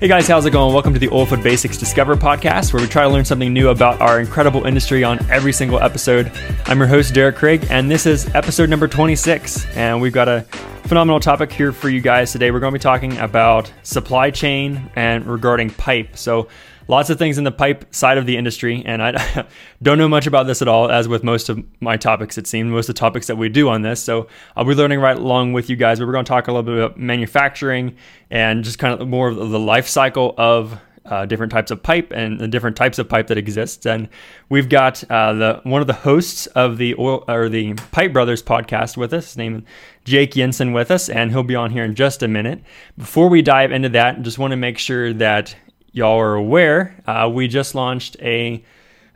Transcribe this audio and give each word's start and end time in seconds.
Hey 0.00 0.08
guys, 0.08 0.26
how's 0.26 0.46
it 0.46 0.52
going? 0.52 0.72
Welcome 0.72 0.94
to 0.94 0.98
the 0.98 1.08
Oilfield 1.08 1.42
Basics 1.42 1.76
Discover 1.76 2.16
podcast, 2.16 2.72
where 2.72 2.80
we 2.80 2.88
try 2.88 3.02
to 3.02 3.10
learn 3.10 3.26
something 3.26 3.52
new 3.52 3.68
about 3.68 4.00
our 4.00 4.18
incredible 4.18 4.64
industry 4.66 5.04
on 5.04 5.18
every 5.30 5.52
single 5.52 5.78
episode. 5.78 6.32
I'm 6.64 6.78
your 6.78 6.86
host, 6.86 7.12
Derek 7.12 7.36
Craig, 7.36 7.66
and 7.68 7.90
this 7.90 8.06
is 8.06 8.26
episode 8.34 8.70
number 8.70 8.88
26. 8.88 9.66
And 9.76 10.00
we've 10.00 10.14
got 10.14 10.26
a 10.26 10.40
phenomenal 10.84 11.20
topic 11.20 11.52
here 11.52 11.70
for 11.70 11.90
you 11.90 12.00
guys 12.00 12.32
today. 12.32 12.50
We're 12.50 12.60
going 12.60 12.72
to 12.72 12.78
be 12.78 12.82
talking 12.82 13.18
about 13.18 13.70
supply 13.82 14.30
chain 14.30 14.90
and 14.96 15.26
regarding 15.26 15.68
pipe. 15.68 16.16
So, 16.16 16.48
lots 16.90 17.08
of 17.08 17.18
things 17.18 17.38
in 17.38 17.44
the 17.44 17.52
pipe 17.52 17.94
side 17.94 18.18
of 18.18 18.26
the 18.26 18.36
industry, 18.36 18.82
and 18.84 19.02
I 19.02 19.46
don't 19.82 19.96
know 19.96 20.08
much 20.08 20.26
about 20.26 20.46
this 20.46 20.60
at 20.60 20.68
all, 20.68 20.90
as 20.90 21.08
with 21.08 21.24
most 21.24 21.48
of 21.48 21.64
my 21.80 21.96
topics, 21.96 22.36
it 22.36 22.46
seems, 22.46 22.70
most 22.70 22.88
of 22.88 22.94
the 22.94 22.98
topics 22.98 23.28
that 23.28 23.36
we 23.36 23.48
do 23.48 23.68
on 23.68 23.82
this. 23.82 24.02
So 24.02 24.26
I'll 24.56 24.64
be 24.64 24.74
learning 24.74 25.00
right 25.00 25.16
along 25.16 25.52
with 25.52 25.70
you 25.70 25.76
guys, 25.76 26.00
but 26.00 26.06
we're 26.06 26.12
going 26.12 26.24
to 26.24 26.28
talk 26.28 26.48
a 26.48 26.52
little 26.52 26.64
bit 26.64 26.76
about 26.76 26.98
manufacturing 26.98 27.96
and 28.30 28.64
just 28.64 28.78
kind 28.78 29.00
of 29.00 29.08
more 29.08 29.28
of 29.28 29.36
the 29.36 29.58
life 29.58 29.86
cycle 29.86 30.34
of 30.36 30.78
uh, 31.06 31.26
different 31.26 31.50
types 31.50 31.70
of 31.70 31.82
pipe 31.82 32.12
and 32.12 32.38
the 32.38 32.48
different 32.48 32.76
types 32.76 32.98
of 32.98 33.08
pipe 33.08 33.28
that 33.28 33.38
exists. 33.38 33.86
And 33.86 34.08
we've 34.48 34.68
got 34.68 35.02
uh, 35.10 35.32
the 35.32 35.60
one 35.62 35.80
of 35.80 35.86
the 35.86 35.94
hosts 35.94 36.46
of 36.48 36.76
the 36.76 36.94
oil 36.98 37.24
or 37.26 37.48
the 37.48 37.74
Pipe 37.92 38.12
Brothers 38.12 38.42
podcast 38.42 38.96
with 38.96 39.14
us, 39.14 39.36
named 39.36 39.64
Jake 40.04 40.32
Jensen, 40.32 40.72
with 40.72 40.90
us, 40.90 41.08
and 41.08 41.30
he'll 41.30 41.42
be 41.42 41.54
on 41.54 41.70
here 41.70 41.84
in 41.84 41.94
just 41.94 42.22
a 42.22 42.28
minute. 42.28 42.62
Before 42.98 43.28
we 43.28 43.42
dive 43.42 43.72
into 43.72 43.88
that, 43.90 44.22
just 44.22 44.38
want 44.38 44.50
to 44.52 44.56
make 44.56 44.78
sure 44.78 45.12
that 45.14 45.54
y'all 45.92 46.18
are 46.18 46.34
aware, 46.34 47.02
uh, 47.06 47.30
we 47.32 47.48
just 47.48 47.74
launched 47.74 48.16
a 48.20 48.64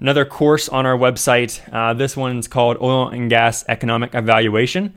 another 0.00 0.24
course 0.24 0.68
on 0.68 0.86
our 0.86 0.96
website. 0.96 1.60
Uh, 1.72 1.94
this 1.94 2.16
one's 2.16 2.48
called 2.48 2.76
Oil 2.80 3.08
and 3.08 3.30
Gas 3.30 3.64
Economic 3.68 4.14
Evaluation. 4.14 4.94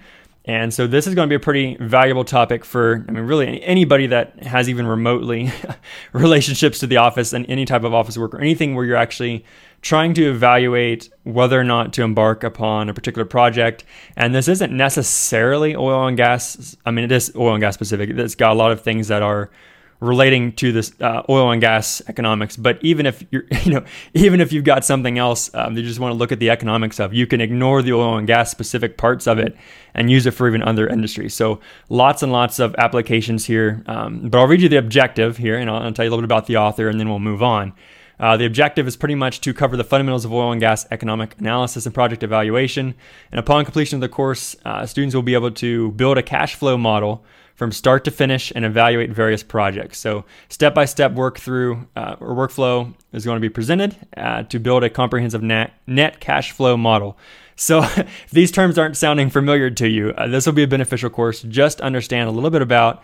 And 0.48 0.74
so 0.74 0.88
this 0.88 1.08
is 1.08 1.14
going 1.14 1.28
to 1.28 1.30
be 1.30 1.36
a 1.36 1.42
pretty 1.42 1.76
valuable 1.76 2.24
topic 2.24 2.64
for, 2.64 3.06
I 3.08 3.12
mean, 3.12 3.26
really 3.26 3.62
anybody 3.64 4.08
that 4.08 4.44
has 4.44 4.70
even 4.70 4.88
remotely 4.88 5.52
relationships 6.14 6.80
to 6.80 6.88
the 6.88 6.98
office 6.98 7.34
and 7.34 7.46
any 7.50 7.66
type 7.66 7.84
of 7.84 7.94
office 7.94 8.18
work 8.18 8.34
or 8.34 8.40
anything 8.40 8.74
where 8.74 8.86
you're 8.86 8.96
actually 8.96 9.44
trying 9.82 10.14
to 10.14 10.30
evaluate 10.30 11.10
whether 11.24 11.60
or 11.60 11.66
not 11.66 11.92
to 11.94 12.02
embark 12.02 12.46
upon 12.46 12.88
a 12.88 12.94
particular 12.94 13.26
project. 13.26 13.84
And 14.16 14.34
this 14.34 14.48
isn't 14.48 14.72
necessarily 14.72 15.76
oil 15.76 16.08
and 16.08 16.16
gas. 16.16 16.78
I 16.86 16.92
mean, 16.92 17.04
it 17.04 17.12
is 17.12 17.34
oil 17.36 17.54
and 17.54 17.62
gas 17.62 17.74
specific. 17.74 18.10
It's 18.12 18.36
got 18.36 18.54
a 18.54 18.56
lot 18.56 18.72
of 18.72 18.82
things 18.82 19.10
that 19.10 19.22
are 19.22 19.52
relating 20.00 20.52
to 20.54 20.72
this 20.72 20.94
uh, 21.02 21.24
oil 21.30 21.52
and 21.52 21.60
gas 21.62 22.02
economics. 22.08 22.56
But 22.56 22.78
even 22.84 23.06
if 23.06 23.24
you're, 23.32 23.46
you 23.64 23.72
know, 23.72 23.86
even 24.14 24.42
if 24.42 24.54
you've 24.54 24.64
got 24.64 24.86
something 24.86 25.18
else 25.18 25.50
um, 25.54 25.76
you 25.76 25.84
just 25.84 26.00
want 26.00 26.14
to 26.14 26.18
look 26.18 26.32
at 26.32 26.40
the 26.40 26.50
economics 26.50 27.00
of, 27.00 27.14
you 27.14 27.26
can 27.26 27.42
ignore 27.42 27.82
the 27.82 27.94
oil 27.94 28.18
and 28.18 28.28
gas 28.28 28.52
specific 28.52 28.98
parts 28.98 29.28
of 29.28 29.40
it 29.40 29.56
and 29.94 30.12
use 30.12 30.26
it 30.26 30.32
for 30.32 30.48
even 30.48 30.62
other 30.62 30.88
industries. 30.88 31.34
So 31.34 31.60
lots 31.90 32.22
and 32.22 32.32
lots 32.32 32.60
of 32.60 32.76
applications 32.76 33.46
here. 33.46 33.84
Um, 33.88 34.30
but 34.30 34.40
I'll 34.40 34.48
read 34.48 34.62
you 34.62 34.70
the 34.70 34.78
objective 34.78 35.38
here, 35.38 35.58
and 35.58 35.70
I'll, 35.70 35.82
I'll, 35.82 35.94
tell 35.94 36.06
you 36.06 36.10
a 36.10 36.12
little 36.12 36.22
bit 36.22 36.32
about 36.32 36.46
the 36.46 36.58
author, 36.58 36.88
and 36.88 37.00
then 37.00 37.10
we'll 37.10 37.20
move 37.20 37.42
on. 37.42 37.74
Uh, 38.20 38.36
the 38.36 38.46
objective 38.46 38.88
is 38.88 38.96
pretty 38.96 39.16
much 39.16 39.42
to 39.42 39.54
cover 39.54 39.78
the 39.78 39.84
fundamentals 39.84 40.26
of 40.26 40.34
oil 40.34 40.52
and 40.52 40.60
gas 40.60 40.88
economic 40.92 41.38
analysis 41.40 41.86
and 41.86 41.94
project 41.94 42.24
evaluation. 42.24 42.96
And 43.32 43.40
upon 43.40 43.64
completion 43.64 43.98
of 43.98 44.02
the 44.02 44.10
course, 44.10 44.56
uh, 44.66 44.86
students 44.86 45.14
will 45.14 45.22
be 45.22 45.36
able 45.36 45.52
to 45.52 45.92
build 45.92 46.18
a 46.18 46.24
cash 46.24 46.56
flow 46.56 46.78
model 46.78 47.24
from 47.58 47.72
start 47.72 48.06
to 48.06 48.12
finish 48.12 48.54
and 48.56 48.64
evaluate 48.64 49.10
various 49.10 49.42
projects. 49.42 49.98
So, 49.98 50.24
step 50.48 50.76
by 50.76 50.86
step 50.86 51.14
work 51.14 51.40
through 51.40 51.88
uh, 51.96 52.16
or 52.20 52.30
workflow 52.30 52.94
is 53.12 53.26
going 53.26 53.36
to 53.36 53.42
be 53.42 53.50
presented 53.50 53.98
uh, 54.16 54.44
to 54.44 54.60
build 54.60 54.84
a 54.84 54.90
comprehensive 54.90 55.42
net, 55.42 55.74
net 55.88 56.20
cash 56.20 56.52
flow 56.52 56.78
model. 56.78 57.18
So, 57.56 57.82
if 57.82 58.30
these 58.32 58.52
terms 58.52 58.78
aren't 58.78 58.96
sounding 58.96 59.32
familiar 59.32 59.72
to 59.72 59.90
you, 59.90 60.12
uh, 60.12 60.28
this 60.28 60.46
will 60.46 60.54
be 60.54 60.64
a 60.64 60.68
beneficial 60.68 61.10
course. 61.10 61.42
Just 61.42 61.82
understand 61.82 62.30
a 62.30 62.32
little 62.32 62.52
bit 62.52 62.62
about 62.62 63.04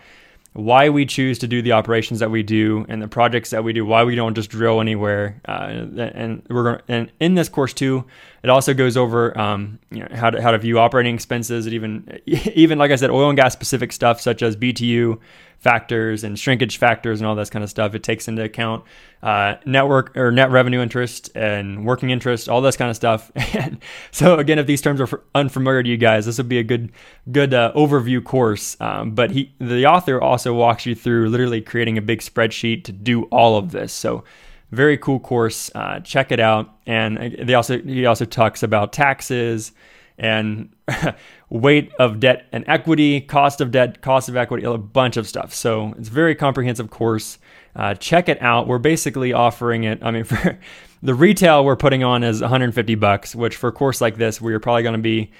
why 0.54 0.88
we 0.88 1.04
choose 1.04 1.40
to 1.40 1.48
do 1.48 1.60
the 1.62 1.72
operations 1.72 2.20
that 2.20 2.30
we 2.30 2.42
do 2.44 2.86
and 2.88 3.02
the 3.02 3.08
projects 3.08 3.50
that 3.50 3.64
we 3.64 3.72
do, 3.72 3.84
why 3.84 4.04
we 4.04 4.14
don't 4.14 4.34
just 4.34 4.50
drill 4.50 4.80
anywhere. 4.80 5.40
Uh, 5.46 5.84
and 6.14 6.46
we're 6.48 6.62
going 6.62 6.80
and 6.86 7.10
in 7.18 7.34
this 7.34 7.48
course 7.48 7.72
too, 7.72 8.04
it 8.44 8.50
also 8.50 8.72
goes 8.72 8.96
over 8.96 9.36
um, 9.36 9.80
you 9.90 9.98
know, 9.98 10.08
how 10.14 10.30
to 10.30 10.40
how 10.40 10.52
to 10.52 10.58
view 10.58 10.78
operating 10.78 11.12
expenses 11.14 11.66
and 11.66 11.74
even 11.74 12.20
even 12.26 12.78
like 12.78 12.92
I 12.92 12.96
said, 12.96 13.10
oil 13.10 13.28
and 13.28 13.36
gas 13.36 13.52
specific 13.52 13.92
stuff 13.92 14.20
such 14.20 14.42
as 14.42 14.56
BTU, 14.56 15.18
factors 15.64 16.24
and 16.24 16.38
shrinkage 16.38 16.76
factors 16.76 17.20
and 17.20 17.26
all 17.26 17.34
this 17.34 17.48
kind 17.48 17.64
of 17.64 17.70
stuff. 17.70 17.94
It 17.94 18.02
takes 18.02 18.28
into 18.28 18.44
account 18.44 18.84
uh, 19.22 19.54
network 19.64 20.14
or 20.14 20.30
net 20.30 20.50
revenue 20.50 20.82
interest 20.82 21.30
and 21.34 21.86
working 21.86 22.10
interest, 22.10 22.50
all 22.50 22.60
this 22.60 22.76
kind 22.76 22.90
of 22.90 22.96
stuff. 22.96 23.32
And 23.54 23.78
so 24.10 24.38
again, 24.38 24.58
if 24.58 24.66
these 24.66 24.82
terms 24.82 25.00
are 25.00 25.22
unfamiliar 25.34 25.82
to 25.82 25.88
you 25.88 25.96
guys, 25.96 26.26
this 26.26 26.38
would 26.38 26.48
be 26.48 26.58
a 26.58 26.62
good 26.62 26.92
good 27.32 27.54
uh, 27.54 27.72
overview 27.74 28.22
course. 28.22 28.76
Um, 28.80 29.12
but 29.12 29.30
he, 29.30 29.54
the 29.58 29.86
author, 29.86 30.20
also 30.20 30.52
walks 30.52 30.84
you 30.84 30.94
through 30.94 31.30
literally 31.30 31.60
creating 31.62 31.96
a 31.96 32.02
big 32.02 32.20
spreadsheet 32.20 32.84
to 32.84 32.92
do 32.92 33.22
all 33.24 33.56
of 33.56 33.70
this. 33.70 33.92
So 33.92 34.24
very 34.70 34.98
cool 34.98 35.20
course. 35.20 35.70
Uh, 35.74 36.00
check 36.00 36.30
it 36.30 36.40
out. 36.40 36.74
And 36.86 37.18
uh, 37.18 37.44
they 37.44 37.54
also 37.54 37.80
he 37.80 38.04
also 38.04 38.26
talks 38.26 38.62
about 38.62 38.92
taxes 38.92 39.72
and 40.18 40.74
weight 41.54 41.92
of 42.00 42.18
debt 42.18 42.46
and 42.50 42.64
equity, 42.66 43.20
cost 43.20 43.60
of 43.60 43.70
debt, 43.70 44.00
cost 44.00 44.28
of 44.28 44.36
equity, 44.36 44.64
a 44.64 44.76
bunch 44.76 45.16
of 45.16 45.28
stuff. 45.28 45.54
So 45.54 45.94
it's 45.96 46.08
a 46.08 46.12
very 46.12 46.34
comprehensive 46.34 46.90
course. 46.90 47.38
Uh, 47.76 47.94
check 47.94 48.28
it 48.28 48.42
out. 48.42 48.66
We're 48.66 48.78
basically 48.78 49.32
offering 49.32 49.84
it. 49.84 50.00
I 50.02 50.10
mean, 50.10 50.24
for 50.24 50.58
the 51.02 51.14
retail 51.14 51.64
we're 51.64 51.76
putting 51.76 52.02
on 52.02 52.24
is 52.24 52.40
150 52.40 52.96
bucks, 52.96 53.36
which 53.36 53.56
for 53.56 53.68
a 53.68 53.72
course 53.72 54.00
like 54.00 54.16
this, 54.16 54.40
where 54.40 54.50
you're 54.50 54.58
probably 54.58 54.82
going 54.82 54.96
to 54.96 55.00
be 55.00 55.30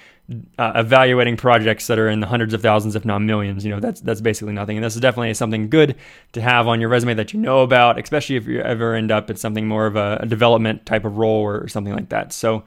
uh, 0.57 0.71
evaluating 0.75 1.35
projects 1.35 1.87
that 1.87 1.99
are 1.99 2.07
in 2.07 2.21
the 2.21 2.27
hundreds 2.27 2.53
of 2.53 2.61
thousands, 2.61 2.95
if 2.95 3.03
not 3.03 3.19
millions, 3.19 3.65
you 3.65 3.71
know, 3.71 3.81
that's 3.81 3.99
that's 3.99 4.21
basically 4.21 4.53
nothing. 4.53 4.77
And 4.77 4.83
this 4.85 4.95
is 4.95 5.01
definitely 5.01 5.33
something 5.33 5.69
good 5.69 5.95
to 6.31 6.41
have 6.41 6.67
on 6.67 6.79
your 6.79 6.89
resume 6.89 7.13
that 7.15 7.33
you 7.33 7.41
know 7.41 7.61
about, 7.61 7.99
especially 7.99 8.37
if 8.37 8.47
you 8.47 8.61
ever 8.61 8.95
end 8.95 9.11
up 9.11 9.29
at 9.29 9.37
something 9.37 9.67
more 9.67 9.85
of 9.85 9.97
a, 9.97 10.19
a 10.21 10.25
development 10.25 10.85
type 10.85 11.03
of 11.03 11.17
role 11.17 11.41
or 11.41 11.67
something 11.67 11.93
like 11.93 12.09
that. 12.09 12.31
So 12.31 12.63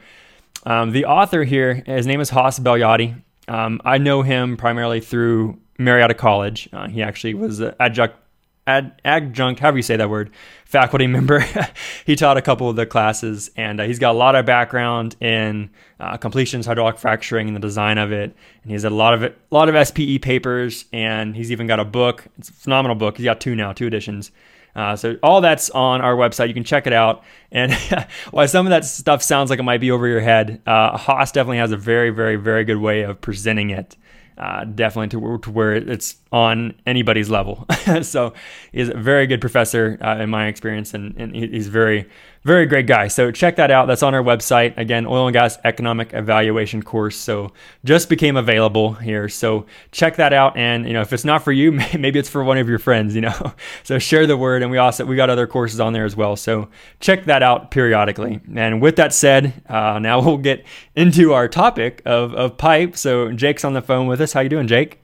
um, 0.67 0.93
the 0.93 1.07
author 1.07 1.45
here, 1.45 1.83
his 1.87 2.07
name 2.07 2.21
is 2.21 2.31
Hoss 2.31 2.59
Belyadi. 2.59 3.23
Um, 3.49 3.81
I 3.85 3.99
know 3.99 4.23
him 4.23 4.57
primarily 4.57 5.01
through 5.01 5.59
Marietta 5.79 6.15
College. 6.15 6.69
Uh, 6.73 6.89
he 6.89 7.03
actually 7.03 7.35
was 7.35 7.61
an 7.61 7.75
adjunct, 7.81 8.17
ad, 8.67 9.01
adjunct, 9.05 9.61
however 9.61 9.79
you 9.79 9.83
say 9.83 9.97
that 9.97 10.11
word, 10.11 10.31
faculty 10.65 11.07
member. 11.19 11.45
he 12.05 12.15
taught 12.15 12.37
a 12.37 12.43
couple 12.43 12.69
of 12.69 12.77
the 12.77 12.87
classes, 12.87 13.51
and 13.57 13.81
uh, 13.81 13.85
he's 13.85 13.99
got 13.99 14.13
a 14.13 14.19
lot 14.19 14.35
of 14.35 14.45
background 14.45 15.17
in 15.21 15.71
uh, 16.01 16.17
completions, 16.17 16.67
hydraulic 16.67 16.99
fracturing, 16.99 17.49
and 17.49 17.57
the 17.57 17.61
design 17.61 17.99
of 17.99 18.13
it. 18.13 18.37
And 18.63 18.73
he's 18.73 18.83
had 18.83 18.93
a 18.93 18.95
lot 18.95 19.15
of 19.15 19.23
a 19.23 19.35
lot 19.51 19.69
of 19.69 19.89
SPE 19.89 20.19
papers, 20.21 20.85
and 20.93 21.35
he's 21.35 21.51
even 21.51 21.67
got 21.67 21.81
a 21.81 21.85
book. 21.85 22.25
It's 22.39 22.51
a 22.51 22.53
phenomenal 22.53 22.97
book. 22.97 23.17
He's 23.17 23.25
got 23.25 23.41
two 23.41 23.55
now, 23.55 23.73
two 23.73 23.87
editions. 23.87 24.31
Uh, 24.79 24.95
so 24.95 25.17
all 25.25 25.41
that's 25.41 25.71
on 25.71 26.01
our 26.01 26.15
website. 26.15 26.47
You 26.47 26.55
can 26.55 26.63
check 26.63 26.87
it 26.87 26.93
out. 26.93 27.25
And 27.51 27.75
while 28.31 28.47
some 28.47 28.65
of 28.65 28.71
that 28.71 28.85
stuff 28.85 29.25
sounds 29.25 29.51
like 29.51 29.59
it 29.59 29.65
might 29.65 29.81
be 29.81 29.91
over 29.91 30.07
your 30.07 30.21
head, 30.21 30.63
uh, 30.67 30.97
Hoss 30.97 31.33
definitely 31.33 31.59
has 31.59 31.73
a 31.73 31.77
very, 31.77 32.11
very, 32.11 32.37
very 32.37 32.65
good 32.65 32.77
way 32.77 33.03
of 33.03 33.21
presenting 33.21 33.71
it. 33.71 33.97
Uh, 34.37 34.63
definitely 34.63 35.09
to, 35.09 35.39
to, 35.39 35.51
where 35.51 35.75
it's 35.75 36.15
on 36.33 36.75
anybody's 36.87 37.31
level. 37.31 37.67
so 38.03 38.35
he's 38.73 38.89
a 38.89 38.95
very 38.95 39.27
good 39.27 39.41
professor 39.41 39.99
uh, 40.01 40.19
in 40.19 40.31
my 40.31 40.47
experience, 40.47 40.95
and, 40.95 41.17
and 41.17 41.35
he's 41.35 41.69
very 41.69 42.09
very 42.45 42.67
great 42.67 42.87
guy. 42.87 43.09
So 43.09 43.31
check 43.31 43.57
that 43.57 43.71
out. 43.71 43.87
That's 43.87 44.03
on 44.03 44.15
our 44.15 44.23
website. 44.23 44.77
Again, 44.79 45.07
oil 45.07 45.27
and 45.27 45.35
gas 45.35 45.59
economic 45.65 46.15
evaluation 46.15 46.83
course. 46.83 47.17
So 47.17 47.53
just 47.85 48.09
became 48.09 48.37
available 48.37 48.95
here. 48.95 49.29
So 49.29 49.67
check 49.91 50.17
that 50.17 50.33
out. 50.33 50.57
And 50.57 50.87
you 50.87 50.93
know, 50.93 51.01
if 51.01 51.13
it's 51.13 51.25
not 51.25 51.43
for 51.43 51.53
you, 51.53 51.73
maybe 51.99 52.19
it's 52.19 52.29
for 52.29 52.43
one 52.43 52.59
of 52.59 52.69
your 52.69 52.79
friends. 52.79 53.15
You 53.15 53.23
know, 53.23 53.53
so 53.83 53.99
share 53.99 54.27
the 54.27 54.37
word. 54.37 54.63
And 54.63 54.71
we 54.71 54.79
also 54.79 55.05
we 55.05 55.17
got 55.17 55.31
other 55.31 55.47
courses 55.47 55.81
on 55.81 55.93
there 55.93 56.05
as 56.05 56.17
well. 56.17 56.37
So 56.37 56.69
check 57.01 57.27
that 57.27 57.43
out 57.43 57.71
periodically. 57.71 58.41
And 58.55 58.81
with 58.81 58.97
that 58.97 59.13
said, 59.13 59.53
uh, 59.69 59.99
now 59.99 60.21
we'll 60.21 60.39
get 60.39 60.65
into 60.95 61.35
our 61.35 61.49
topic 61.49 62.03
of 62.07 62.35
of 62.35 62.57
pipe. 62.57 62.97
So 62.97 63.33
Jake's 63.33 63.65
on 63.65 63.75
the 63.75 63.83
phone 63.83 64.07
with 64.07 64.21
us. 64.21 64.33
How 64.33 64.41
you 64.41 64.49
doing, 64.49 64.69
Jake? 64.69 65.03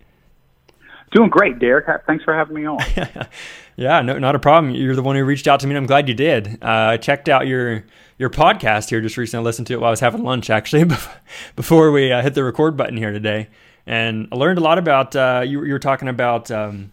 Doing 1.14 1.30
great, 1.30 1.58
Derek. 1.58 1.86
Thanks 2.06 2.24
for 2.24 2.34
having 2.34 2.54
me 2.54 2.66
on. 2.66 2.78
Yeah, 3.76 4.02
no, 4.02 4.18
not 4.18 4.36
a 4.36 4.38
problem. 4.38 4.74
You're 4.74 4.94
the 4.94 5.02
one 5.02 5.16
who 5.16 5.24
reached 5.24 5.48
out 5.48 5.60
to 5.60 5.66
me, 5.66 5.72
and 5.72 5.78
I'm 5.78 5.86
glad 5.86 6.08
you 6.08 6.14
did. 6.14 6.58
Uh, 6.62 6.92
I 6.92 6.96
checked 6.96 7.28
out 7.28 7.46
your 7.46 7.84
your 8.18 8.30
podcast 8.30 8.90
here 8.90 9.00
just 9.00 9.16
recently. 9.16 9.42
I 9.42 9.44
listened 9.44 9.66
to 9.68 9.74
it 9.74 9.80
while 9.80 9.88
I 9.88 9.90
was 9.90 10.00
having 10.00 10.22
lunch, 10.22 10.48
actually, 10.48 10.84
before 11.56 11.90
we 11.90 12.12
uh, 12.12 12.22
hit 12.22 12.34
the 12.34 12.44
record 12.44 12.76
button 12.76 12.96
here 12.96 13.10
today, 13.10 13.48
and 13.84 14.28
I 14.30 14.36
learned 14.36 14.58
a 14.58 14.62
lot 14.62 14.78
about. 14.78 15.16
Uh, 15.16 15.42
you, 15.44 15.64
you, 15.64 15.72
were 15.72 15.80
talking 15.80 16.06
about 16.08 16.52
um, 16.52 16.92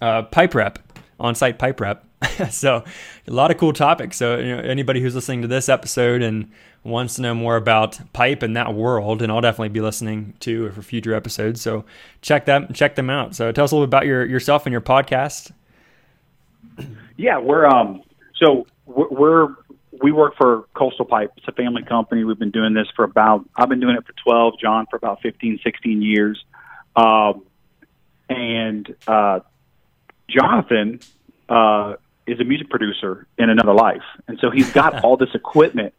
uh, 0.00 0.22
pipe 0.22 0.54
rep, 0.54 0.80
on-site 1.20 1.58
pipe 1.58 1.80
rep. 1.80 2.04
so 2.50 2.84
a 3.26 3.30
lot 3.30 3.50
of 3.50 3.58
cool 3.58 3.72
topics. 3.72 4.16
So 4.16 4.38
you 4.38 4.56
know, 4.56 4.62
anybody 4.62 5.00
who's 5.00 5.14
listening 5.14 5.42
to 5.42 5.48
this 5.48 5.68
episode 5.68 6.22
and 6.22 6.50
wants 6.82 7.16
to 7.16 7.22
know 7.22 7.34
more 7.34 7.56
about 7.56 7.98
pipe 8.12 8.42
and 8.42 8.56
that 8.56 8.74
world, 8.74 9.22
and 9.22 9.32
I'll 9.32 9.40
definitely 9.40 9.70
be 9.70 9.80
listening 9.80 10.34
to 10.40 10.70
for 10.72 10.82
future 10.82 11.14
episodes. 11.14 11.60
So 11.60 11.84
check 12.22 12.46
them 12.46 12.72
check 12.72 12.94
them 12.94 13.10
out. 13.10 13.34
So 13.34 13.52
tell 13.52 13.64
us 13.64 13.72
a 13.72 13.74
little 13.74 13.86
bit 13.86 13.90
about 13.90 14.06
your 14.06 14.24
yourself 14.24 14.66
and 14.66 14.72
your 14.72 14.80
podcast. 14.80 15.52
Yeah, 17.16 17.38
we're 17.38 17.66
um 17.66 18.02
so 18.36 18.66
we're 18.86 19.48
we 20.02 20.12
work 20.12 20.34
for 20.36 20.64
Coastal 20.74 21.04
Pipe. 21.04 21.32
It's 21.36 21.46
a 21.48 21.52
family 21.52 21.82
company. 21.82 22.24
We've 22.24 22.38
been 22.38 22.50
doing 22.50 22.74
this 22.74 22.88
for 22.94 23.04
about 23.04 23.44
I've 23.56 23.68
been 23.68 23.80
doing 23.80 23.96
it 23.96 24.04
for 24.06 24.12
12, 24.24 24.54
John 24.60 24.86
for 24.90 24.96
about 24.96 25.20
15, 25.22 25.60
16 25.62 26.02
years. 26.02 26.44
Um 26.96 27.42
and 28.28 28.94
uh 29.06 29.40
Jonathan 30.28 31.00
uh, 31.48 31.94
is 32.26 32.40
a 32.40 32.44
music 32.44 32.70
producer 32.70 33.26
in 33.38 33.50
another 33.50 33.74
life, 33.74 34.02
and 34.28 34.38
so 34.40 34.50
he's 34.50 34.72
got 34.72 35.04
all 35.04 35.16
this 35.16 35.34
equipment 35.34 35.94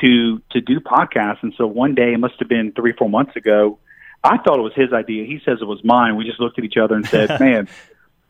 to 0.00 0.40
to 0.50 0.60
do 0.60 0.80
podcasts. 0.80 1.42
And 1.42 1.54
so 1.56 1.66
one 1.66 1.94
day, 1.94 2.12
it 2.12 2.18
must 2.18 2.34
have 2.38 2.48
been 2.48 2.72
three 2.72 2.92
four 2.92 3.08
months 3.08 3.36
ago. 3.36 3.78
I 4.22 4.38
thought 4.38 4.58
it 4.58 4.62
was 4.62 4.74
his 4.74 4.92
idea. 4.92 5.24
He 5.24 5.40
says 5.44 5.58
it 5.60 5.66
was 5.66 5.82
mine. 5.84 6.16
We 6.16 6.24
just 6.24 6.40
looked 6.40 6.58
at 6.58 6.64
each 6.64 6.76
other 6.76 6.94
and 6.94 7.06
said, 7.06 7.28
"Man, 7.40 7.68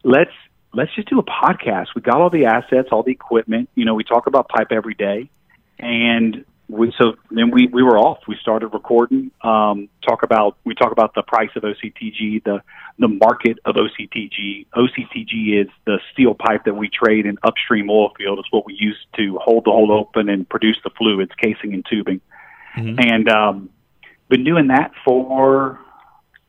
let's 0.05 0.33
let's 0.75 0.95
just 0.95 1.09
do 1.09 1.19
a 1.19 1.25
podcast. 1.25 1.89
We 1.95 2.03
got 2.03 2.21
all 2.21 2.31
the 2.31 2.47
assets, 2.47 2.89
all 2.93 3.03
the 3.03 3.13
equipment. 3.13 3.71
You 3.75 3.85
know, 3.85 3.95
we 3.95 4.05
talk 4.05 4.27
about 4.27 4.49
pipe 4.49 4.69
every 4.71 4.95
day, 4.95 5.31
and 5.79 6.45
we, 6.69 6.93
so 6.99 7.15
then 7.31 7.51
we 7.51 7.67
we 7.67 7.83
were 7.83 7.99
off. 7.99 8.19
We 8.29 8.37
started 8.41 8.69
recording. 8.69 9.31
Um, 9.43 9.89
talk 10.07 10.23
about 10.23 10.59
we 10.65 10.75
talk 10.75 10.93
about 10.93 11.15
the 11.15 11.23
price 11.23 11.49
of 11.57 11.63
OCTG, 11.63 12.45
the 12.45 12.63
the 12.99 13.09
market 13.09 13.59
of 13.65 13.77
OCTG. 13.77 14.67
OCTG 14.77 15.63
is 15.63 15.69
the 15.87 15.99
steel 16.13 16.35
pipe 16.35 16.65
that 16.67 16.75
we 16.75 16.91
trade 16.91 17.25
in 17.25 17.39
upstream 17.43 17.89
oil 17.89 18.13
field. 18.19 18.39
It's 18.39 18.53
what 18.53 18.67
we 18.67 18.75
use 18.75 18.99
to 19.17 19.39
hold 19.43 19.65
the 19.65 19.71
hole 19.71 19.91
open 19.93 20.29
and 20.29 20.47
produce 20.47 20.77
the 20.85 20.91
fluids, 20.91 21.33
casing 21.43 21.73
and 21.73 21.87
tubing. 21.89 22.21
Mm-hmm. 22.77 23.01
And 23.01 23.29
um, 23.31 23.71
been 24.29 24.45
doing 24.45 24.67
that 24.67 24.93
for 25.07 25.81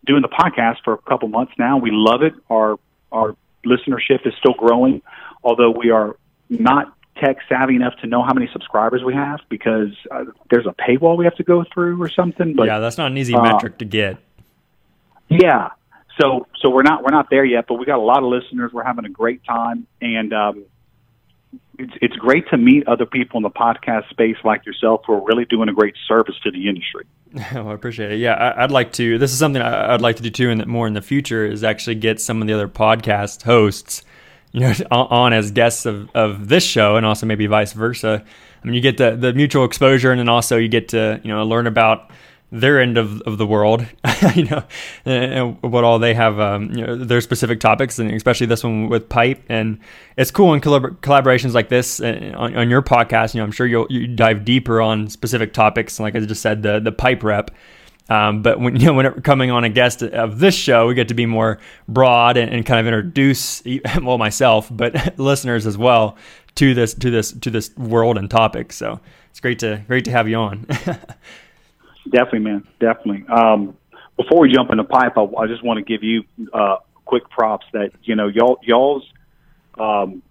doing 0.06 0.22
the 0.22 0.28
podcast 0.28 0.78
for 0.84 0.96
a 0.96 0.98
couple 0.98 1.30
months 1.30 1.54
now. 1.58 1.78
We 1.78 1.92
love 1.94 2.24
it. 2.24 2.34
Our 2.50 2.78
our 3.10 3.38
listenership 3.66 4.28
is 4.28 4.34
still 4.38 4.54
growing, 4.54 5.02
although 5.46 5.72
we 5.72 5.92
are 5.92 6.18
not 6.50 6.94
tech 7.20 7.38
savvy 7.48 7.76
enough 7.76 7.94
to 8.02 8.08
know 8.08 8.24
how 8.24 8.34
many 8.34 8.50
subscribers 8.52 9.04
we 9.04 9.14
have 9.14 9.40
because 9.50 9.90
uh, 10.12 10.26
there's 10.50 10.66
a 10.66 10.74
paywall 10.74 11.18
we 11.18 11.26
have 11.26 11.36
to 11.36 11.44
go 11.44 11.64
through 11.74 12.02
or 12.02 12.10
something. 12.10 12.56
But 12.56 12.68
yeah, 12.68 12.80
that's 12.80 12.98
not 12.98 13.12
an 13.12 13.18
easy 13.18 13.36
uh, 13.36 13.42
metric 13.42 13.78
to 13.80 13.86
get. 13.86 14.18
Yeah, 15.30 15.70
so 16.20 16.48
so 16.62 16.70
we're 16.70 16.84
not 16.84 17.04
we're 17.04 17.12
not 17.12 17.30
there 17.30 17.46
yet, 17.46 17.66
but 17.68 17.76
we 17.76 17.86
got 17.86 18.00
a 18.00 18.02
lot 18.02 18.24
of 18.24 18.30
listeners. 18.30 18.72
We're 18.74 18.84
having 18.84 19.06
a 19.06 19.10
great 19.10 19.44
time, 19.46 19.88
and 20.02 20.34
um, 20.34 20.66
it's 21.78 21.94
it's 22.02 22.16
great 22.16 22.48
to 22.50 22.58
meet 22.58 22.88
other 22.88 23.06
people 23.06 23.38
in 23.38 23.44
the 23.44 23.50
podcast 23.50 24.10
space 24.10 24.36
like 24.44 24.66
yourself 24.66 25.02
who 25.08 25.14
are 25.14 25.24
really 25.26 25.46
doing 25.46 25.70
a 25.70 25.74
great 25.74 25.96
service 26.08 26.36
to 26.44 26.52
the 26.52 26.68
industry. 26.68 27.06
well, 27.54 27.70
I 27.70 27.74
appreciate 27.74 28.12
it. 28.12 28.20
Yeah, 28.20 28.34
I, 28.34 28.62
would 28.62 28.72
like 28.72 28.92
to. 28.94 29.18
This 29.18 29.32
is 29.32 29.40
something 29.40 29.62
I'd 29.62 30.02
like 30.02 30.18
to 30.18 30.24
do 30.24 30.30
too, 30.30 30.50
and 30.50 30.66
more 30.68 30.88
in 30.88 30.94
the 30.94 31.02
future 31.02 31.46
is 31.46 31.64
actually 31.64 31.96
get 31.96 32.20
some 32.20 32.42
of 32.42 32.48
the 32.48 32.54
other 32.54 32.68
podcast 32.68 33.44
hosts, 33.44 34.04
you 34.52 34.62
know, 34.62 34.74
on 34.92 35.34
as 35.34 35.52
guests 35.52 35.86
of, 35.86 36.10
of 36.16 36.48
this 36.48 36.64
show, 36.64 36.96
and 36.96 37.06
also 37.06 37.26
maybe 37.26 37.48
vice 37.48 37.74
versa. 37.74 38.24
I 38.62 38.66
mean, 38.66 38.74
you 38.74 38.82
get 38.82 38.98
the 38.98 39.16
the 39.16 39.34
mutual 39.34 39.66
exposure, 39.66 40.12
and 40.12 40.20
then 40.20 40.30
also 40.30 40.58
you 40.58 40.68
get 40.68 40.90
to 40.90 41.22
you 41.24 41.30
know 41.30 41.46
learn 41.46 41.68
about 41.68 42.12
their 42.52 42.82
end 42.82 42.98
of, 42.98 43.22
of 43.22 43.38
the 43.38 43.46
world, 43.46 43.86
you 44.36 44.46
know, 44.46 44.64
and 45.06 45.62
what 45.62 45.84
all 45.84 46.00
they 46.00 46.14
have, 46.14 46.40
um, 46.40 46.72
you 46.72 46.86
know, 46.86 46.96
their 46.96 47.22
specific 47.22 47.60
topics, 47.60 48.00
and 48.00 48.12
especially 48.12 48.48
this 48.48 48.64
one 48.64 48.90
with 48.90 49.08
pipe. 49.08 49.44
And 49.50 49.80
it's 50.18 50.32
cool 50.32 50.54
in 50.54 50.62
collab- 50.62 50.98
collaborations 50.98 51.54
like 51.54 51.70
this 51.70 52.02
uh, 52.02 52.34
on, 52.36 52.56
on, 52.56 52.70
your 52.70 52.82
podcast. 52.82 53.36
You 53.36 53.42
know, 53.42 53.46
I'm 53.46 53.52
sure 53.52 53.68
you'll 53.68 53.88
you 53.90 54.08
dive 54.08 54.46
deeper 54.46 54.82
on 54.82 55.10
specific 55.10 55.54
topics, 55.54 56.00
like 56.00 56.16
I 56.16 56.22
just 56.22 56.42
said, 56.42 56.64
the 56.64 56.80
the 56.80 56.92
pipe 56.92 57.24
rep. 57.24 57.52
Um, 58.10 58.42
but 58.42 58.60
when 58.60 58.76
you 58.80 58.88
know 58.88 58.94
when 58.94 59.22
coming 59.22 59.52
on 59.52 59.64
a 59.64 59.70
guest 59.70 60.02
of 60.02 60.40
this 60.40 60.56
show, 60.56 60.88
we 60.88 60.94
get 60.94 61.08
to 61.10 61.14
be 61.14 61.26
more 61.26 61.60
broad 61.88 62.38
and, 62.38 62.52
and 62.52 62.66
kind 62.66 62.80
of 62.80 62.88
introduce 62.88 63.64
well 64.02 64.18
myself, 64.18 64.70
but 64.72 65.20
listeners 65.20 65.66
as 65.66 65.78
well 65.78 66.18
to 66.56 66.74
this 66.74 66.94
to 66.96 67.10
this 67.10 67.32
to 67.32 67.50
this 67.50 67.76
world 67.78 68.18
and 68.18 68.30
topic. 68.30 68.74
So 68.74 69.00
it's 69.30 69.40
great 69.40 69.60
to 69.60 69.84
great 69.88 70.06
to 70.06 70.12
have 70.12 70.28
you 70.28 70.38
on. 70.38 70.66
Definitely, 72.12 72.40
man. 72.40 72.68
Definitely. 72.80 73.26
Um, 73.28 73.78
before 74.18 74.42
we 74.42 74.52
jump 74.52 74.72
into 74.72 74.84
pipe, 74.84 75.18
I, 75.18 75.22
I 75.22 75.48
just 75.48 75.64
want 75.64 75.78
to 75.78 75.84
give 75.84 76.04
you 76.04 76.24
uh, 76.54 76.78
quick 77.06 77.30
props 77.30 77.66
that 77.74 77.92
you 78.04 78.16
know 78.16 78.28
y'all 78.28 78.60
y'all's 78.64 79.04
um, 79.80 80.22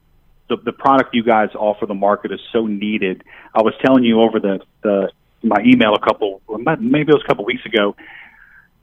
the 0.48 0.56
the 0.56 0.72
product 0.72 1.14
you 1.14 1.22
guys 1.22 1.50
offer 1.54 1.86
the 1.86 1.94
market 1.94 2.32
is 2.32 2.40
so 2.52 2.66
needed. 2.66 3.22
I 3.54 3.62
was 3.62 3.74
telling 3.84 4.04
you 4.04 4.20
over 4.20 4.40
the 4.40 4.60
the 4.82 5.10
my 5.42 5.62
email 5.64 5.94
a 5.94 6.00
couple 6.00 6.40
maybe 6.80 7.10
it 7.10 7.14
was 7.14 7.22
a 7.24 7.28
couple 7.28 7.44
weeks 7.44 7.64
ago 7.64 7.94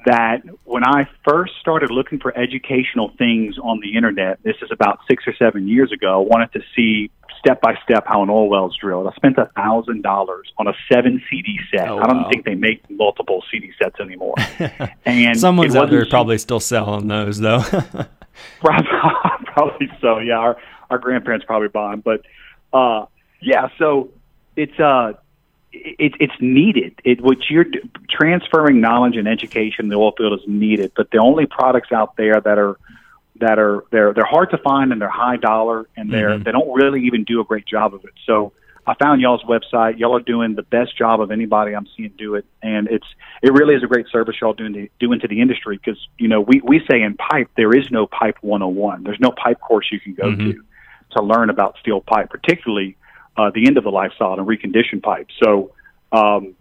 that 0.05 0.43
when 0.63 0.83
I 0.83 1.07
first 1.27 1.53
started 1.59 1.89
looking 1.91 2.19
for 2.19 2.35
educational 2.37 3.11
things 3.17 3.57
on 3.57 3.79
the 3.81 3.95
internet, 3.95 4.41
this 4.43 4.55
is 4.61 4.69
about 4.71 4.99
six 5.07 5.23
or 5.27 5.33
seven 5.35 5.67
years 5.67 5.91
ago, 5.91 6.21
I 6.21 6.27
wanted 6.27 6.53
to 6.53 6.61
see 6.75 7.09
step 7.39 7.59
by 7.61 7.75
step 7.83 8.05
how 8.07 8.23
an 8.23 8.29
oil 8.29 8.49
well 8.49 8.67
is 8.67 8.75
drilled. 8.79 9.07
I 9.07 9.15
spent 9.15 9.37
a 9.37 9.49
thousand 9.55 10.03
dollars 10.03 10.51
on 10.57 10.67
a 10.67 10.73
seven 10.91 11.21
CD 11.29 11.59
set. 11.71 11.89
Oh, 11.89 11.99
I 11.99 12.07
don't 12.07 12.23
wow. 12.23 12.29
think 12.31 12.45
they 12.45 12.55
make 12.55 12.87
multiple 12.89 13.43
CD 13.51 13.71
sets 13.81 13.99
anymore. 13.99 14.35
And 15.05 15.39
someone's 15.39 15.75
out 15.75 15.89
there 15.91 16.05
probably 16.05 16.37
still 16.37 16.59
selling 16.59 17.07
those 17.07 17.39
though. 17.39 17.59
probably 18.61 19.89
so. 20.01 20.19
Yeah, 20.19 20.37
our 20.37 20.57
our 20.89 20.97
grandparents 20.97 21.45
probably 21.45 21.67
bought 21.67 21.91
them, 21.91 22.01
but 22.01 22.21
uh, 22.77 23.05
yeah. 23.41 23.69
So 23.77 24.09
it's 24.55 24.77
uh 24.79 25.13
it, 25.99 26.13
it's 26.19 26.33
needed. 26.39 26.99
It 27.03 27.21
what 27.21 27.49
you're 27.49 27.65
transferring 28.09 28.81
knowledge 28.81 29.15
and 29.17 29.27
education 29.27 29.85
in 29.85 29.89
the 29.89 29.95
oil 29.95 30.13
field 30.17 30.39
is 30.39 30.47
needed. 30.47 30.91
But 30.95 31.11
the 31.11 31.17
only 31.17 31.45
products 31.45 31.91
out 31.91 32.15
there 32.17 32.39
that 32.39 32.57
are 32.57 32.77
that 33.39 33.59
are 33.59 33.83
they're 33.91 34.13
they're 34.13 34.25
hard 34.25 34.51
to 34.51 34.57
find 34.59 34.91
and 34.91 35.01
they're 35.01 35.09
high 35.09 35.37
dollar 35.37 35.87
and 35.95 36.11
they're 36.11 36.29
mm-hmm. 36.29 36.43
they 36.43 36.51
don't 36.51 36.73
really 36.73 37.05
even 37.05 37.23
do 37.23 37.41
a 37.41 37.43
great 37.43 37.65
job 37.65 37.93
of 37.93 38.03
it. 38.05 38.13
So 38.25 38.53
I 38.87 38.93
found 38.95 39.19
y'all's 39.19 39.43
website. 39.43 39.97
Y'all 39.97 40.15
are 40.15 40.21
doing 40.21 40.55
the 40.55 40.63
best 40.63 40.95
job 40.95 41.19
of 41.19 41.31
anybody 41.31 41.75
I'm 41.75 41.87
seeing 41.97 42.13
do 42.17 42.35
it, 42.35 42.45
and 42.61 42.87
it's 42.87 43.07
it 43.41 43.51
really 43.51 43.75
is 43.75 43.83
a 43.83 43.87
great 43.87 44.07
service 44.11 44.35
y'all 44.39 44.53
doing 44.53 44.73
to, 44.73 44.87
doing 44.99 45.19
to 45.19 45.27
the 45.27 45.41
industry 45.41 45.77
because 45.77 45.99
you 46.17 46.27
know 46.27 46.41
we 46.41 46.61
we 46.63 46.81
say 46.89 47.01
in 47.01 47.15
pipe 47.15 47.49
there 47.57 47.75
is 47.75 47.89
no 47.91 48.07
pipe 48.07 48.37
101. 48.41 49.03
There's 49.03 49.19
no 49.19 49.31
pipe 49.31 49.59
course 49.59 49.87
you 49.91 49.99
can 49.99 50.13
go 50.13 50.25
mm-hmm. 50.25 50.51
to 50.51 50.63
to 51.17 51.23
learn 51.23 51.49
about 51.49 51.77
steel 51.79 52.01
pipe, 52.01 52.29
particularly 52.29 52.95
uh, 53.37 53.51
the 53.53 53.67
end 53.67 53.77
of 53.77 53.83
the 53.83 53.91
life 53.91 54.13
and 54.19 54.47
reconditioned 54.47 55.03
pipe. 55.03 55.27
So 55.43 55.71
um, 56.11 56.55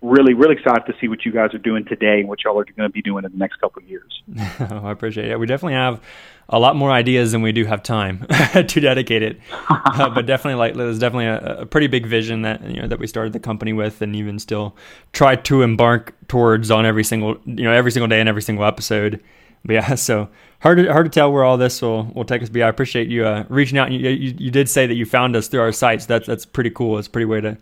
really, 0.00 0.34
really 0.34 0.54
excited 0.54 0.84
to 0.86 0.94
see 1.00 1.08
what 1.08 1.24
you 1.24 1.32
guys 1.32 1.54
are 1.54 1.58
doing 1.58 1.84
today 1.84 2.20
and 2.20 2.28
what 2.28 2.44
y'all 2.44 2.58
are 2.58 2.64
going 2.64 2.88
to 2.88 2.92
be 2.92 3.02
doing 3.02 3.24
in 3.24 3.32
the 3.32 3.38
next 3.38 3.56
couple 3.56 3.82
of 3.82 3.88
years. 3.88 4.22
oh, 4.60 4.80
I 4.84 4.92
appreciate 4.92 5.30
it. 5.30 5.38
We 5.38 5.46
definitely 5.46 5.74
have 5.74 6.00
a 6.48 6.58
lot 6.58 6.76
more 6.76 6.90
ideas 6.90 7.32
than 7.32 7.42
we 7.42 7.52
do 7.52 7.64
have 7.64 7.82
time 7.82 8.26
to 8.52 8.80
dedicate 8.80 9.22
it. 9.22 9.40
Uh, 9.98 10.08
but 10.08 10.26
definitely, 10.26 10.54
like 10.54 10.74
there's 10.74 10.98
definitely 10.98 11.26
a, 11.26 11.62
a, 11.62 11.66
pretty 11.66 11.88
big 11.88 12.06
vision 12.06 12.42
that 12.42 12.62
you 12.62 12.80
know 12.80 12.86
that 12.86 13.00
we 13.00 13.06
started 13.06 13.32
the 13.32 13.40
company 13.40 13.72
with, 13.72 14.00
and 14.00 14.14
even 14.14 14.38
still 14.38 14.76
try 15.12 15.34
to 15.34 15.62
embark 15.62 16.14
towards 16.28 16.70
on 16.70 16.86
every 16.86 17.02
single 17.02 17.36
you 17.46 17.64
know 17.64 17.72
every 17.72 17.90
single 17.90 18.06
day 18.06 18.20
and 18.20 18.28
every 18.28 18.42
single 18.42 18.64
episode. 18.64 19.20
But 19.64 19.72
yeah, 19.72 19.94
so 19.96 20.28
hard 20.60 20.78
to 20.78 20.92
hard 20.92 21.06
to 21.06 21.10
tell 21.10 21.32
where 21.32 21.44
all 21.44 21.56
this 21.56 21.80
will, 21.82 22.04
will 22.14 22.24
take 22.24 22.42
us. 22.42 22.50
Yeah, 22.52 22.66
I 22.66 22.68
appreciate 22.68 23.08
you 23.08 23.26
uh, 23.26 23.44
reaching 23.48 23.78
out. 23.78 23.90
You, 23.90 24.08
you, 24.10 24.34
you 24.38 24.50
did 24.50 24.68
say 24.68 24.86
that 24.86 24.94
you 24.94 25.06
found 25.06 25.36
us 25.36 25.48
through 25.48 25.60
our 25.60 25.72
sites. 25.72 26.06
That's 26.06 26.26
that's 26.26 26.46
pretty 26.46 26.70
cool. 26.70 26.98
It's 26.98 27.08
a 27.08 27.10
pretty 27.10 27.26
way 27.26 27.40
to 27.40 27.58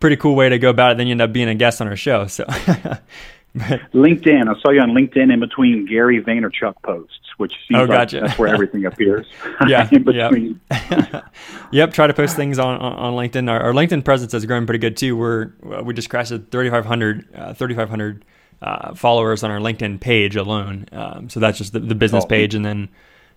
pretty 0.00 0.16
cool 0.16 0.34
way 0.34 0.48
to 0.48 0.58
go 0.58 0.70
about 0.70 0.92
it. 0.92 0.98
Then 0.98 1.06
you 1.06 1.12
end 1.12 1.22
up 1.22 1.32
being 1.32 1.48
a 1.48 1.54
guest 1.54 1.80
on 1.80 1.88
our 1.88 1.96
show. 1.96 2.26
So. 2.26 2.44
LinkedIn. 3.56 4.48
I 4.48 4.60
saw 4.60 4.70
you 4.70 4.80
on 4.80 4.90
LinkedIn 4.90 5.32
in 5.32 5.38
between 5.38 5.86
Gary 5.86 6.20
Vaynerchuk 6.20 6.74
posts, 6.82 7.20
which 7.36 7.52
seems 7.68 7.82
oh, 7.82 7.86
gotcha. 7.86 8.16
like 8.16 8.26
that's 8.26 8.38
where 8.38 8.52
everything 8.52 8.84
appears. 8.84 9.26
yeah, 9.68 9.88
in 9.92 10.02
between. 10.02 10.60
Yep. 10.70 11.34
yep. 11.70 11.92
Try 11.92 12.08
to 12.08 12.14
post 12.14 12.34
things 12.34 12.58
on 12.58 12.80
on 12.80 13.14
LinkedIn. 13.14 13.48
Our, 13.48 13.60
our, 13.60 13.72
LinkedIn 13.72 14.04
presence 14.04 14.32
has 14.32 14.44
grown 14.44 14.66
pretty 14.66 14.80
good 14.80 14.96
too. 14.96 15.16
We're 15.16 15.52
we 15.82 15.94
just 15.94 16.10
crashed 16.10 16.32
at 16.32 16.50
3,500 16.50 17.28
uh, 17.34 17.54
3,500 17.54 18.24
uh, 18.64 18.94
followers 18.94 19.42
on 19.42 19.50
our 19.50 19.58
LinkedIn 19.58 20.00
page 20.00 20.36
alone. 20.36 20.86
Um, 20.90 21.28
so 21.28 21.38
that's 21.38 21.58
just 21.58 21.74
the, 21.74 21.80
the 21.80 21.94
business 21.94 22.24
oh. 22.24 22.28
page, 22.28 22.54
and 22.54 22.64
then 22.64 22.88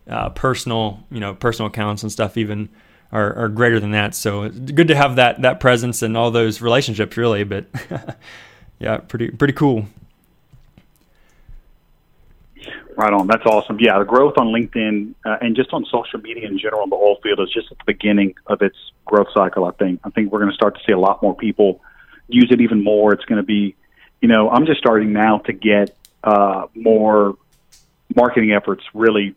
uh, 0.09 0.29
personal, 0.29 1.03
you 1.11 1.19
know, 1.19 1.35
personal 1.35 1.67
accounts 1.67 2.01
and 2.01 2.11
stuff 2.11 2.37
even 2.37 2.69
are, 3.11 3.35
are 3.35 3.49
greater 3.49 3.79
than 3.79 3.91
that. 3.91 4.15
So 4.15 4.43
it's 4.43 4.71
good 4.71 4.87
to 4.87 4.95
have 4.95 5.17
that 5.17 5.41
that 5.41 5.59
presence 5.59 6.01
and 6.01 6.15
all 6.15 6.31
those 6.31 6.61
relationships, 6.61 7.17
really. 7.17 7.43
But 7.43 7.65
yeah, 8.79 8.97
pretty 8.97 9.29
pretty 9.31 9.53
cool. 9.53 9.85
Right 12.95 13.13
on. 13.13 13.27
That's 13.27 13.45
awesome. 13.45 13.77
Yeah, 13.79 13.99
the 13.99 14.05
growth 14.05 14.37
on 14.37 14.47
LinkedIn 14.47 15.13
uh, 15.23 15.37
and 15.41 15.55
just 15.55 15.71
on 15.71 15.85
social 15.85 16.19
media 16.19 16.47
in 16.47 16.57
general 16.57 16.83
in 16.83 16.89
the 16.89 16.95
whole 16.95 17.19
field 17.21 17.39
is 17.41 17.53
just 17.53 17.71
at 17.71 17.77
the 17.77 17.83
beginning 17.85 18.33
of 18.47 18.61
its 18.61 18.77
growth 19.05 19.27
cycle. 19.33 19.65
I 19.65 19.71
think. 19.71 19.99
I 20.05 20.09
think 20.09 20.31
we're 20.31 20.39
going 20.39 20.51
to 20.51 20.55
start 20.55 20.77
to 20.77 20.81
see 20.85 20.93
a 20.93 20.97
lot 20.97 21.21
more 21.21 21.35
people 21.35 21.81
use 22.29 22.47
it 22.49 22.61
even 22.61 22.83
more. 22.83 23.13
It's 23.13 23.25
going 23.25 23.37
to 23.37 23.45
be, 23.45 23.75
you 24.21 24.27
know, 24.27 24.49
I'm 24.49 24.65
just 24.65 24.79
starting 24.79 25.13
now 25.13 25.39
to 25.39 25.53
get 25.53 25.95
uh, 26.23 26.67
more 26.75 27.35
marketing 28.15 28.51
efforts 28.51 28.83
really 28.93 29.35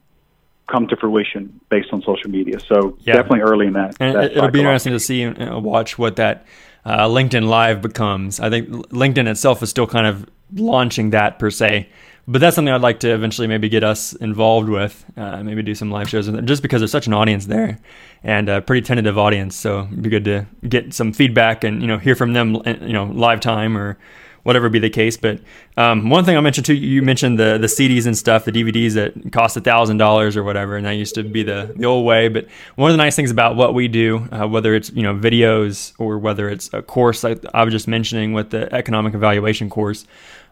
come 0.70 0.86
to 0.88 0.96
fruition 0.96 1.60
based 1.68 1.88
on 1.92 2.02
social 2.02 2.30
media. 2.30 2.60
So 2.60 2.96
yeah. 3.00 3.14
definitely 3.14 3.40
early 3.40 3.66
in 3.66 3.72
that. 3.74 3.96
And 4.00 4.16
that 4.16 4.32
it'll 4.32 4.50
be 4.50 4.60
interesting 4.60 4.92
to 4.92 5.00
see 5.00 5.22
and 5.22 5.64
watch 5.64 5.98
what 5.98 6.16
that 6.16 6.46
uh, 6.84 7.08
LinkedIn 7.08 7.48
Live 7.48 7.82
becomes. 7.82 8.40
I 8.40 8.48
think 8.50 8.68
LinkedIn 8.68 9.28
itself 9.28 9.62
is 9.62 9.70
still 9.70 9.86
kind 9.86 10.06
of 10.06 10.26
launching 10.54 11.10
that 11.10 11.38
per 11.38 11.50
se. 11.50 11.88
But 12.28 12.40
that's 12.40 12.54
something 12.54 12.72
I'd 12.72 12.80
like 12.80 13.00
to 13.00 13.12
eventually 13.12 13.48
maybe 13.48 13.68
get 13.68 13.82
us 13.82 14.12
involved 14.12 14.68
with. 14.68 15.04
Uh, 15.16 15.42
maybe 15.42 15.62
do 15.62 15.74
some 15.74 15.90
live 15.90 16.08
shows, 16.08 16.28
just 16.44 16.62
because 16.62 16.80
there's 16.80 16.92
such 16.92 17.08
an 17.08 17.12
audience 17.12 17.46
there, 17.46 17.80
and 18.22 18.48
a 18.48 18.60
pretty 18.60 18.86
tentative 18.86 19.18
audience. 19.18 19.56
So 19.56 19.80
it'd 19.80 20.02
be 20.02 20.10
good 20.10 20.24
to 20.26 20.46
get 20.68 20.94
some 20.94 21.12
feedback 21.12 21.64
and 21.64 21.80
you 21.80 21.88
know 21.88 21.98
hear 21.98 22.14
from 22.14 22.34
them, 22.34 22.58
you 22.82 22.92
know, 22.92 23.06
live 23.06 23.40
time 23.40 23.76
or 23.76 23.98
whatever 24.42 24.68
be 24.68 24.78
the 24.78 24.90
case. 24.90 25.16
But 25.16 25.40
um, 25.76 26.10
one 26.10 26.24
thing 26.24 26.36
I 26.36 26.40
mentioned 26.40 26.66
too, 26.66 26.74
you 26.74 27.02
mentioned 27.02 27.38
the 27.38 27.58
the 27.58 27.66
CDs 27.66 28.06
and 28.06 28.16
stuff, 28.16 28.44
the 28.44 28.52
DVDs 28.52 28.94
that 28.94 29.32
cost 29.32 29.56
a 29.56 29.60
thousand 29.60 29.98
dollars 29.98 30.36
or 30.36 30.44
whatever, 30.44 30.76
and 30.76 30.86
that 30.86 30.92
used 30.92 31.14
to 31.16 31.22
be 31.22 31.42
the 31.42 31.72
the 31.76 31.84
old 31.84 32.04
way. 32.04 32.28
But 32.28 32.46
one 32.76 32.90
of 32.90 32.94
the 32.94 33.02
nice 33.02 33.16
things 33.16 33.30
about 33.30 33.56
what 33.56 33.74
we 33.74 33.88
do, 33.88 34.28
uh, 34.32 34.46
whether 34.46 34.74
it's 34.74 34.90
you 34.92 35.02
know 35.02 35.14
videos 35.14 35.92
or 35.98 36.18
whether 36.18 36.48
it's 36.48 36.72
a 36.72 36.82
course 36.82 37.24
like 37.24 37.44
I 37.54 37.64
was 37.64 37.72
just 37.72 37.88
mentioning 37.88 38.32
with 38.32 38.50
the 38.50 38.72
economic 38.74 39.14
evaluation 39.14 39.70
course, 39.70 40.06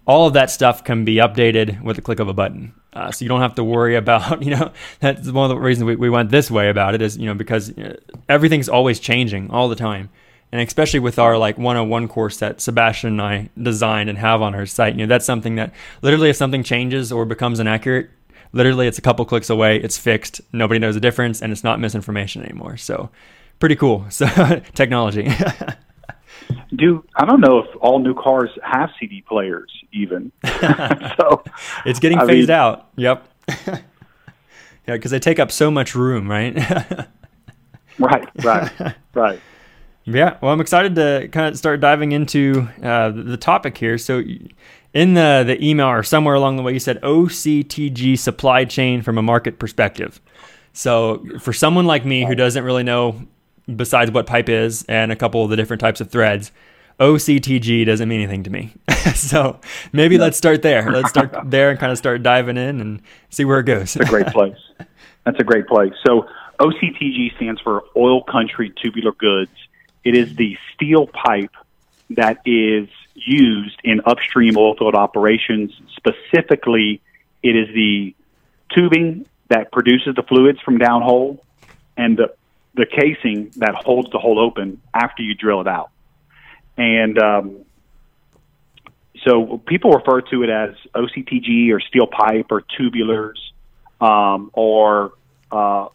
all 0.06 0.26
of 0.26 0.32
that 0.32 0.50
stuff 0.50 0.82
can 0.82 1.04
be 1.04 1.16
updated 1.16 1.82
with 1.82 1.98
a 1.98 2.02
click 2.02 2.18
of 2.18 2.28
a 2.28 2.32
button. 2.32 2.74
Uh, 2.94 3.12
so 3.12 3.24
you 3.24 3.28
don't 3.28 3.42
have 3.42 3.54
to 3.54 3.62
worry 3.62 3.94
about, 4.02 4.42
you 4.42 4.50
know, 4.50 4.72
that's 5.00 5.30
one 5.30 5.50
of 5.50 5.56
the 5.56 5.60
reasons 5.60 5.84
we, 5.84 5.96
we 5.96 6.10
went 6.10 6.30
this 6.30 6.50
way 6.50 6.70
about 6.70 6.94
it 6.94 7.02
is, 7.02 7.16
you 7.16 7.26
know, 7.26 7.34
because 7.34 7.76
uh, 7.78 7.94
everything's 8.28 8.68
always 8.68 8.98
changing 8.98 9.50
all 9.50 9.68
the 9.68 9.76
time 9.76 10.08
and 10.50 10.60
especially 10.60 11.00
with 11.00 11.18
our 11.18 11.36
like 11.36 11.58
101 11.58 12.08
course 12.08 12.38
that 12.38 12.60
Sebastian 12.60 13.10
and 13.10 13.22
I 13.22 13.50
designed 13.60 14.08
and 14.08 14.18
have 14.18 14.40
on 14.40 14.54
our 14.54 14.66
site, 14.66 14.94
you 14.94 15.00
know, 15.00 15.06
that's 15.06 15.26
something 15.26 15.56
that 15.56 15.72
literally 16.02 16.30
if 16.30 16.36
something 16.36 16.62
changes 16.62 17.12
or 17.12 17.24
becomes 17.24 17.60
inaccurate, 17.60 18.10
literally 18.52 18.86
it's 18.86 18.98
a 18.98 19.02
couple 19.02 19.24
clicks 19.24 19.50
away, 19.50 19.76
it's 19.78 19.98
fixed, 19.98 20.40
nobody 20.52 20.78
knows 20.78 20.94
the 20.94 21.00
difference, 21.00 21.42
and 21.42 21.52
it's 21.52 21.64
not 21.64 21.80
misinformation 21.80 22.42
anymore. 22.42 22.76
So 22.76 23.10
pretty 23.58 23.76
cool. 23.76 24.06
So 24.10 24.26
technology. 24.74 25.30
Do 26.74 27.04
I 27.16 27.26
don't 27.26 27.40
know 27.40 27.58
if 27.58 27.76
all 27.80 27.98
new 27.98 28.14
cars 28.14 28.50
have 28.62 28.90
CD 28.98 29.22
players 29.22 29.70
even. 29.92 30.32
so 30.46 31.42
it's 31.84 31.98
getting 31.98 32.18
I 32.18 32.26
phased 32.26 32.48
mean, 32.48 32.56
out. 32.56 32.88
Yep. 32.96 33.28
yeah, 33.66 33.80
because 34.86 35.10
they 35.10 35.18
take 35.18 35.38
up 35.38 35.52
so 35.52 35.70
much 35.70 35.94
room, 35.94 36.30
right? 36.30 36.56
right, 37.98 38.28
right, 38.42 38.94
right. 39.12 39.40
Yeah, 40.08 40.38
well, 40.40 40.52
I'm 40.52 40.60
excited 40.60 40.94
to 40.94 41.28
kind 41.32 41.48
of 41.48 41.58
start 41.58 41.80
diving 41.80 42.12
into 42.12 42.68
uh, 42.82 43.10
the 43.10 43.36
topic 43.36 43.76
here. 43.76 43.98
So, 43.98 44.22
in 44.94 45.14
the 45.14 45.44
the 45.46 45.62
email 45.62 45.88
or 45.88 46.02
somewhere 46.02 46.34
along 46.34 46.56
the 46.56 46.62
way, 46.62 46.72
you 46.72 46.80
said 46.80 47.00
OCTG 47.02 48.18
supply 48.18 48.64
chain 48.64 49.02
from 49.02 49.18
a 49.18 49.22
market 49.22 49.58
perspective. 49.58 50.20
So, 50.72 51.24
for 51.40 51.52
someone 51.52 51.86
like 51.86 52.06
me 52.06 52.24
who 52.24 52.34
doesn't 52.34 52.64
really 52.64 52.84
know 52.84 53.26
besides 53.74 54.10
what 54.10 54.26
pipe 54.26 54.48
is 54.48 54.84
and 54.88 55.12
a 55.12 55.16
couple 55.16 55.44
of 55.44 55.50
the 55.50 55.56
different 55.56 55.80
types 55.80 56.00
of 56.00 56.10
threads, 56.10 56.52
OCTG 57.00 57.84
doesn't 57.84 58.08
mean 58.08 58.20
anything 58.20 58.44
to 58.44 58.50
me. 58.50 58.72
so 59.14 59.60
maybe 59.92 60.16
let's 60.16 60.38
start 60.38 60.62
there. 60.62 60.90
Let's 60.90 61.10
start 61.10 61.34
there 61.44 61.70
and 61.70 61.78
kind 61.78 61.92
of 61.92 61.98
start 61.98 62.22
diving 62.22 62.56
in 62.56 62.80
and 62.80 63.02
see 63.28 63.44
where 63.44 63.60
it 63.60 63.64
goes. 63.64 63.94
That's 63.94 64.08
a 64.08 64.12
great 64.12 64.26
place. 64.28 64.56
That's 65.26 65.38
a 65.38 65.44
great 65.44 65.66
place. 65.66 65.92
So 66.06 66.26
OCTG 66.60 67.36
stands 67.36 67.60
for 67.60 67.84
Oil 67.94 68.22
Country 68.24 68.72
Tubular 68.82 69.12
Goods 69.12 69.50
it 70.08 70.14
is 70.16 70.34
the 70.36 70.56
steel 70.72 71.06
pipe 71.06 71.54
that 72.08 72.38
is 72.46 72.88
used 73.14 73.78
in 73.84 74.00
upstream 74.06 74.54
oilfield 74.54 74.94
operations. 74.94 75.70
Specifically, 75.96 77.02
it 77.42 77.54
is 77.54 77.68
the 77.74 78.14
tubing 78.74 79.26
that 79.48 79.70
produces 79.70 80.14
the 80.14 80.22
fluids 80.22 80.60
from 80.60 80.78
downhole 80.78 81.40
and 81.98 82.16
the, 82.16 82.34
the 82.72 82.86
casing 82.86 83.50
that 83.56 83.74
holds 83.74 84.10
the 84.10 84.18
hole 84.18 84.38
open 84.38 84.80
after 84.94 85.22
you 85.22 85.34
drill 85.34 85.60
it 85.60 85.68
out. 85.68 85.90
And 86.78 87.18
um, 87.18 87.56
so 89.26 89.58
people 89.58 89.90
refer 89.90 90.22
to 90.22 90.42
it 90.42 90.48
as 90.48 90.74
OCTG 90.94 91.70
or 91.70 91.80
steel 91.80 92.06
pipe 92.06 92.46
or 92.50 92.62
tubulars 92.62 93.36
um, 94.00 94.50
or 94.54 95.12
uh, 95.52 95.88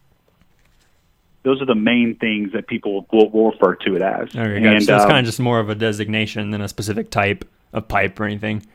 those 1.43 1.61
are 1.61 1.65
the 1.65 1.75
main 1.75 2.15
things 2.15 2.53
that 2.53 2.67
people 2.67 3.05
will, 3.11 3.29
will 3.29 3.51
refer 3.51 3.75
to 3.75 3.95
it 3.95 4.01
as. 4.01 4.29
Okay, 4.29 4.65
and 4.65 4.83
so 4.83 4.95
it's 4.95 5.03
um, 5.03 5.09
kind 5.09 5.19
of 5.19 5.25
just 5.25 5.39
more 5.39 5.59
of 5.59 5.69
a 5.69 5.75
designation 5.75 6.51
than 6.51 6.61
a 6.61 6.67
specific 6.67 7.09
type 7.09 7.47
of 7.73 7.87
pipe 7.87 8.19
or 8.19 8.25
anything. 8.25 8.65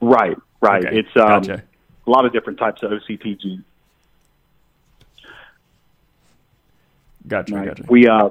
Right, 0.00 0.36
right. 0.60 0.84
Okay, 0.84 0.98
it's 0.98 1.16
um, 1.16 1.42
gotcha. 1.42 1.62
a 2.06 2.10
lot 2.10 2.24
of 2.24 2.32
different 2.32 2.58
types 2.58 2.82
of 2.82 2.90
OCTG. 2.90 3.62
Gotcha, 7.26 7.54
right. 7.54 7.68
gotcha. 7.68 7.84
We 7.88 8.08
uh, 8.08 8.30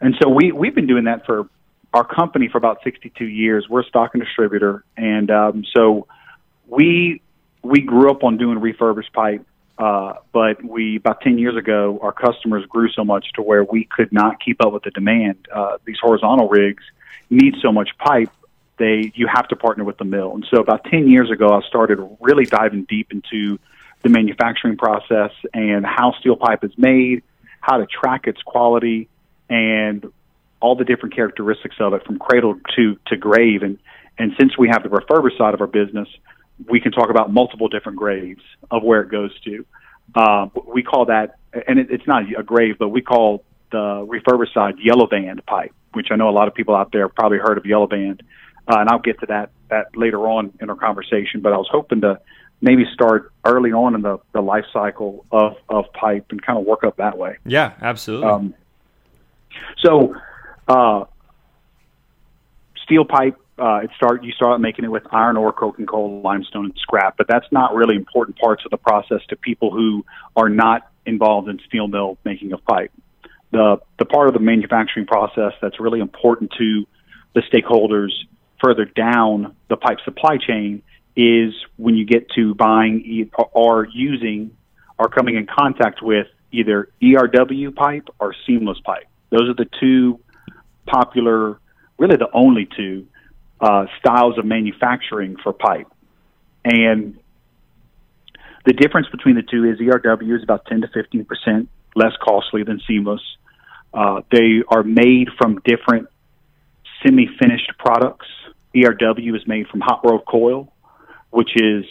and 0.00 0.14
so 0.22 0.28
we 0.28 0.52
we've 0.52 0.74
been 0.74 0.86
doing 0.86 1.04
that 1.04 1.24
for 1.24 1.48
our 1.94 2.04
company 2.04 2.48
for 2.48 2.58
about 2.58 2.82
62 2.84 3.24
years. 3.24 3.66
We're 3.68 3.80
a 3.80 3.84
stock 3.84 4.10
and 4.12 4.22
distributor, 4.22 4.84
and 4.96 5.30
um, 5.30 5.64
so 5.74 6.06
we 6.66 7.22
we 7.62 7.80
grew 7.80 8.10
up 8.10 8.24
on 8.24 8.36
doing 8.36 8.60
refurbished 8.60 9.12
pipe 9.14 9.46
uh, 9.78 10.14
but 10.32 10.62
we 10.64 10.96
about 10.96 11.20
10 11.20 11.38
years 11.38 11.56
ago, 11.56 11.98
our 12.02 12.12
customers 12.12 12.64
grew 12.66 12.90
so 12.90 13.04
much 13.04 13.26
to 13.34 13.42
where 13.42 13.62
we 13.62 13.84
could 13.84 14.12
not 14.12 14.40
keep 14.44 14.64
up 14.64 14.72
with 14.72 14.82
the 14.82 14.90
demand. 14.90 15.46
Uh, 15.54 15.78
these 15.84 15.98
horizontal 16.00 16.48
rigs 16.48 16.82
need 17.30 17.54
so 17.62 17.70
much 17.70 17.90
pipe, 17.98 18.30
they 18.78 19.12
you 19.14 19.28
have 19.32 19.46
to 19.48 19.56
partner 19.56 19.84
with 19.84 19.98
the 19.98 20.04
mill. 20.04 20.34
And 20.34 20.46
so 20.50 20.60
about 20.60 20.84
10 20.84 21.08
years 21.08 21.30
ago, 21.30 21.48
I 21.50 21.60
started 21.68 21.98
really 22.20 22.44
diving 22.44 22.84
deep 22.84 23.12
into 23.12 23.58
the 24.02 24.08
manufacturing 24.08 24.76
process 24.76 25.32
and 25.52 25.84
how 25.84 26.12
steel 26.20 26.36
pipe 26.36 26.64
is 26.64 26.72
made, 26.76 27.22
how 27.60 27.78
to 27.78 27.86
track 27.86 28.26
its 28.26 28.40
quality, 28.42 29.08
and 29.48 30.06
all 30.60 30.74
the 30.74 30.84
different 30.84 31.14
characteristics 31.14 31.76
of 31.78 31.92
it 31.94 32.04
from 32.04 32.18
cradle 32.18 32.58
to 32.76 32.98
to 33.06 33.16
grave. 33.16 33.62
And 33.62 33.78
and 34.18 34.32
since 34.38 34.58
we 34.58 34.68
have 34.68 34.82
the 34.82 34.88
refurbished 34.88 35.38
side 35.38 35.54
of 35.54 35.60
our 35.60 35.66
business, 35.66 36.08
we 36.66 36.80
can 36.80 36.92
talk 36.92 37.10
about 37.10 37.32
multiple 37.32 37.68
different 37.68 37.98
graves 37.98 38.42
of 38.70 38.82
where 38.82 39.00
it 39.02 39.10
goes 39.10 39.38
to. 39.42 39.64
Uh, 40.14 40.48
we 40.66 40.82
call 40.82 41.06
that, 41.06 41.38
and 41.66 41.78
it, 41.78 41.90
it's 41.90 42.06
not 42.06 42.24
a 42.36 42.42
grave, 42.42 42.76
but 42.78 42.88
we 42.88 43.02
call 43.02 43.44
the 43.70 44.04
refurbished 44.08 44.54
side 44.54 44.74
yellow 44.82 45.06
band 45.06 45.44
pipe, 45.46 45.72
which 45.92 46.08
I 46.10 46.16
know 46.16 46.28
a 46.28 46.32
lot 46.32 46.48
of 46.48 46.54
people 46.54 46.74
out 46.74 46.92
there 46.92 47.08
probably 47.08 47.38
heard 47.38 47.58
of 47.58 47.66
yellow 47.66 47.86
band. 47.86 48.22
Uh, 48.66 48.80
and 48.80 48.88
I'll 48.88 48.98
get 48.98 49.20
to 49.20 49.26
that, 49.26 49.50
that 49.70 49.96
later 49.96 50.20
on 50.28 50.52
in 50.60 50.68
our 50.68 50.76
conversation, 50.76 51.40
but 51.40 51.52
I 51.52 51.56
was 51.56 51.68
hoping 51.70 52.02
to 52.02 52.20
maybe 52.60 52.84
start 52.92 53.32
early 53.44 53.72
on 53.72 53.94
in 53.94 54.02
the, 54.02 54.18
the 54.32 54.40
life 54.40 54.64
cycle 54.72 55.24
of, 55.30 55.56
of 55.68 55.90
pipe 55.92 56.26
and 56.30 56.42
kind 56.42 56.58
of 56.58 56.66
work 56.66 56.84
up 56.84 56.96
that 56.96 57.16
way. 57.16 57.36
Yeah, 57.46 57.72
absolutely. 57.80 58.28
Um, 58.28 58.54
so, 59.78 60.14
uh, 60.66 61.04
steel 62.82 63.04
pipe 63.04 63.38
uh, 63.58 63.80
it 63.82 63.90
start 63.96 64.24
you 64.24 64.32
start 64.32 64.60
making 64.60 64.84
it 64.84 64.88
with 64.88 65.02
iron 65.10 65.36
ore, 65.36 65.52
coking 65.52 65.86
coal, 65.86 66.20
limestone, 66.22 66.66
and 66.66 66.74
scrap. 66.78 67.16
But 67.16 67.28
that's 67.28 67.46
not 67.50 67.74
really 67.74 67.96
important 67.96 68.38
parts 68.38 68.64
of 68.64 68.70
the 68.70 68.76
process 68.76 69.20
to 69.28 69.36
people 69.36 69.70
who 69.70 70.04
are 70.36 70.48
not 70.48 70.90
involved 71.06 71.48
in 71.48 71.58
steel 71.66 71.88
mill 71.88 72.18
making 72.24 72.52
of 72.52 72.64
pipe. 72.64 72.92
The 73.50 73.80
the 73.98 74.04
part 74.04 74.28
of 74.28 74.34
the 74.34 74.40
manufacturing 74.40 75.06
process 75.06 75.52
that's 75.60 75.80
really 75.80 76.00
important 76.00 76.52
to 76.58 76.86
the 77.34 77.42
stakeholders 77.42 78.10
further 78.62 78.84
down 78.84 79.54
the 79.68 79.76
pipe 79.76 79.98
supply 80.04 80.36
chain 80.36 80.82
is 81.16 81.54
when 81.76 81.96
you 81.96 82.04
get 82.04 82.30
to 82.30 82.54
buying 82.54 83.30
or 83.52 83.86
using 83.92 84.50
or 84.98 85.08
coming 85.08 85.36
in 85.36 85.46
contact 85.46 86.02
with 86.02 86.26
either 86.52 86.88
ERW 87.02 87.74
pipe 87.74 88.08
or 88.18 88.34
seamless 88.46 88.78
pipe. 88.84 89.06
Those 89.30 89.48
are 89.48 89.54
the 89.54 89.68
two 89.80 90.20
popular, 90.86 91.58
really 91.98 92.16
the 92.16 92.30
only 92.32 92.68
two 92.76 93.06
uh, 93.60 93.86
styles 93.98 94.38
of 94.38 94.44
manufacturing 94.44 95.36
for 95.42 95.52
pipe. 95.52 95.88
And 96.64 97.18
the 98.64 98.72
difference 98.72 99.08
between 99.08 99.36
the 99.36 99.42
two 99.42 99.64
is 99.64 99.78
ERW 99.78 100.36
is 100.36 100.42
about 100.42 100.66
10 100.66 100.82
to 100.82 100.88
15 100.88 101.24
percent 101.24 101.68
less 101.94 102.12
costly 102.22 102.62
than 102.62 102.80
seamless. 102.86 103.22
Uh, 103.92 104.20
they 104.30 104.62
are 104.68 104.82
made 104.82 105.28
from 105.38 105.60
different 105.64 106.08
semi-finished 107.02 107.72
products. 107.78 108.26
ERW 108.74 109.34
is 109.34 109.46
made 109.46 109.66
from 109.68 109.80
hot 109.80 110.04
rolled 110.04 110.26
coil, 110.26 110.72
which 111.30 111.50
is 111.56 111.84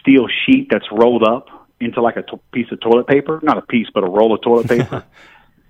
steel 0.00 0.26
sheet 0.44 0.68
that's 0.70 0.86
rolled 0.92 1.24
up 1.24 1.48
into 1.80 2.00
like 2.00 2.16
a 2.16 2.22
to- 2.22 2.40
piece 2.52 2.70
of 2.70 2.80
toilet 2.80 3.06
paper, 3.06 3.40
not 3.42 3.58
a 3.58 3.62
piece, 3.62 3.88
but 3.92 4.04
a 4.04 4.06
roll 4.08 4.34
of 4.34 4.42
toilet 4.42 4.68
paper. 4.68 5.04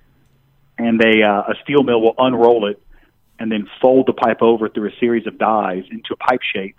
and 0.78 1.00
they 1.00 1.22
uh, 1.22 1.52
a 1.52 1.54
steel 1.62 1.82
mill 1.82 2.00
will 2.00 2.14
unroll 2.18 2.68
it 2.68 2.82
and 3.38 3.50
then 3.50 3.68
fold 3.80 4.06
the 4.06 4.12
pipe 4.12 4.42
over 4.42 4.68
through 4.68 4.88
a 4.88 4.96
series 5.00 5.26
of 5.26 5.38
dies 5.38 5.84
into 5.90 6.12
a 6.12 6.16
pipe 6.16 6.40
shape 6.42 6.76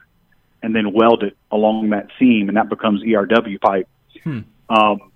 and 0.65 0.75
then 0.75 0.93
weld 0.93 1.21
it 1.21 1.37
along 1.51 1.91
that 1.91 2.07
seam, 2.17 2.47
and 2.47 2.57
that 2.57 2.69
becomes 2.69 3.03
ERW 3.03 3.61
pipe. 3.61 3.87
Hmm. 4.23 4.39
Um, 4.67 5.11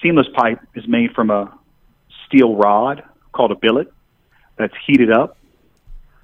seamless 0.00 0.28
pipe 0.32 0.60
is 0.76 0.86
made 0.86 1.12
from 1.16 1.30
a 1.30 1.52
steel 2.26 2.54
rod 2.54 3.02
called 3.32 3.50
a 3.50 3.56
billet 3.56 3.92
that's 4.56 4.74
heated 4.86 5.10
up, 5.10 5.36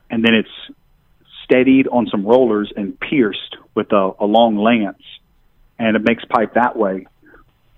and 0.09 0.25
then 0.25 0.35
it's 0.35 0.77
steadied 1.43 1.89
on 1.89 2.07
some 2.07 2.25
rollers 2.25 2.73
and 2.77 2.99
pierced 3.01 3.57
with 3.75 3.91
a, 3.93 4.13
a 4.21 4.25
long 4.25 4.57
lance, 4.57 5.03
and 5.79 5.97
it 5.97 6.03
makes 6.05 6.25
pipe 6.27 6.55
that 6.55 6.77
way, 6.77 7.07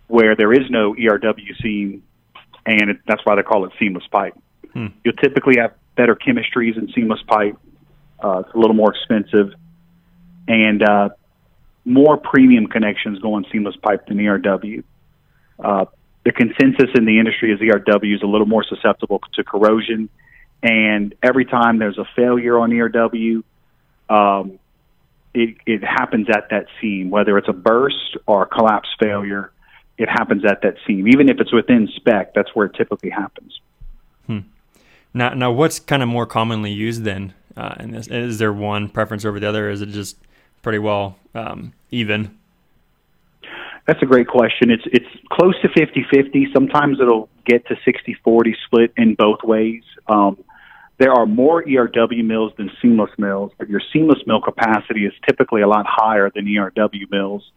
where 0.08 0.36
there 0.36 0.52
is 0.52 0.68
no 0.68 0.94
ERW 0.94 1.62
seam, 1.62 2.02
and 2.66 2.90
it, 2.90 2.98
that's 3.06 3.24
why 3.24 3.34
they 3.34 3.42
call 3.42 3.64
it 3.64 3.72
seamless 3.78 4.06
pipe. 4.12 4.34
Hmm. 4.74 4.88
You'll 5.04 5.14
typically 5.14 5.54
have 5.58 5.72
better 5.98 6.16
chemistries 6.16 6.78
in 6.78 6.90
seamless 6.94 7.20
pipe. 7.26 7.58
Uh, 8.18 8.38
it's 8.46 8.54
a 8.54 8.58
little 8.58 8.74
more 8.74 8.94
expensive, 8.94 9.52
and 10.48 10.82
uh, 10.82 11.10
more 11.84 12.16
premium 12.16 12.68
connections 12.68 13.18
go 13.18 13.34
on 13.34 13.44
seamless 13.52 13.76
pipe 13.76 14.06
than 14.06 14.16
ERW. 14.16 14.82
Uh, 15.62 15.84
the 16.24 16.32
consensus 16.32 16.88
in 16.94 17.04
the 17.04 17.18
industry 17.18 17.52
is 17.52 17.60
ERW 17.60 18.14
is 18.14 18.22
a 18.22 18.26
little 18.26 18.46
more 18.46 18.64
susceptible 18.64 19.20
to 19.34 19.44
corrosion 19.44 20.08
and 20.62 21.14
every 21.22 21.44
time 21.44 21.78
there's 21.78 21.98
a 21.98 22.06
failure 22.16 22.58
on 22.58 22.70
ERW, 22.70 23.42
um, 24.08 24.58
it, 25.34 25.56
it 25.66 25.84
happens 25.84 26.28
at 26.28 26.48
that 26.50 26.66
seam, 26.80 27.10
whether 27.10 27.38
it's 27.38 27.48
a 27.48 27.52
burst 27.52 28.16
or 28.26 28.42
a 28.42 28.46
collapse 28.46 28.88
failure. 28.98 29.52
It 29.96 30.08
happens 30.08 30.44
at 30.44 30.62
that 30.62 30.76
seam, 30.86 31.08
even 31.08 31.28
if 31.28 31.40
it's 31.40 31.52
within 31.52 31.88
spec. 31.96 32.34
That's 32.34 32.54
where 32.54 32.66
it 32.66 32.74
typically 32.74 33.10
happens. 33.10 33.60
Now, 35.18 35.30
now, 35.30 35.50
what's 35.50 35.80
kind 35.80 36.00
of 36.00 36.08
more 36.08 36.26
commonly 36.26 36.70
used 36.70 37.02
then? 37.02 37.34
Uh, 37.56 37.74
in 37.80 37.90
this, 37.90 38.06
is 38.06 38.38
there 38.38 38.52
one 38.52 38.88
preference 38.88 39.24
over 39.24 39.40
the 39.40 39.48
other? 39.48 39.68
Is 39.68 39.82
it 39.82 39.88
just 39.88 40.16
pretty 40.62 40.78
well 40.78 41.16
um, 41.34 41.72
even? 41.90 42.38
That's 43.88 44.00
a 44.00 44.06
great 44.06 44.28
question. 44.28 44.70
It's 44.70 44.84
it's 44.86 45.08
close 45.32 45.60
to 45.62 45.68
50-50. 45.70 46.52
Sometimes 46.54 47.00
it'll 47.00 47.28
get 47.44 47.66
to 47.66 47.74
60-40 47.74 48.54
split 48.64 48.92
in 48.96 49.16
both 49.16 49.42
ways. 49.42 49.82
Um, 50.06 50.38
there 50.98 51.12
are 51.12 51.26
more 51.26 51.64
ERW 51.64 52.24
mills 52.24 52.52
than 52.56 52.70
seamless 52.80 53.10
mills, 53.18 53.50
but 53.58 53.68
your 53.68 53.80
seamless 53.92 54.20
mill 54.24 54.40
capacity 54.40 55.04
is 55.04 55.12
typically 55.26 55.62
a 55.62 55.68
lot 55.68 55.84
higher 55.88 56.30
than 56.32 56.46
ERW 56.46 57.10
mills 57.10 57.50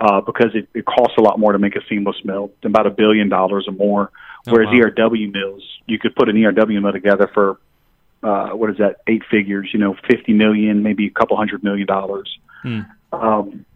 uh, 0.00 0.20
because 0.20 0.50
it, 0.54 0.66
it 0.74 0.84
costs 0.84 1.14
a 1.16 1.22
lot 1.22 1.38
more 1.38 1.52
to 1.52 1.60
make 1.60 1.76
a 1.76 1.80
seamless 1.88 2.16
mill, 2.24 2.50
about 2.64 2.88
a 2.88 2.90
billion 2.90 3.28
dollars 3.28 3.66
or 3.68 3.72
more. 3.72 4.10
Oh, 4.46 4.52
Whereas 4.52 4.68
wow. 4.68 4.90
ERW 4.90 5.32
mills, 5.32 5.62
you 5.86 5.98
could 5.98 6.14
put 6.14 6.28
an 6.28 6.36
ERW 6.36 6.82
mill 6.82 6.92
together 6.92 7.30
for 7.32 7.58
uh, 8.22 8.50
what 8.50 8.70
is 8.70 8.78
that? 8.78 9.00
Eight 9.06 9.22
figures, 9.30 9.70
you 9.72 9.78
know, 9.78 9.96
fifty 10.10 10.32
million, 10.32 10.82
maybe 10.82 11.06
a 11.06 11.10
couple 11.10 11.36
hundred 11.36 11.62
million 11.62 11.86
dollars. 11.86 12.38
Hmm. 12.62 12.80
Um, 13.12 13.66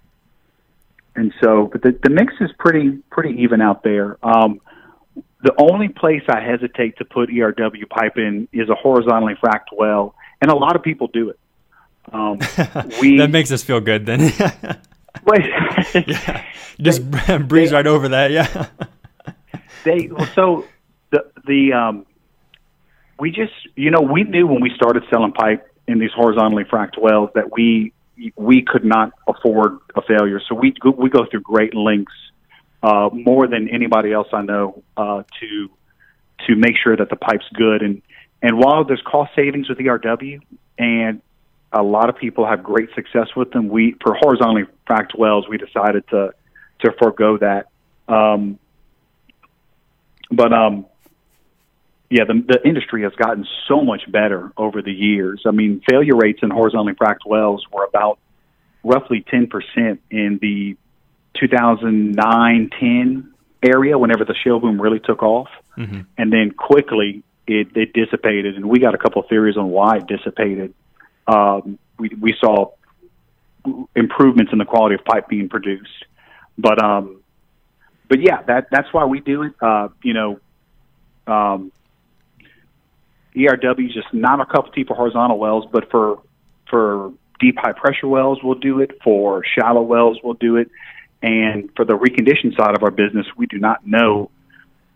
and 1.14 1.34
so, 1.42 1.68
but 1.70 1.82
the, 1.82 1.98
the 2.02 2.10
mix 2.10 2.34
is 2.40 2.50
pretty 2.58 2.98
pretty 3.10 3.42
even 3.42 3.60
out 3.60 3.82
there. 3.82 4.18
Um, 4.22 4.60
the 5.42 5.54
only 5.58 5.88
place 5.88 6.22
I 6.28 6.40
hesitate 6.40 6.98
to 6.98 7.04
put 7.04 7.28
ERW 7.28 7.88
pipe 7.88 8.16
in 8.16 8.48
is 8.52 8.68
a 8.68 8.74
horizontally 8.74 9.34
fracked 9.34 9.72
well, 9.72 10.14
and 10.40 10.50
a 10.50 10.56
lot 10.56 10.76
of 10.76 10.82
people 10.82 11.08
do 11.08 11.30
it. 11.30 11.38
Um, 12.12 12.38
we, 13.00 13.18
that 13.18 13.30
makes 13.30 13.52
us 13.52 13.62
feel 13.62 13.80
good 13.80 14.06
then. 14.06 14.20
yeah, 15.94 16.44
just 16.80 17.02
breeze 17.48 17.72
right 17.72 17.86
over 17.86 18.08
that. 18.08 18.30
Yeah. 18.30 18.66
They 19.84 20.10
so 20.34 20.64
the 21.10 21.30
the 21.46 21.72
um, 21.72 22.06
we 23.18 23.30
just 23.30 23.52
you 23.76 23.90
know 23.90 24.00
we 24.00 24.24
knew 24.24 24.46
when 24.46 24.60
we 24.60 24.70
started 24.74 25.04
selling 25.10 25.32
pipe 25.32 25.66
in 25.86 25.98
these 25.98 26.12
horizontally 26.14 26.64
fracked 26.64 26.98
wells 27.00 27.30
that 27.34 27.52
we 27.52 27.92
we 28.36 28.62
could 28.62 28.84
not 28.84 29.12
afford 29.26 29.78
a 29.96 30.02
failure. 30.02 30.40
So 30.48 30.54
we 30.54 30.74
we 30.96 31.10
go 31.10 31.26
through 31.30 31.40
great 31.42 31.74
lengths 31.74 32.12
uh, 32.82 33.10
more 33.12 33.46
than 33.46 33.68
anybody 33.68 34.12
else 34.12 34.28
I 34.32 34.42
know 34.42 34.82
uh, 34.96 35.22
to 35.40 35.70
to 36.46 36.56
make 36.56 36.74
sure 36.82 36.96
that 36.96 37.10
the 37.10 37.16
pipe's 37.16 37.48
good. 37.54 37.82
And 37.82 38.02
and 38.42 38.58
while 38.58 38.84
there's 38.84 39.02
cost 39.02 39.32
savings 39.34 39.68
with 39.68 39.78
ERW, 39.78 40.40
and 40.78 41.20
a 41.72 41.82
lot 41.82 42.08
of 42.08 42.16
people 42.16 42.46
have 42.46 42.62
great 42.62 42.88
success 42.94 43.28
with 43.36 43.50
them, 43.50 43.68
we 43.68 43.96
for 44.02 44.14
horizontally 44.14 44.64
fracked 44.88 45.16
wells, 45.16 45.46
we 45.48 45.58
decided 45.58 46.06
to 46.08 46.32
to 46.84 46.92
forego 47.00 47.38
that. 47.38 47.66
Um, 48.08 48.58
but 50.30 50.52
um, 50.52 50.86
yeah, 52.10 52.24
the, 52.24 52.42
the 52.46 52.66
industry 52.66 53.02
has 53.02 53.12
gotten 53.14 53.46
so 53.66 53.82
much 53.82 54.10
better 54.10 54.52
over 54.56 54.80
the 54.80 54.92
years. 54.92 55.42
I 55.46 55.50
mean, 55.50 55.82
failure 55.88 56.16
rates 56.16 56.40
in 56.42 56.50
horizontally 56.50 56.94
fracked 56.94 57.26
wells 57.26 57.66
were 57.70 57.84
about 57.84 58.18
roughly 58.82 59.24
10% 59.30 59.98
in 60.10 60.38
the 60.40 60.76
2009 61.38 62.70
10 62.80 63.34
area 63.62 63.98
whenever 63.98 64.24
the 64.24 64.34
shale 64.34 64.58
boom 64.58 64.80
really 64.80 65.00
took 65.00 65.22
off. 65.22 65.48
Mm-hmm. 65.76 66.00
And 66.16 66.32
then 66.32 66.52
quickly 66.52 67.22
it, 67.46 67.76
it 67.76 67.92
dissipated. 67.92 68.56
And 68.56 68.68
we 68.68 68.78
got 68.78 68.94
a 68.94 68.98
couple 68.98 69.22
of 69.22 69.28
theories 69.28 69.56
on 69.56 69.68
why 69.68 69.98
it 69.98 70.06
dissipated. 70.06 70.72
Um, 71.26 71.78
we, 71.98 72.08
we 72.20 72.34
saw 72.40 72.72
improvements 73.94 74.52
in 74.52 74.58
the 74.58 74.64
quality 74.64 74.94
of 74.94 75.04
pipe 75.04 75.28
being 75.28 75.50
produced. 75.50 76.06
But, 76.56 76.82
um, 76.82 77.17
but 78.08 78.20
yeah, 78.20 78.42
that, 78.42 78.68
that's 78.70 78.92
why 78.92 79.04
we 79.04 79.20
do 79.20 79.42
it. 79.42 79.52
Uh, 79.60 79.88
you 80.02 80.14
know, 80.14 80.40
um, 81.26 81.72
ERW 83.36 83.86
is 83.86 83.94
just 83.94 84.12
not 84.12 84.40
a 84.40 84.46
cup 84.46 84.68
of 84.68 84.74
tea 84.74 84.84
for 84.84 84.94
horizontal 84.94 85.38
wells, 85.38 85.66
but 85.70 85.90
for, 85.90 86.22
for 86.68 87.12
deep 87.38 87.56
high 87.58 87.72
pressure 87.72 88.08
wells, 88.08 88.38
we'll 88.42 88.58
do 88.58 88.80
it. 88.80 88.98
For 89.02 89.44
shallow 89.44 89.82
wells, 89.82 90.18
we'll 90.24 90.34
do 90.34 90.56
it. 90.56 90.70
And 91.22 91.70
for 91.76 91.84
the 91.84 91.94
recondition 91.94 92.56
side 92.56 92.76
of 92.76 92.82
our 92.82 92.90
business, 92.90 93.26
we 93.36 93.46
do 93.46 93.58
not 93.58 93.86
know 93.86 94.30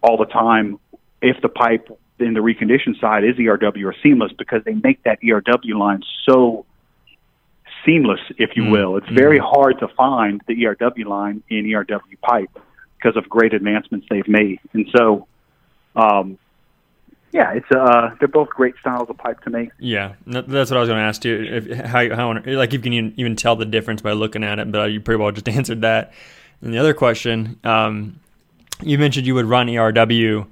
all 0.03 0.16
the 0.16 0.27
time 0.27 0.79
if 1.20 1.40
the 1.42 1.48
pipe 1.48 1.88
in 2.18 2.35
the 2.35 2.40
recondition 2.40 2.98
side 3.01 3.25
is 3.25 3.37
ERW 3.37 3.85
or 3.85 3.94
seamless 4.03 4.33
because 4.38 4.62
they 4.64 4.75
make 4.75 5.03
that 5.03 5.20
ERW 5.22 5.77
line 5.77 6.03
so 6.29 6.64
seamless, 7.85 8.20
if 8.38 8.51
you 8.57 8.62
mm-hmm. 8.62 8.72
will. 8.72 8.96
It's 8.96 9.09
very 9.09 9.38
mm-hmm. 9.38 9.55
hard 9.55 9.81
to 9.81 9.88
find 9.88 10.40
the 10.46 10.55
ERW 10.55 11.07
line 11.07 11.42
in 11.48 11.64
ERW 11.66 12.20
pipe 12.22 12.51
because 13.03 13.17
of 13.17 13.29
great 13.29 13.55
advancements 13.55 14.07
they've 14.09 14.29
made. 14.29 14.61
And 14.73 14.88
so, 14.97 15.27
um, 15.97 16.38
yeah, 17.33 17.53
it's 17.53 17.71
uh, 17.71 18.15
they're 18.19 18.29
both 18.29 18.51
great 18.51 18.75
styles 18.81 19.09
of 19.09 19.17
pipe 19.17 19.41
to 19.45 19.51
make. 19.51 19.71
Yeah, 19.79 20.15
that's 20.27 20.71
what 20.71 20.77
I 20.77 20.81
was 20.81 20.88
going 20.88 21.01
to 21.01 21.05
ask 21.05 21.25
you. 21.25 21.43
If 21.43 21.87
how 21.87 22.15
how 22.15 22.38
like 22.45 22.73
you 22.73 22.79
can 22.79 22.93
even 22.93 23.37
tell 23.37 23.57
the 23.57 23.65
difference 23.65 24.03
by 24.03 24.12
looking 24.12 24.45
at 24.45 24.59
it, 24.59 24.71
but 24.71 24.93
you 24.93 25.01
pretty 25.01 25.21
well 25.21 25.33
just 25.33 25.49
answered 25.59 25.81
that. 25.81 26.12
And 26.61 26.75
the 26.75 26.79
other 26.79 26.93
question, 26.93 27.59
um, 27.65 28.21
you 28.83 28.99
mentioned 28.99 29.27
you 29.27 29.35
would 29.35 29.47
run 29.47 29.67
ERW 29.67 30.47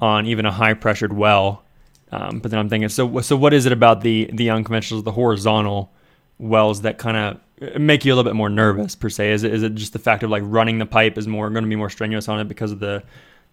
on 0.00 0.26
even 0.26 0.44
a 0.44 0.50
high 0.50 0.74
pressured 0.74 1.12
well, 1.12 1.62
um, 2.10 2.40
but 2.40 2.50
then 2.50 2.58
I'm 2.58 2.68
thinking, 2.68 2.88
so 2.88 3.20
so 3.20 3.36
what 3.36 3.54
is 3.54 3.64
it 3.64 3.72
about 3.72 4.00
the 4.00 4.28
the 4.32 4.50
unconventional, 4.50 5.02
the 5.02 5.12
horizontal 5.12 5.92
wells 6.40 6.82
that 6.82 6.98
kind 6.98 7.16
of 7.16 7.40
make 7.78 8.04
you 8.04 8.12
a 8.12 8.14
little 8.14 8.28
bit 8.28 8.36
more 8.36 8.50
nervous 8.50 8.94
per 8.94 9.08
se? 9.08 9.32
Is 9.32 9.44
it 9.44 9.52
is 9.52 9.62
it 9.62 9.74
just 9.74 9.92
the 9.92 9.98
fact 9.98 10.22
of 10.22 10.30
like 10.30 10.42
running 10.46 10.78
the 10.78 10.86
pipe 10.86 11.18
is 11.18 11.26
more 11.26 11.50
going 11.50 11.64
to 11.64 11.70
be 11.70 11.76
more 11.76 11.90
strenuous 11.90 12.28
on 12.28 12.40
it 12.40 12.48
because 12.48 12.72
of 12.72 12.80
the 12.80 13.02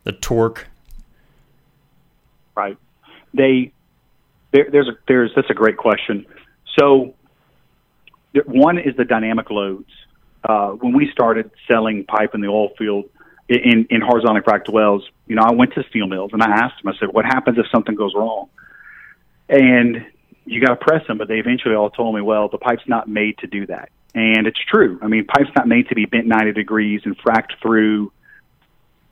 the 0.03 0.11
torque 0.11 0.67
right? 2.55 2.77
They 3.33 3.71
there, 4.51 4.67
there's 4.71 4.87
a, 4.87 4.93
there's 5.07 5.31
that's 5.35 5.49
a 5.49 5.53
great 5.53 5.77
question. 5.77 6.25
So 6.77 7.13
one 8.45 8.77
is 8.77 8.95
the 8.97 9.05
dynamic 9.05 9.49
loads. 9.49 9.89
Uh, 10.43 10.71
when 10.71 10.93
we 10.93 11.09
started 11.11 11.51
selling 11.67 12.03
pipe 12.05 12.33
in 12.33 12.41
the 12.41 12.47
oil 12.47 12.69
field 12.77 13.05
in, 13.47 13.85
in 13.89 14.01
horizontally 14.01 14.41
fracked 14.41 14.71
wells, 14.71 15.07
you 15.27 15.35
know, 15.35 15.43
I 15.43 15.53
went 15.53 15.73
to 15.75 15.83
steel 15.89 16.07
mills 16.07 16.31
and 16.33 16.41
I 16.41 16.49
asked 16.49 16.81
them, 16.81 16.93
I 16.93 16.97
said, 16.99 17.09
what 17.13 17.25
happens 17.25 17.57
if 17.59 17.65
something 17.71 17.95
goes 17.95 18.13
wrong? 18.15 18.49
And 19.49 20.05
you 20.45 20.59
got 20.59 20.69
to 20.69 20.75
press 20.75 21.05
them, 21.07 21.17
but 21.17 21.27
they 21.27 21.37
eventually 21.39 21.75
all 21.75 21.89
told 21.89 22.15
me, 22.15 22.21
well, 22.21 22.49
the 22.49 22.57
pipe's 22.57 22.87
not 22.87 23.07
made 23.07 23.37
to 23.39 23.47
do 23.47 23.65
that. 23.67 23.89
And 24.13 24.47
it's 24.47 24.59
true. 24.59 24.99
I 25.01 25.07
mean, 25.07 25.25
pipe's 25.25 25.51
not 25.55 25.67
made 25.67 25.87
to 25.89 25.95
be 25.95 26.05
bent 26.05 26.27
90 26.27 26.53
degrees 26.53 27.01
and 27.05 27.17
fracked 27.17 27.59
through 27.61 28.11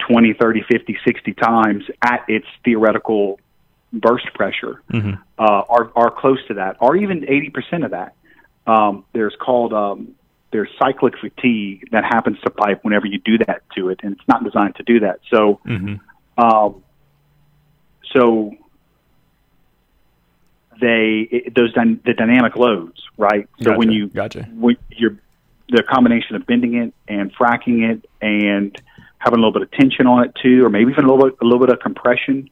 20, 0.08 0.34
30, 0.34 0.64
50, 0.70 0.98
60 1.06 1.34
times 1.34 1.84
at 2.02 2.26
its 2.28 2.48
theoretical 2.64 3.40
burst 3.94 4.34
pressure 4.34 4.82
mm-hmm. 4.92 5.14
uh, 5.38 5.62
are, 5.70 5.92
are 5.96 6.12
close 6.12 6.40
to 6.48 6.56
that, 6.56 6.78
or 6.80 6.96
even 6.96 7.22
80% 7.22 7.86
of 7.86 7.92
that. 7.92 8.16
Um, 8.68 9.06
there's 9.14 9.36
called 9.40 9.74
um, 9.74 10.16
there's 10.52 10.70
cyclic 10.82 11.14
fatigue 11.20 11.90
that 11.92 12.04
happens 12.04 12.40
to 12.42 12.50
pipe 12.50 12.84
whenever 12.84 13.06
you 13.06 13.20
do 13.20 13.38
that 13.40 13.62
to 13.76 13.90
it, 13.90 14.00
and 14.04 14.14
it's 14.14 14.28
not 14.28 14.44
designed 14.44 14.76
to 14.76 14.84
do 14.84 15.00
that. 15.02 15.20
So, 15.32 15.60
mm-hmm. 15.66 15.96
um, 16.44 16.84
so 18.14 18.56
they 20.80 21.28
it, 21.32 21.56
those 21.56 21.74
dy- 21.74 22.00
the 22.06 22.14
dynamic 22.14 22.56
loads, 22.56 23.02
right? 23.18 23.48
So 23.60 23.72
gotcha. 23.72 23.78
when 23.78 23.92
you 23.92 24.08
gotcha 24.08 24.44
when 24.54 24.78
you're 24.90 25.18
the 25.70 25.84
combination 25.84 26.36
of 26.36 26.46
bending 26.46 26.76
it 26.76 26.94
and 27.08 27.34
fracking 27.36 27.92
it 27.92 28.10
and 28.22 28.80
having 29.20 29.38
a 29.38 29.42
little 29.42 29.52
bit 29.52 29.62
of 29.62 29.72
tension 29.72 30.08
on 30.08 30.26
it 30.26 30.34
too, 30.42 30.66
or 30.66 30.70
maybe 30.70 30.92
even 30.92 31.06
a 31.06 31.08
little 31.08 31.30
bit, 31.30 31.38
a 31.42 31.46
little 31.46 31.60
bit 31.60 31.70
of 31.70 31.80
compression. 31.80 32.50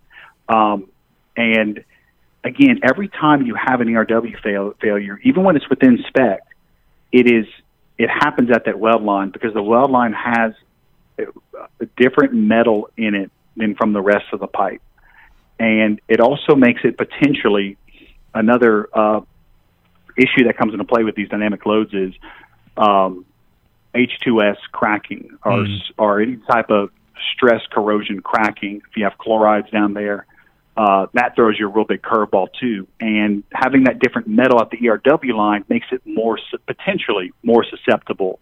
Um, 0.50 0.90
and 1.36 1.84
again, 2.44 2.80
every 2.84 3.08
time 3.08 3.46
you 3.46 3.56
have 3.56 3.82
an 3.82 3.88
ERW 3.88 4.40
fail, 4.42 4.74
failure, 4.82 5.20
even 5.24 5.44
when 5.44 5.56
it's 5.56 5.70
within 5.70 6.04
spec, 6.08 6.42
it 7.12 7.26
is 7.30 7.46
it 7.98 8.10
happens 8.10 8.52
at 8.52 8.66
that 8.66 8.78
weld 8.78 9.02
line 9.02 9.32
because 9.32 9.54
the 9.54 9.64
weld 9.64 9.90
line 9.90 10.14
has 10.14 10.54
a, 11.18 11.24
a 11.80 11.86
different 11.98 12.34
metal 12.34 12.90
in 12.96 13.16
it 13.16 13.32
than 13.56 13.74
from 13.76 13.94
the 13.94 14.02
rest 14.02 14.26
of 14.34 14.40
the 14.40 14.48
pipe, 14.48 14.82
and 15.60 16.00
it 16.08 16.20
also 16.20 16.56
makes 16.56 16.82
it 16.84 16.98
potentially 16.98 17.78
another 18.38 18.88
uh, 18.94 19.22
issue 20.18 20.46
that 20.46 20.58
comes 20.58 20.74
into 20.74 20.86
play 20.86 21.04
with 21.04 21.16
these 21.16 21.30
dynamic 21.30 21.66
loads 21.66 21.94
is 21.94 22.14
um, 22.76 23.26
H2S 23.96 24.58
cracking 24.72 25.38
or, 25.44 25.52
mm. 25.52 25.80
or 25.98 26.22
any 26.22 26.38
type 26.50 26.70
of 26.70 26.92
stress 27.34 27.62
corrosion 27.72 28.22
cracking. 28.22 28.82
If 28.90 28.98
you 28.98 29.04
have 29.04 29.18
chlorides 29.18 29.70
down 29.72 29.94
there, 29.94 30.26
uh, 30.76 31.08
that 31.14 31.36
throws 31.36 31.56
you 31.60 31.68
a 31.68 31.72
real 31.72 31.86
big 31.86 32.02
curveball 32.02 32.50
too. 32.60 32.88
And 33.00 33.44
having 33.52 33.86
that 33.86 34.00
different 34.00 34.28
metal 34.28 34.62
at 34.62 34.70
the 34.70 34.78
ERW 34.78 35.36
line 35.36 35.66
makes 35.70 35.88
it 35.92 36.02
more 36.06 36.38
potentially 36.68 37.34
more 37.42 37.66
susceptible 37.66 38.40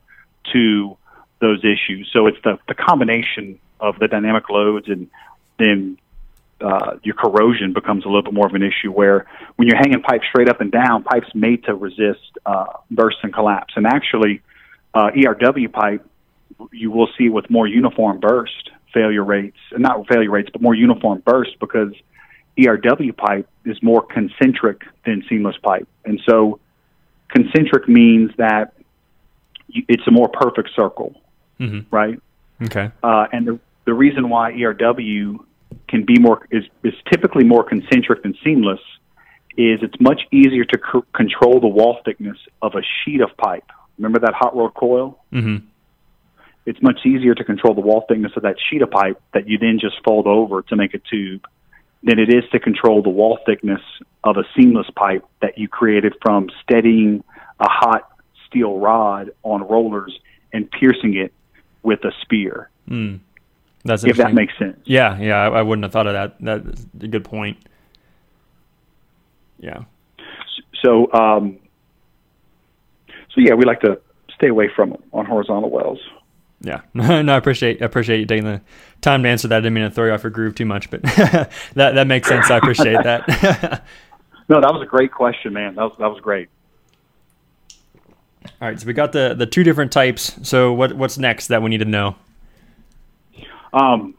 to 0.51 0.97
those 1.39 1.63
issues. 1.63 2.09
So 2.11 2.27
it's 2.27 2.37
the, 2.43 2.59
the 2.67 2.75
combination 2.75 3.59
of 3.79 3.99
the 3.99 4.07
dynamic 4.07 4.49
loads 4.49 4.87
and 4.89 5.09
then 5.57 5.97
uh, 6.61 6.97
your 7.03 7.15
corrosion 7.15 7.73
becomes 7.73 8.05
a 8.05 8.07
little 8.07 8.23
bit 8.23 8.33
more 8.33 8.47
of 8.47 8.53
an 8.53 8.63
issue. 8.63 8.91
Where 8.91 9.27
when 9.55 9.67
you're 9.67 9.77
hanging 9.77 10.01
pipes 10.01 10.25
straight 10.29 10.49
up 10.49 10.61
and 10.61 10.71
down, 10.71 11.03
pipes 11.03 11.27
made 11.33 11.63
to 11.65 11.75
resist 11.75 12.37
uh, 12.45 12.65
burst 12.91 13.17
and 13.23 13.33
collapse. 13.33 13.73
And 13.75 13.85
actually, 13.85 14.41
uh, 14.93 15.11
ERW 15.15 15.71
pipe 15.71 16.05
you 16.71 16.91
will 16.91 17.09
see 17.17 17.29
with 17.29 17.49
more 17.49 17.67
uniform 17.67 18.19
burst 18.19 18.71
failure 18.93 19.23
rates, 19.23 19.57
and 19.71 19.81
not 19.81 20.07
failure 20.07 20.31
rates, 20.31 20.49
but 20.51 20.61
more 20.61 20.73
uniform 20.73 21.21
burst 21.25 21.59
because 21.59 21.93
ERW 22.57 23.15
pipe 23.15 23.49
is 23.65 23.81
more 23.83 24.01
concentric 24.01 24.83
than 25.05 25.23
seamless 25.27 25.57
pipe, 25.61 25.87
and 26.05 26.21
so 26.27 26.59
concentric 27.27 27.89
means 27.89 28.31
that 28.37 28.73
it's 29.69 30.07
a 30.07 30.11
more 30.11 30.29
perfect 30.29 30.69
circle, 30.73 31.13
mm-hmm. 31.59 31.79
right? 31.93 32.21
Okay. 32.63 32.91
Uh, 33.03 33.27
and 33.33 33.47
the 33.47 33.59
the 33.83 33.93
reason 33.93 34.29
why 34.29 34.51
ERW 34.53 35.44
can 35.87 36.05
be 36.05 36.19
more 36.19 36.47
is 36.51 36.63
is 36.83 36.93
typically 37.11 37.43
more 37.43 37.63
concentric 37.63 38.23
than 38.23 38.35
seamless 38.43 38.79
is 39.57 39.79
it's 39.81 39.99
much 39.99 40.21
easier 40.31 40.65
to 40.65 40.77
c- 40.77 40.99
control 41.13 41.59
the 41.59 41.67
wall 41.67 41.99
thickness 42.03 42.37
of 42.61 42.73
a 42.75 42.81
sheet 42.81 43.21
of 43.21 43.29
pipe. 43.37 43.63
Remember 43.97 44.19
that 44.19 44.33
hot 44.33 44.55
rolled 44.55 44.73
coil? 44.73 45.23
Mm-hmm. 45.31 45.65
It's 46.65 46.81
much 46.81 46.99
easier 47.05 47.35
to 47.35 47.43
control 47.43 47.73
the 47.73 47.81
wall 47.81 48.05
thickness 48.07 48.33
of 48.35 48.43
that 48.43 48.55
sheet 48.69 48.81
of 48.81 48.91
pipe 48.91 49.21
that 49.33 49.47
you 49.47 49.57
then 49.57 49.77
just 49.79 49.95
fold 50.03 50.27
over 50.27 50.63
to 50.63 50.75
make 50.75 50.93
a 50.93 50.99
tube 50.99 51.47
than 52.03 52.19
it 52.19 52.29
is 52.29 52.43
to 52.51 52.59
control 52.59 53.01
the 53.01 53.09
wall 53.09 53.39
thickness 53.45 53.81
of 54.23 54.37
a 54.37 54.43
seamless 54.57 54.87
pipe 54.95 55.23
that 55.41 55.57
you 55.57 55.67
created 55.67 56.13
from 56.21 56.49
steadying 56.63 57.23
a 57.59 57.69
hot 57.69 58.11
steel 58.47 58.79
rod 58.79 59.31
on 59.43 59.61
rollers 59.67 60.19
and 60.51 60.69
piercing 60.71 61.15
it 61.15 61.33
with 61.83 62.03
a 62.03 62.11
spear. 62.21 62.69
Mm. 62.89 63.19
That's 63.85 64.03
if 64.03 64.17
that 64.17 64.33
makes 64.33 64.57
sense. 64.57 64.79
Yeah, 64.83 65.17
yeah, 65.19 65.35
I, 65.35 65.59
I, 65.59 65.61
wouldn't 65.61 65.83
have 65.83 65.91
thought 65.91 66.07
of 66.07 66.13
that. 66.13 66.37
That's 66.39 66.87
a 67.01 67.07
good 67.07 67.23
point. 67.23 67.57
Yeah. 69.59 69.83
So, 70.83 71.11
um, 71.13 71.59
so 73.07 73.41
yeah, 73.41 73.53
we 73.53 73.63
like 73.63 73.81
to 73.81 74.01
stay 74.33 74.47
away 74.47 74.69
from 74.75 74.89
them 74.89 75.03
on 75.13 75.27
horizontal 75.27 75.69
wells. 75.69 75.99
Yeah, 76.61 76.81
no, 76.95 77.31
I 77.31 77.37
appreciate 77.37 77.79
I 77.81 77.85
appreciate 77.85 78.19
you 78.19 78.25
taking 78.25 78.45
the 78.45 78.61
time 79.01 79.21
to 79.21 79.29
answer 79.29 79.47
that. 79.49 79.57
I 79.57 79.59
didn't 79.59 79.75
mean 79.75 79.83
to 79.83 79.91
throw 79.91 80.07
you 80.07 80.13
off 80.13 80.23
your 80.23 80.31
groove 80.31 80.55
too 80.55 80.65
much, 80.65 80.89
but 80.89 81.03
that 81.03 81.51
that 81.75 82.07
makes 82.07 82.27
sense. 82.27 82.49
I 82.49 82.57
appreciate 82.57 83.03
that. 83.03 83.27
no, 84.49 84.61
that 84.61 84.73
was 84.73 84.81
a 84.81 84.87
great 84.89 85.11
question, 85.11 85.53
man. 85.53 85.75
That 85.75 85.83
was 85.83 85.95
that 85.99 86.09
was 86.09 86.19
great. 86.21 86.49
All 88.61 88.67
right, 88.67 88.79
so 88.79 88.87
we 88.87 88.93
got 88.93 89.11
the 89.11 89.35
the 89.37 89.45
two 89.45 89.63
different 89.63 89.91
types. 89.91 90.39
So 90.41 90.73
what 90.73 90.93
what's 90.93 91.19
next 91.19 91.47
that 91.47 91.61
we 91.61 91.69
need 91.69 91.79
to 91.79 91.85
know? 91.85 92.15
Um. 93.73 94.15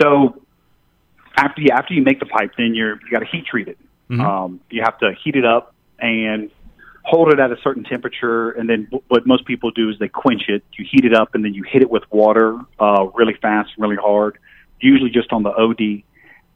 So 0.00 0.42
after 1.36 1.62
you 1.62 1.68
after 1.72 1.94
you 1.94 2.02
make 2.02 2.20
the 2.20 2.26
pipe, 2.26 2.52
then 2.56 2.74
you're 2.74 2.94
you 2.96 3.10
got 3.10 3.20
to 3.20 3.26
heat 3.26 3.46
treat 3.46 3.68
it. 3.68 3.78
Mm-hmm. 4.10 4.20
Um, 4.20 4.60
you 4.70 4.82
have 4.82 4.98
to 4.98 5.12
heat 5.22 5.36
it 5.36 5.44
up 5.44 5.74
and 5.98 6.50
hold 7.04 7.32
it 7.32 7.38
at 7.38 7.52
a 7.52 7.56
certain 7.62 7.84
temperature, 7.84 8.50
and 8.50 8.68
then 8.68 8.88
what 9.08 9.26
most 9.26 9.44
people 9.44 9.70
do 9.70 9.90
is 9.90 9.98
they 9.98 10.08
quench 10.08 10.44
it. 10.48 10.64
You 10.72 10.86
heat 10.90 11.04
it 11.04 11.14
up, 11.14 11.34
and 11.34 11.44
then 11.44 11.54
you 11.54 11.62
hit 11.62 11.82
it 11.82 11.90
with 11.90 12.02
water 12.10 12.58
uh, 12.80 13.06
really 13.14 13.34
fast, 13.34 13.70
really 13.78 13.96
hard, 13.96 14.38
usually 14.80 15.10
just 15.10 15.32
on 15.32 15.42
the 15.42 15.50
OD 15.50 16.02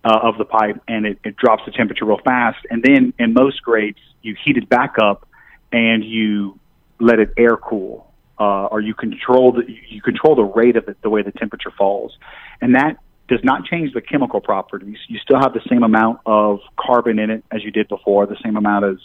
uh, 0.05 0.27
of 0.27 0.39
the 0.39 0.45
pipe, 0.45 0.81
and 0.89 1.07
it, 1.07 1.19
it 1.25 1.37
drops 1.37 1.65
the 1.67 1.73
temperature 1.73 2.05
real 2.05 2.21
fast. 2.25 2.59
And 2.71 2.83
then 2.83 3.13
in 3.19 3.35
most 3.35 3.63
grades, 3.63 3.99
you 4.23 4.37
heat 4.43 4.57
it 4.57 4.69
back 4.69 4.97
up, 4.99 5.29
and 5.71 6.03
you 6.03 6.59
let 6.99 7.19
it 7.19 7.33
air 7.37 7.57
cool, 7.57 8.08
uh, 8.39 8.67
or 8.67 8.81
you 8.81 8.95
control 8.95 9.53
the 9.53 9.65
you 9.89 10.01
control 10.03 10.35
the 10.35 10.45
rate 10.45 10.77
of 10.77 10.89
it, 10.89 11.01
the 11.03 11.11
way 11.11 11.23
the 11.23 11.33
temperature 11.33 11.73
falls, 11.77 12.17
and 12.61 12.75
that 12.75 12.99
does 13.29 13.41
not 13.45 13.65
change 13.65 13.93
the 13.93 14.01
chemical 14.01 14.41
properties. 14.41 14.97
You 15.09 15.19
still 15.19 15.39
have 15.39 15.53
the 15.53 15.61
same 15.69 15.83
amount 15.83 16.21
of 16.25 16.61
carbon 16.79 17.19
in 17.19 17.31
it 17.31 17.45
as 17.51 17.63
you 17.63 17.71
did 17.71 17.89
before, 17.89 18.27
the 18.27 18.39
same 18.43 18.57
amount 18.57 18.87
as 18.87 18.97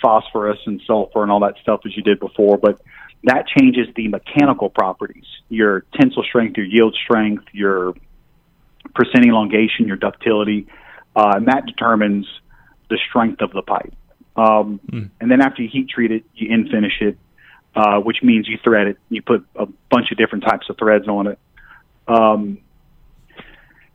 phosphorus 0.00 0.58
and 0.66 0.80
sulfur 0.86 1.22
and 1.22 1.30
all 1.30 1.40
that 1.40 1.54
stuff 1.60 1.80
as 1.84 1.96
you 1.96 2.02
did 2.02 2.18
before, 2.18 2.56
but 2.56 2.80
that 3.24 3.46
changes 3.48 3.88
the 3.96 4.08
mechanical 4.08 4.70
properties, 4.70 5.24
your 5.48 5.84
tensile 5.94 6.22
strength, 6.22 6.56
your 6.56 6.66
yield 6.66 6.96
strength, 7.04 7.44
your 7.52 7.94
percent 8.94 9.26
elongation, 9.26 9.86
your 9.86 9.96
ductility, 9.96 10.66
uh, 11.16 11.32
and 11.36 11.48
that 11.48 11.66
determines 11.66 12.26
the 12.88 12.98
strength 13.08 13.42
of 13.42 13.52
the 13.52 13.62
pipe. 13.62 13.92
Um, 14.36 14.80
mm. 14.90 15.10
And 15.20 15.30
then 15.30 15.40
after 15.40 15.62
you 15.62 15.68
heat 15.68 15.88
treat 15.90 16.12
it, 16.12 16.24
you 16.34 16.52
end 16.52 16.70
finish 16.70 17.00
it, 17.00 17.18
uh, 17.78 18.00
which 18.00 18.24
means 18.24 18.48
you 18.48 18.58
thread 18.64 18.88
it. 18.88 18.98
You 19.08 19.22
put 19.22 19.46
a 19.54 19.66
bunch 19.88 20.10
of 20.10 20.18
different 20.18 20.42
types 20.42 20.68
of 20.68 20.76
threads 20.76 21.06
on 21.06 21.28
it. 21.28 21.38
Um, 22.08 22.58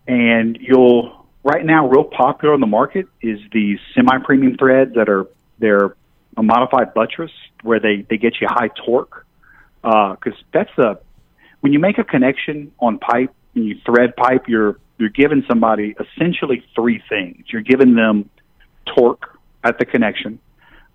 and 0.08 0.58
you'll, 0.62 1.26
right 1.44 1.66
now, 1.66 1.90
real 1.90 2.06
popular 2.06 2.54
on 2.54 2.62
the 2.62 2.68
market 2.68 3.08
is 3.22 3.40
these 3.52 3.80
semi 3.94 4.20
premium 4.24 4.58
threads 4.58 4.96
that 4.96 5.10
are 5.10 5.28
they're 5.60 5.98
a 6.38 6.44
modified 6.44 6.94
buttress 6.94 7.32
where 7.62 7.82
they, 7.82 8.06
they 8.10 8.18
get 8.18 8.40
you 8.40 8.48
high 8.50 8.70
torque. 8.86 9.26
Because 9.82 10.34
uh, 10.34 10.46
that's 10.54 10.72
the 10.78 11.00
when 11.60 11.74
you 11.74 11.80
make 11.80 11.98
a 11.98 12.06
connection 12.06 12.72
on 12.80 13.00
pipe 13.00 13.34
and 13.54 13.66
you 13.66 13.76
thread 13.86 14.16
pipe, 14.16 14.48
you're 14.48 14.80
you're 14.98 15.10
giving 15.10 15.44
somebody 15.46 15.94
essentially 16.00 16.66
three 16.74 17.04
things. 17.10 17.48
You're 17.52 17.62
giving 17.62 17.96
them 17.96 18.30
torque 18.96 19.38
at 19.62 19.78
the 19.78 19.86
connection. 19.86 20.40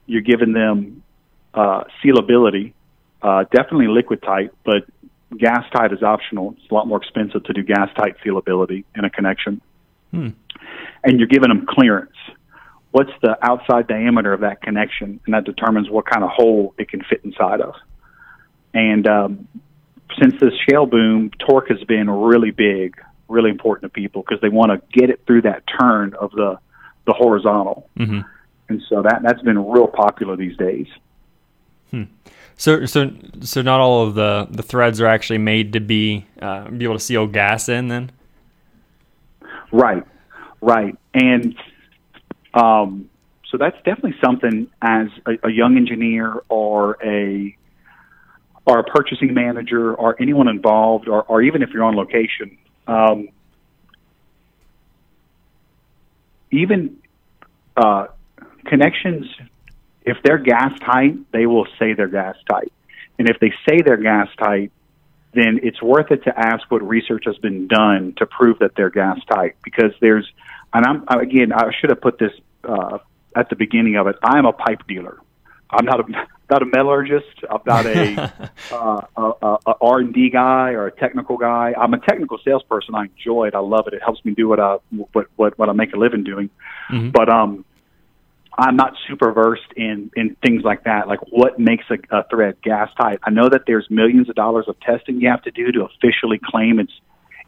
You're 0.07 0.23
giving 0.23 0.55
them 0.55 1.03
uh, 1.53 1.85
sealability, 2.03 2.73
uh, 3.23 3.45
definitely 3.53 3.89
liquid 3.89 4.23
tight, 4.23 4.51
but 4.65 4.85
gas 5.37 5.65
tight 5.73 5.93
is 5.93 6.03
optional. 6.03 6.55
It's 6.59 6.71
a 6.71 6.75
lot 6.75 6.87
more 6.87 6.99
expensive 6.99 7.45
to 7.45 7.53
do 7.53 7.63
gas 7.63 7.89
tight 7.97 8.17
sealability 8.25 8.85
in 8.97 9.05
a 9.05 9.11
connection. 9.11 9.61
Hmm. 10.11 10.31
And 11.05 11.19
you're 11.19 11.29
giving 11.29 11.49
them 11.49 11.67
clearance 11.69 12.13
what's 12.91 13.13
the 13.23 13.37
outside 13.43 13.87
diameter 13.87 14.33
of 14.33 14.41
that 14.41 14.63
connection, 14.63 15.21
and 15.25 15.35
that 15.35 15.45
determines 15.45 15.91
what 15.91 16.07
kind 16.07 16.25
of 16.25 16.31
hole 16.31 16.75
it 16.79 16.89
can 16.89 17.03
fit 17.09 17.21
inside 17.25 17.61
of. 17.61 17.75
And 18.75 19.07
um, 19.07 19.49
since 20.21 20.35
this 20.41 20.53
shale 20.69 20.87
boom, 20.87 21.31
torque 21.47 21.69
has 21.69 21.83
been 21.85 22.09
really 22.09 22.51
big, 22.51 22.97
really 23.29 23.51
important 23.51 23.93
to 23.93 24.01
people 24.01 24.23
because 24.23 24.41
they 24.41 24.49
want 24.49 24.73
to 24.73 24.99
get 24.99 25.11
it 25.11 25.23
through 25.27 25.43
that 25.43 25.65
turn 25.81 26.15
of 26.15 26.31
the 26.33 26.59
the 27.07 27.15
horizontal. 27.15 27.89
Mm-hmm. 27.99 28.21
And 28.69 28.83
so 28.89 29.03
that 29.03 29.21
that's 29.23 29.43
been 29.43 29.59
real 29.59 29.87
popular 29.87 30.37
these 30.37 30.57
days. 30.57 30.87
So 32.59 32.85
so 32.87 33.13
so 33.41 33.63
not 33.63 33.79
all 33.81 34.07
of 34.07 34.15
the 34.15 34.49
the 34.51 34.65
threads 34.65 35.01
are 35.01 35.07
actually 35.07 35.39
made 35.39 35.73
to 35.75 35.81
be 35.81 36.27
uh, 36.43 36.69
be 36.69 36.85
able 36.85 36.97
to 36.97 37.01
seal 37.01 37.29
gas 37.29 37.69
in 37.69 37.87
then. 37.87 38.11
Right, 39.71 40.03
right, 40.61 40.99
and 41.15 41.55
um, 42.55 43.09
so 43.49 43.59
that's 43.59 43.77
definitely 43.77 44.17
something 44.23 44.67
as 44.83 45.07
a, 45.27 45.47
a 45.47 45.51
young 45.51 45.77
engineer 45.77 46.43
or 46.49 46.99
a 47.03 47.57
or 48.67 48.81
a 48.81 48.85
purchasing 48.85 49.33
manager 49.33 49.95
or 49.95 50.21
anyone 50.21 50.49
involved, 50.49 51.09
or, 51.09 51.23
or 51.23 51.41
even 51.41 51.63
if 51.63 51.71
you're 51.71 51.85
on 51.85 51.95
location, 51.95 52.59
um, 52.87 53.29
even 56.51 56.99
uh, 57.77 58.09
connections, 58.67 59.27
if 60.09 60.17
they're 60.25 60.39
gas 60.39 60.79
tight, 60.81 61.17
they 61.33 61.47
will 61.47 61.67
say 61.79 61.93
they're 61.93 62.09
gas 62.09 62.37
tight. 62.51 62.73
And 63.19 63.29
if 63.29 63.39
they 63.41 63.53
say 63.69 63.83
they're 63.85 63.97
gas 63.97 64.29
tight, 64.39 64.73
then 65.35 65.61
it's 65.63 65.83
worth 65.83 66.11
it 66.11 66.25
to 66.25 66.39
ask 66.39 66.71
what 66.71 66.83
research 66.83 67.25
has 67.27 67.37
been 67.39 67.69
done 67.69 68.15
to 68.17 68.27
prove 68.27 68.59
that 68.61 68.75
they're 68.75 68.91
gas 68.91 69.19
tight 69.31 69.57
because 69.63 69.93
there's 70.01 70.27
and 70.73 70.87
I'm 70.87 71.21
again 71.21 71.53
I 71.53 71.71
should 71.79 71.91
have 71.91 72.01
put 72.01 72.19
this 72.19 72.33
uh, 72.65 72.99
at 73.37 73.51
the 73.51 73.57
beginning 73.57 73.97
of 73.97 74.07
it. 74.07 74.17
I'm 74.23 74.47
a 74.47 74.53
pipe 74.53 74.87
dealer. 74.89 75.19
I'm 75.71 75.85
not 75.85 76.01
a 76.01 76.27
not 76.49 76.63
a 76.63 76.65
metallurgist. 76.65 77.45
I'm 77.51 77.61
not 77.67 77.85
a, 77.85 78.51
uh, 78.73 79.01
a, 79.17 79.59
a 79.67 79.75
R 79.83 79.99
and 79.99 80.15
D 80.15 80.31
guy 80.31 80.71
or 80.71 80.87
a 80.87 80.93
technical 80.93 81.37
guy. 81.37 81.75
I'm 81.79 81.93
a 81.93 81.99
technical 81.99 82.39
salesperson. 82.43 82.95
I 82.95 83.05
enjoy 83.05 83.49
it. 83.49 83.55
I 83.55 83.59
love 83.59 83.87
it. 83.87 83.93
It 83.95 84.03
helps 84.03 84.25
me 84.25 84.33
do 84.33 84.49
what 84.49 84.61
I 84.61 84.79
what 85.13 85.27
what, 85.37 85.59
what 85.59 85.69
I 85.69 85.73
make 85.73 85.93
a 85.93 85.99
living 85.99 86.25
doing. 86.25 86.49
Mm-hmm. 86.91 87.11
But 87.11 87.29
um, 87.29 87.67
I'm 88.59 88.75
not 88.75 88.95
super 89.07 89.33
versed 89.33 89.73
in 89.77 90.11
in 90.17 90.37
things 90.45 90.65
like 90.65 90.85
that. 90.85 91.07
Like 91.07 91.21
what 91.31 91.61
makes 91.61 91.85
a, 91.91 91.99
a 92.15 92.25
thread 92.29 92.61
gas 92.63 92.91
tight? 93.01 93.21
I 93.23 93.31
know 93.31 93.49
that 93.49 93.63
there's 93.67 93.87
millions 93.89 94.29
of 94.29 94.35
dollars 94.35 94.67
of 94.67 94.79
testing 94.81 95.21
you 95.21 95.29
have 95.29 95.43
to 95.43 95.53
do 95.53 95.71
to 95.73 95.85
officially 95.85 96.41
claim 96.45 96.81
it's 96.81 96.93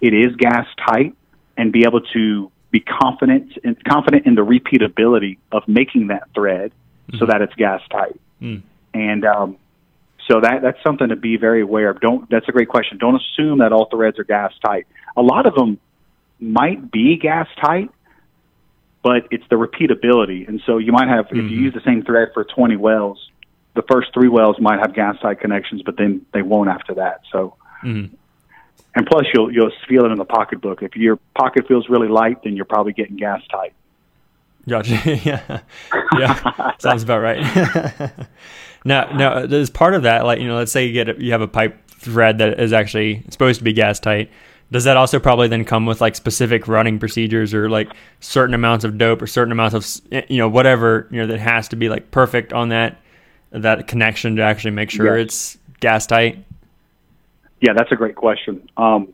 it 0.00 0.14
is 0.14 0.36
gas 0.36 0.66
tight 0.88 1.14
and 1.56 1.72
be 1.72 1.84
able 1.84 2.00
to 2.12 2.52
be 2.70 2.80
confident 2.80 3.52
in, 3.64 3.76
confident 3.88 4.24
in 4.26 4.36
the 4.36 4.42
repeatability 4.42 5.38
of 5.50 5.66
making 5.66 6.06
that 6.06 6.28
thread 6.32 6.70
mm-hmm. 6.70 7.18
so 7.18 7.26
that 7.26 7.42
it's 7.42 7.54
gas 7.54 7.82
tight. 7.90 8.18
Mm. 8.40 8.62
And 8.94 9.24
um, 9.24 9.56
so 10.28 10.40
that 10.40 10.62
that's 10.62 10.78
something 10.86 11.08
to 11.08 11.16
be 11.16 11.36
very 11.36 11.62
aware 11.62 11.90
of. 11.90 12.00
Don't 12.00 12.30
that's 12.30 12.48
a 12.48 12.52
great 12.52 12.68
question. 12.68 12.98
Don't 12.98 13.20
assume 13.20 13.58
that 13.58 13.72
all 13.72 13.88
threads 13.90 14.18
are 14.20 14.24
gas 14.24 14.52
tight. 14.64 14.86
A 15.16 15.22
lot 15.22 15.46
of 15.46 15.54
them 15.56 15.80
might 16.38 16.92
be 16.92 17.16
gas 17.16 17.48
tight, 17.60 17.90
but 19.02 19.26
it's 19.30 19.44
the 19.48 19.56
repeatability. 19.56 20.46
And 20.46 20.60
so 20.66 20.78
you 20.78 20.92
might 20.92 21.08
have 21.08 21.26
mm-hmm. 21.26 21.38
if 21.38 21.44
you 21.44 21.50
mm-hmm. 21.50 21.64
use 21.64 21.74
the 21.74 21.82
same 21.84 22.02
thread 22.02 22.28
for 22.34 22.44
20 22.44 22.76
wells, 22.76 23.30
the 23.74 23.82
first 23.90 24.12
three 24.12 24.28
wells 24.28 24.56
might 24.60 24.80
have 24.80 24.94
gas 24.94 25.16
tight 25.20 25.40
connections, 25.40 25.82
but 25.82 25.96
then 25.96 26.26
they 26.32 26.42
won't 26.42 26.68
after 26.68 26.94
that. 26.94 27.20
So 27.32 27.56
mm-hmm. 27.82 28.14
and 28.94 29.06
plus 29.06 29.26
you'll 29.32 29.52
you'll 29.52 29.72
feel 29.88 30.04
it 30.04 30.10
in 30.10 30.18
the 30.18 30.24
pocketbook. 30.24 30.82
If 30.82 30.96
your 30.96 31.16
pocket 31.34 31.66
feels 31.68 31.88
really 31.88 32.08
light, 32.08 32.42
then 32.44 32.56
you're 32.56 32.64
probably 32.64 32.92
getting 32.92 33.16
gas 33.16 33.42
tight. 33.50 33.72
Gotcha. 34.68 35.00
yeah, 35.24 35.60
yeah, 36.18 36.72
sounds 36.78 37.02
about 37.02 37.20
right. 37.20 37.40
now, 38.84 39.10
now, 39.16 39.46
there's 39.46 39.70
part 39.70 39.94
of 39.94 40.02
that, 40.02 40.24
like 40.24 40.40
you 40.40 40.48
know, 40.48 40.56
let's 40.56 40.72
say 40.72 40.86
you 40.86 40.92
get 40.92 41.08
a, 41.08 41.22
you 41.22 41.32
have 41.32 41.40
a 41.40 41.48
pipe 41.48 41.78
thread 41.88 42.38
that 42.38 42.60
is 42.60 42.72
actually 42.72 43.22
supposed 43.30 43.58
to 43.58 43.64
be 43.64 43.72
gas 43.72 44.00
tight. 44.00 44.30
Does 44.72 44.84
that 44.84 44.96
also 44.96 45.18
probably 45.18 45.48
then 45.48 45.64
come 45.64 45.84
with 45.84 46.00
like 46.00 46.14
specific 46.14 46.68
running 46.68 46.98
procedures 46.98 47.52
or 47.54 47.68
like 47.68 47.92
certain 48.20 48.54
amounts 48.54 48.84
of 48.84 48.98
dope 48.98 49.20
or 49.20 49.26
certain 49.26 49.50
amounts 49.50 49.74
of 49.74 50.24
you 50.30 50.38
know 50.38 50.48
whatever 50.48 51.08
you 51.10 51.20
know 51.20 51.26
that 51.26 51.40
has 51.40 51.68
to 51.68 51.76
be 51.76 51.88
like 51.88 52.10
perfect 52.10 52.52
on 52.52 52.68
that 52.68 53.00
that 53.50 53.88
connection 53.88 54.36
to 54.36 54.42
actually 54.42 54.70
make 54.70 54.90
sure 54.90 55.18
yes. 55.18 55.24
it's 55.24 55.58
gas 55.80 56.06
tight? 56.06 56.44
Yeah, 57.60 57.72
that's 57.76 57.90
a 57.92 57.96
great 57.96 58.14
question. 58.14 58.70
Um, 58.76 59.12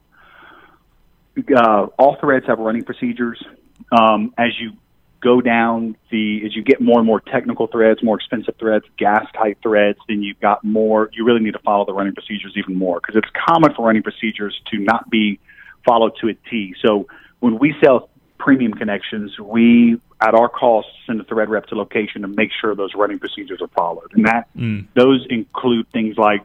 uh, 1.54 1.86
all 1.98 2.16
threads 2.20 2.46
have 2.46 2.58
running 2.58 2.84
procedures. 2.84 3.42
Um, 3.90 4.34
as 4.38 4.58
you 4.60 4.72
go 5.20 5.40
down 5.40 5.96
the 6.10 6.44
as 6.44 6.54
you 6.54 6.62
get 6.62 6.80
more 6.80 6.98
and 6.98 7.06
more 7.06 7.20
technical 7.20 7.66
threads, 7.66 8.02
more 8.02 8.16
expensive 8.16 8.54
threads, 8.58 8.84
gas 8.98 9.26
type 9.32 9.58
threads, 9.62 9.98
then 10.08 10.22
you've 10.22 10.40
got 10.40 10.62
more. 10.64 11.10
You 11.12 11.24
really 11.24 11.40
need 11.40 11.52
to 11.52 11.58
follow 11.60 11.84
the 11.84 11.94
running 11.94 12.14
procedures 12.14 12.52
even 12.56 12.76
more 12.76 13.00
because 13.00 13.16
it's 13.16 13.28
common 13.48 13.74
for 13.74 13.86
running 13.86 14.02
procedures 14.02 14.60
to 14.70 14.78
not 14.78 15.08
be 15.10 15.40
followed 15.86 16.12
to 16.20 16.28
a 16.28 16.34
T. 16.50 16.74
So 16.84 17.06
when 17.40 17.58
we 17.58 17.74
sell 17.82 18.10
premium 18.38 18.74
connections, 18.74 19.38
we 19.38 20.00
at 20.20 20.34
our 20.34 20.48
cost 20.48 20.88
send 21.06 21.20
a 21.20 21.24
thread 21.24 21.48
rep 21.48 21.66
to 21.66 21.74
location 21.74 22.22
to 22.22 22.28
make 22.28 22.50
sure 22.60 22.74
those 22.74 22.94
running 22.94 23.18
procedures 23.18 23.60
are 23.60 23.68
followed, 23.68 24.12
and 24.14 24.26
that 24.26 24.48
mm. 24.56 24.86
those 24.94 25.26
include 25.28 25.90
things 25.92 26.16
like 26.16 26.42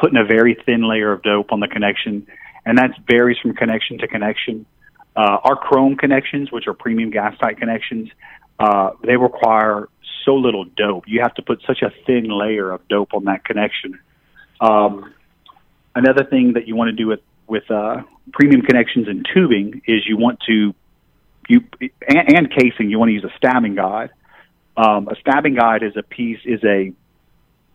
putting 0.00 0.18
a 0.18 0.24
very 0.24 0.56
thin 0.66 0.82
layer 0.88 1.12
of 1.12 1.22
dope 1.22 1.52
on 1.52 1.60
the 1.60 1.68
connection, 1.68 2.26
and 2.64 2.78
that 2.78 2.90
varies 3.08 3.38
from 3.38 3.54
connection 3.54 3.98
to 3.98 4.08
connection. 4.08 4.66
Uh, 5.14 5.38
our 5.44 5.56
Chrome 5.56 5.96
connections, 5.96 6.52
which 6.52 6.66
are 6.66 6.74
premium 6.74 7.10
gas 7.10 7.36
tight 7.38 7.56
connections, 7.58 8.10
uh, 8.58 8.90
they 9.02 9.16
require 9.16 9.88
so 10.24 10.34
little 10.34 10.64
dope. 10.64 11.04
You 11.06 11.20
have 11.22 11.34
to 11.34 11.42
put 11.42 11.62
such 11.66 11.82
a 11.82 11.90
thin 12.06 12.28
layer 12.28 12.70
of 12.70 12.86
dope 12.88 13.14
on 13.14 13.24
that 13.24 13.44
connection. 13.44 13.98
Um, 14.60 15.14
another 15.94 16.24
thing 16.24 16.54
that 16.54 16.66
you 16.66 16.76
want 16.76 16.88
to 16.88 16.96
do 16.96 17.06
with 17.06 17.20
with 17.46 17.70
uh, 17.70 18.02
premium 18.32 18.62
connections 18.62 19.08
and 19.08 19.26
tubing 19.32 19.82
is 19.86 20.06
you 20.06 20.16
want 20.16 20.40
to 20.48 20.74
you 21.48 21.60
and, 22.08 22.36
and 22.36 22.50
casing. 22.50 22.90
You 22.90 22.98
want 22.98 23.10
to 23.10 23.14
use 23.14 23.24
a 23.24 23.36
stabbing 23.36 23.74
guide. 23.74 24.10
Um, 24.76 25.08
a 25.08 25.16
stabbing 25.20 25.54
guide 25.54 25.82
is 25.82 25.96
a 25.96 26.02
piece 26.02 26.40
is 26.44 26.62
a 26.64 26.92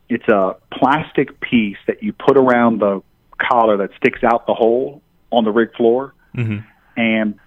it's 0.09 0.27
a 0.27 0.57
plastic 0.73 1.39
piece 1.39 1.77
that 1.87 2.03
you 2.03 2.13
put 2.13 2.37
around 2.37 2.79
the 2.79 3.01
collar 3.37 3.77
that 3.77 3.91
sticks 3.97 4.23
out 4.23 4.45
the 4.45 4.53
hole 4.53 5.01
on 5.31 5.45
the 5.45 5.51
rig 5.51 5.73
floor. 5.75 6.13
Mm-hmm 6.35 6.67
and 6.95 7.39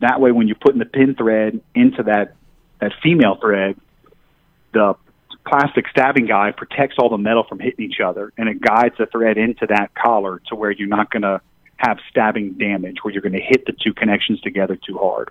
that 0.00 0.20
way 0.20 0.32
when 0.32 0.46
you're 0.46 0.56
putting 0.56 0.78
the 0.78 0.86
pin 0.86 1.14
thread 1.14 1.60
into 1.74 2.02
that 2.02 2.34
that 2.80 2.92
female 3.02 3.36
thread, 3.40 3.76
the 4.74 4.94
plastic 5.46 5.86
stabbing 5.88 6.26
guide 6.26 6.56
protects 6.56 6.96
all 6.98 7.08
the 7.08 7.16
metal 7.16 7.44
from 7.48 7.58
hitting 7.58 7.86
each 7.86 8.00
other, 8.04 8.32
and 8.36 8.48
it 8.48 8.60
guides 8.60 8.94
the 8.98 9.06
thread 9.06 9.38
into 9.38 9.66
that 9.66 9.94
collar 9.94 10.42
to 10.48 10.54
where 10.54 10.70
you're 10.70 10.88
not 10.88 11.10
going 11.10 11.22
to 11.22 11.40
have 11.76 11.98
stabbing 12.10 12.54
damage, 12.54 12.96
where 13.02 13.12
you're 13.12 13.22
going 13.22 13.32
to 13.32 13.40
hit 13.40 13.66
the 13.66 13.72
two 13.72 13.92
connections 13.92 14.40
together 14.40 14.76
too 14.76 14.98
hard. 14.98 15.30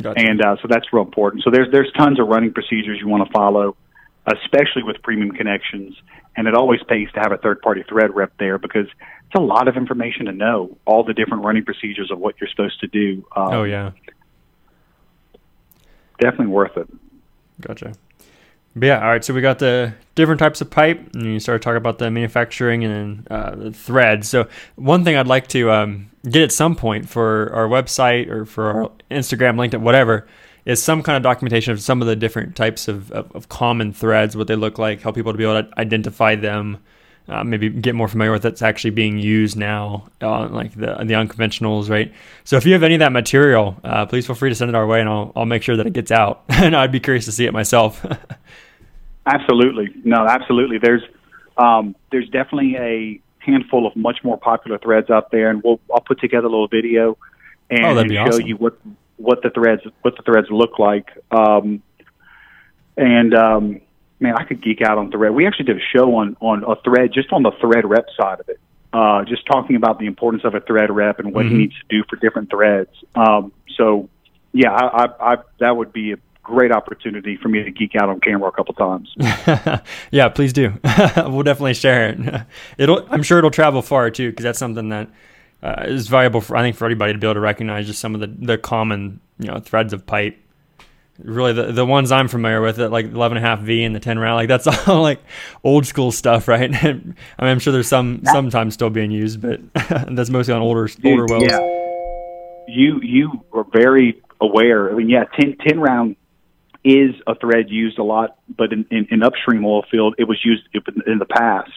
Gotcha. 0.00 0.20
And 0.20 0.44
uh, 0.44 0.56
so 0.60 0.68
that's 0.68 0.92
real 0.92 1.04
important. 1.04 1.44
So 1.44 1.50
there's 1.50 1.70
there's 1.72 1.90
tons 1.96 2.20
of 2.20 2.28
running 2.28 2.52
procedures 2.52 2.98
you 3.00 3.08
want 3.08 3.26
to 3.26 3.32
follow, 3.32 3.76
especially 4.26 4.82
with 4.82 5.02
premium 5.02 5.32
connections, 5.32 5.96
and 6.36 6.46
it 6.46 6.54
always 6.54 6.80
pays 6.88 7.08
to 7.12 7.20
have 7.20 7.32
a 7.32 7.38
third 7.38 7.60
party 7.62 7.84
thread 7.88 8.14
rep 8.14 8.32
there 8.38 8.58
because 8.58 8.86
it's 8.86 9.34
a 9.34 9.40
lot 9.40 9.68
of 9.68 9.76
information 9.76 10.26
to 10.26 10.32
know 10.32 10.76
all 10.84 11.04
the 11.04 11.14
different 11.14 11.44
running 11.44 11.64
procedures 11.64 12.10
of 12.10 12.18
what 12.18 12.34
you're 12.40 12.50
supposed 12.50 12.80
to 12.80 12.86
do. 12.86 13.26
Um, 13.34 13.52
oh 13.54 13.64
yeah, 13.64 13.92
definitely 16.20 16.48
worth 16.48 16.76
it. 16.76 16.88
Gotcha. 17.60 17.94
But 18.78 18.86
yeah, 18.86 19.02
all 19.02 19.10
right. 19.10 19.24
So 19.24 19.34
we 19.34 19.40
got 19.40 19.58
the 19.58 19.94
different 20.14 20.38
types 20.38 20.60
of 20.60 20.70
pipe, 20.70 21.14
and 21.14 21.24
you 21.24 21.40
started 21.40 21.62
talking 21.62 21.76
about 21.76 21.98
the 21.98 22.10
manufacturing 22.10 22.84
and 22.84 23.26
uh, 23.28 23.54
the 23.54 23.72
threads. 23.72 24.28
So 24.28 24.48
one 24.76 25.04
thing 25.04 25.16
I'd 25.16 25.26
like 25.26 25.48
to 25.48 25.70
um, 25.70 26.10
get 26.24 26.42
at 26.42 26.52
some 26.52 26.76
point 26.76 27.08
for 27.08 27.52
our 27.52 27.68
website 27.68 28.28
or 28.28 28.44
for 28.44 28.70
our 28.70 28.90
Instagram, 29.10 29.56
LinkedIn, 29.56 29.80
whatever, 29.80 30.26
is 30.64 30.82
some 30.82 31.02
kind 31.02 31.16
of 31.16 31.22
documentation 31.22 31.72
of 31.72 31.80
some 31.80 32.02
of 32.02 32.08
the 32.08 32.16
different 32.16 32.56
types 32.56 32.88
of, 32.88 33.10
of, 33.12 33.30
of 33.32 33.48
common 33.48 33.92
threads, 33.92 34.36
what 34.36 34.46
they 34.46 34.56
look 34.56 34.78
like, 34.78 35.00
help 35.00 35.14
people 35.14 35.32
to 35.32 35.38
be 35.38 35.44
able 35.44 35.62
to 35.62 35.80
identify 35.80 36.34
them 36.34 36.78
uh, 37.28 37.44
maybe 37.44 37.68
get 37.68 37.94
more 37.94 38.08
familiar 38.08 38.32
with 38.32 38.42
that's 38.42 38.62
actually 38.62 38.90
being 38.90 39.18
used 39.18 39.56
now, 39.56 40.08
uh, 40.22 40.48
like 40.48 40.72
the 40.72 40.94
the 41.04 41.14
unconventionals, 41.14 41.90
right? 41.90 42.12
So 42.44 42.56
if 42.56 42.64
you 42.64 42.72
have 42.72 42.82
any 42.82 42.94
of 42.94 43.00
that 43.00 43.12
material, 43.12 43.78
uh, 43.84 44.06
please 44.06 44.26
feel 44.26 44.34
free 44.34 44.48
to 44.48 44.54
send 44.54 44.70
it 44.70 44.74
our 44.74 44.86
way, 44.86 45.00
and 45.00 45.08
I'll 45.08 45.32
I'll 45.36 45.44
make 45.44 45.62
sure 45.62 45.76
that 45.76 45.86
it 45.86 45.92
gets 45.92 46.10
out. 46.10 46.44
and 46.48 46.74
I'd 46.74 46.92
be 46.92 47.00
curious 47.00 47.26
to 47.26 47.32
see 47.32 47.44
it 47.44 47.52
myself. 47.52 48.04
absolutely, 49.34 49.88
no, 50.04 50.26
absolutely. 50.26 50.78
There's 50.78 51.02
um, 51.56 51.94
there's 52.10 52.28
definitely 52.28 52.76
a 52.76 53.20
handful 53.38 53.86
of 53.86 53.96
much 53.96 54.18
more 54.22 54.38
popular 54.38 54.78
threads 54.78 55.10
out 55.10 55.30
there, 55.30 55.50
and 55.50 55.62
we'll 55.62 55.80
I'll 55.92 56.00
put 56.00 56.20
together 56.20 56.46
a 56.46 56.50
little 56.50 56.68
video 56.68 57.18
and, 57.70 57.84
oh, 57.84 57.98
and 57.98 58.10
show 58.10 58.22
awesome. 58.22 58.46
you 58.46 58.56
what 58.56 58.78
what 59.16 59.42
the 59.42 59.50
threads 59.50 59.82
what 60.02 60.16
the 60.16 60.22
threads 60.22 60.48
look 60.50 60.78
like. 60.78 61.10
Um, 61.30 61.82
and 62.96 63.34
um, 63.34 63.80
man, 64.20 64.34
I 64.36 64.44
could 64.44 64.62
geek 64.62 64.82
out 64.82 64.98
on 64.98 65.10
thread. 65.10 65.32
We 65.32 65.46
actually 65.46 65.66
did 65.66 65.76
a 65.76 65.86
show 65.96 66.16
on 66.16 66.36
on 66.40 66.64
a 66.64 66.80
thread 66.82 67.12
just 67.12 67.32
on 67.32 67.42
the 67.42 67.52
thread 67.60 67.88
rep 67.88 68.06
side 68.20 68.40
of 68.40 68.48
it, 68.48 68.60
uh, 68.92 69.24
just 69.24 69.46
talking 69.46 69.76
about 69.76 69.98
the 69.98 70.06
importance 70.06 70.44
of 70.44 70.54
a 70.54 70.60
thread 70.60 70.90
rep 70.90 71.18
and 71.18 71.34
what 71.34 71.44
mm-hmm. 71.44 71.54
he 71.54 71.60
needs 71.62 71.74
to 71.74 71.96
do 71.96 72.04
for 72.08 72.16
different 72.16 72.50
threads. 72.50 72.90
Um, 73.14 73.52
so, 73.76 74.08
yeah, 74.52 74.72
I, 74.72 75.04
I, 75.04 75.32
I, 75.32 75.36
that 75.60 75.76
would 75.76 75.92
be 75.92 76.12
a 76.12 76.16
great 76.48 76.72
opportunity 76.72 77.36
for 77.36 77.48
me 77.48 77.62
to 77.62 77.70
geek 77.70 77.94
out 77.94 78.08
on 78.08 78.20
camera 78.20 78.48
a 78.48 78.52
couple 78.52 78.74
times. 78.74 79.14
yeah, 80.10 80.28
please 80.30 80.52
do. 80.52 80.72
we'll 81.16 81.42
definitely 81.42 81.74
share 81.74 82.08
it. 82.08 82.46
It'll, 82.78 83.06
I'm 83.10 83.22
sure 83.22 83.38
it'll 83.38 83.50
travel 83.50 83.82
far 83.82 84.10
too, 84.10 84.30
because 84.30 84.44
that's 84.44 84.58
something 84.58 84.88
that 84.88 85.10
uh, 85.62 85.84
is 85.86 86.08
valuable 86.08 86.40
for 86.40 86.56
I 86.56 86.62
think 86.62 86.76
for 86.76 86.86
anybody 86.86 87.12
to 87.12 87.18
be 87.18 87.26
able 87.26 87.34
to 87.34 87.40
recognize 87.40 87.86
just 87.86 88.00
some 88.00 88.14
of 88.14 88.20
the 88.20 88.28
the 88.28 88.56
common 88.56 89.20
you 89.38 89.48
know 89.48 89.58
threads 89.58 89.92
of 89.92 90.06
pipe 90.06 90.38
really 91.22 91.52
the, 91.52 91.72
the 91.72 91.84
ones 91.84 92.12
I'm 92.12 92.28
familiar 92.28 92.60
with, 92.60 92.78
it 92.78 92.90
like 92.90 93.06
11 93.06 93.36
and 93.36 93.44
a 93.44 93.48
half 93.48 93.58
V 93.60 93.82
and 93.82 93.94
the 93.94 94.00
10 94.00 94.20
round, 94.20 94.36
like 94.36 94.48
that's 94.48 94.66
all 94.88 95.02
like 95.02 95.20
old 95.64 95.84
school 95.84 96.12
stuff, 96.12 96.46
right? 96.48 96.72
I 96.72 96.92
mean, 96.92 97.16
I'm 97.38 97.58
sure 97.58 97.72
there's 97.72 97.88
some 97.88 98.22
sometimes 98.24 98.74
still 98.74 98.90
being 98.90 99.10
used, 99.10 99.40
but 99.42 99.60
that's 99.74 100.30
mostly 100.30 100.54
on 100.54 100.62
older 100.62 100.88
older 101.04 101.26
wells. 101.26 101.44
Yeah. 101.44 101.58
You 102.68 103.00
you 103.02 103.44
were 103.52 103.64
very 103.72 104.22
aware. 104.40 104.90
I 104.90 104.94
mean, 104.94 105.08
yeah, 105.08 105.24
10, 105.38 105.56
10 105.66 105.80
round 105.80 106.16
is 106.88 107.14
a 107.26 107.34
thread 107.34 107.68
used 107.68 107.98
a 107.98 108.02
lot, 108.02 108.38
but 108.48 108.72
in, 108.72 108.86
in, 108.90 109.06
in 109.10 109.22
upstream 109.22 109.64
oil 109.64 109.84
field, 109.90 110.14
it 110.16 110.24
was 110.24 110.38
used 110.42 110.62
in 111.06 111.18
the 111.18 111.26
past, 111.26 111.70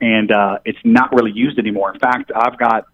and 0.00 0.32
uh, 0.32 0.58
it's 0.64 0.78
not 0.84 1.14
really 1.14 1.30
used 1.30 1.58
anymore. 1.58 1.92
In 1.92 2.00
fact, 2.00 2.32
I've 2.34 2.58
got 2.58 2.86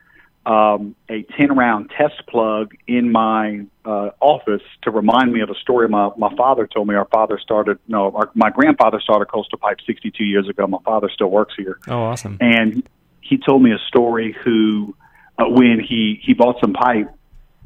um, 0.44 0.94
a 1.08 1.22
10 1.22 1.56
round 1.56 1.90
test 1.96 2.26
plug 2.28 2.74
in 2.86 3.10
my 3.10 3.64
uh, 3.84 4.10
office 4.20 4.62
to 4.82 4.90
remind 4.90 5.32
me 5.32 5.40
of 5.40 5.50
a 5.50 5.54
story 5.54 5.88
my, 5.88 6.10
my 6.18 6.34
father 6.36 6.66
told 6.66 6.88
me. 6.88 6.94
Our 6.94 7.06
father 7.06 7.40
started, 7.42 7.78
no, 7.88 8.12
our, 8.14 8.30
my 8.34 8.50
grandfather 8.50 9.00
started 9.00 9.26
Coastal 9.26 9.58
Pipe 9.58 9.78
62 9.86 10.22
years 10.24 10.48
ago. 10.48 10.66
My 10.66 10.78
father 10.84 11.10
still 11.12 11.30
works 11.30 11.54
here. 11.56 11.78
Oh, 11.88 12.02
awesome. 12.02 12.36
And 12.40 12.86
he 13.22 13.38
told 13.38 13.62
me 13.62 13.72
a 13.72 13.78
story 13.88 14.36
who, 14.44 14.94
uh, 15.38 15.44
when 15.48 15.80
he, 15.80 16.20
he 16.22 16.34
bought 16.34 16.60
some 16.60 16.74
pipe 16.74 17.12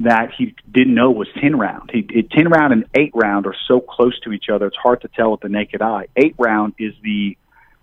that 0.01 0.31
he 0.37 0.55
didn't 0.71 0.95
know 0.95 1.11
was 1.11 1.29
10 1.41 1.57
round. 1.57 1.91
He, 1.93 2.07
it, 2.11 2.31
10 2.31 2.49
round 2.49 2.73
and 2.73 2.85
8 2.95 3.13
round 3.15 3.47
are 3.47 3.55
so 3.69 3.81
close 3.81 4.19
to 4.21 4.33
each 4.33 4.47
other, 4.53 4.67
it's 4.67 4.77
hard 4.77 5.03
to 5.03 5.09
tell 5.09 5.31
with 5.31 5.41
the 5.41 5.49
naked 5.49 5.83
eye. 5.83 6.07
8 6.17 6.35
round 6.39 6.75
is 6.79 6.95
the 7.03 7.37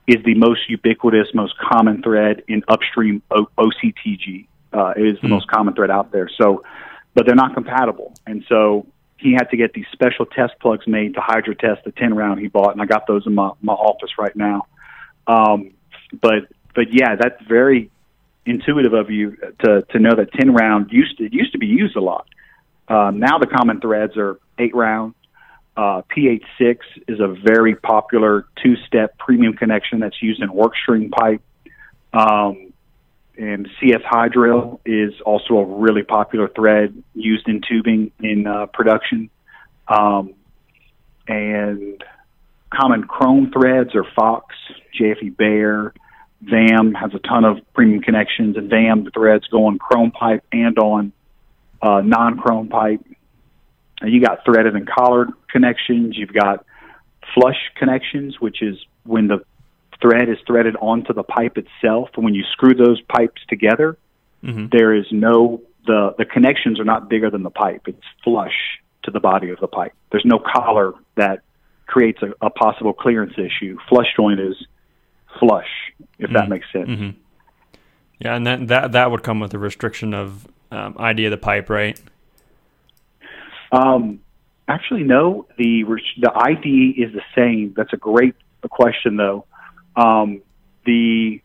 is 0.07 0.23
the 0.23 0.35
most 0.35 0.61
ubiquitous, 0.69 1.27
most 1.33 1.53
common 1.57 2.01
thread 2.01 2.41
in 2.47 2.63
upstream 2.69 3.21
o- 3.29 3.49
OCTG 3.57 4.47
uh, 4.71 4.93
is 4.95 5.19
the 5.21 5.27
mm. 5.27 5.31
most 5.31 5.49
common 5.49 5.75
thread 5.75 5.91
out 5.91 6.13
there. 6.13 6.29
So, 6.41 6.63
but 7.13 7.25
they're 7.25 7.35
not 7.35 7.53
compatible, 7.53 8.13
and 8.25 8.43
so 8.47 8.87
he 9.17 9.33
had 9.33 9.49
to 9.49 9.57
get 9.57 9.73
these 9.73 9.85
special 9.91 10.25
test 10.25 10.53
plugs 10.61 10.87
made 10.87 11.15
to 11.15 11.21
hydro 11.21 11.55
test 11.55 11.83
the 11.83 11.91
10 11.91 12.15
round 12.15 12.39
he 12.39 12.47
bought, 12.47 12.71
and 12.71 12.81
I 12.81 12.85
got 12.85 13.05
those 13.05 13.27
in 13.27 13.35
my 13.35 13.51
my 13.61 13.73
office 13.73 14.11
right 14.17 14.35
now. 14.35 14.65
Um, 15.27 15.71
but 16.19 16.47
but 16.73 16.85
yeah, 16.91 17.15
that's 17.15 17.41
very 17.47 17.91
intuitive 18.47 18.93
of 18.93 19.09
you 19.09 19.37
to 19.63 19.83
to 19.91 19.99
know 19.99 20.15
that 20.15 20.31
10 20.33 20.53
round 20.53 20.91
used 20.91 21.17
to 21.17 21.25
it 21.25 21.33
used 21.33 21.51
to 21.51 21.57
be 21.57 21.67
used 21.67 21.95
a 21.95 22.01
lot. 22.01 22.27
Uh, 22.87 23.11
now 23.13 23.37
the 23.37 23.47
common 23.47 23.81
threads 23.81 24.15
are 24.17 24.39
eight 24.57 24.73
round. 24.73 25.13
Uh, 25.75 26.01
PH6 26.15 26.77
is 27.07 27.19
a 27.19 27.27
very 27.27 27.75
popular 27.75 28.47
two-step 28.63 29.15
premium 29.19 29.53
connection 29.53 29.99
that's 29.99 30.19
used 30.23 30.41
in 30.41 30.51
work 30.51 30.73
string 30.81 31.11
pipe. 31.11 31.41
Um, 32.13 32.73
and 33.37 33.69
CS 33.79 34.01
Hydril 34.01 34.79
is 34.85 35.13
also 35.23 35.57
a 35.57 35.65
really 35.65 36.01
popular 36.01 36.47
thread 36.47 37.03
used 37.13 37.47
in 37.47 37.61
tubing 37.61 38.11
in 38.19 38.47
uh, 38.47 38.65
production. 38.67 39.29
Um, 39.87 40.33
and 41.27 42.03
common 42.73 43.03
chrome 43.03 43.51
threads 43.51 43.93
are 43.93 44.05
Fox, 44.15 44.55
JFE 44.99 45.37
Bear, 45.37 45.93
VAM 46.41 46.93
has 46.93 47.11
a 47.13 47.19
ton 47.19 47.45
of 47.45 47.57
premium 47.73 48.01
connections, 48.01 48.57
and 48.57 48.69
VAM 48.69 49.09
threads 49.13 49.47
go 49.47 49.65
on 49.65 49.79
chrome 49.79 50.11
pipe 50.11 50.43
and 50.51 50.77
on 50.77 51.11
uh, 51.81 52.01
non-chrome 52.01 52.69
pipe. 52.69 53.01
And 54.01 54.13
you 54.13 54.21
got 54.21 54.45
threaded 54.45 54.75
and 54.75 54.87
collared 54.87 55.29
connections. 55.49 56.17
You've 56.17 56.33
got 56.33 56.65
flush 57.33 57.57
connections, 57.75 58.39
which 58.39 58.61
is 58.61 58.77
when 59.03 59.27
the 59.27 59.43
thread 59.99 60.29
is 60.29 60.37
threaded 60.45 60.75
onto 60.75 61.13
the 61.13 61.23
pipe 61.23 61.57
itself. 61.57 62.09
And 62.15 62.23
when 62.23 62.35
you 62.35 62.43
screw 62.51 62.75
those 62.75 63.01
pipes 63.01 63.41
together, 63.49 63.97
mm-hmm. 64.43 64.67
there 64.71 64.93
is 64.93 65.05
no 65.11 65.61
the 65.85 66.13
the 66.17 66.25
connections 66.25 66.79
are 66.79 66.85
not 66.85 67.09
bigger 67.09 67.31
than 67.31 67.43
the 67.43 67.49
pipe. 67.49 67.83
It's 67.87 67.97
flush 68.23 68.79
to 69.03 69.11
the 69.11 69.19
body 69.19 69.49
of 69.49 69.59
the 69.59 69.67
pipe. 69.67 69.93
There's 70.11 70.25
no 70.25 70.39
collar 70.39 70.93
that 71.15 71.41
creates 71.87 72.21
a, 72.21 72.33
a 72.45 72.49
possible 72.49 72.93
clearance 72.93 73.33
issue. 73.37 73.77
Flush 73.89 74.07
joint 74.15 74.39
is 74.39 74.55
flush, 75.39 75.67
if 76.19 76.25
mm-hmm. 76.25 76.33
that 76.33 76.49
makes 76.49 76.71
sense. 76.71 76.89
Mm-hmm. 76.89 77.19
Yeah, 78.19 78.35
and 78.35 78.47
that 78.47 78.67
that 78.67 78.91
that 78.93 79.11
would 79.11 79.23
come 79.23 79.39
with 79.39 79.51
the 79.51 79.59
restriction 79.59 80.13
of 80.13 80.47
um, 80.71 80.95
ID 80.97 81.25
of 81.25 81.31
the 81.31 81.37
pipe, 81.37 81.69
right? 81.69 81.99
Um, 83.71 84.21
actually, 84.67 85.03
no. 85.03 85.47
The 85.57 85.83
the 86.19 86.31
ID 86.33 86.95
is 86.97 87.13
the 87.13 87.21
same. 87.35 87.73
That's 87.75 87.93
a 87.93 87.97
great 87.97 88.35
question, 88.69 89.17
though. 89.17 89.45
Um, 89.95 90.41
the 90.85 91.41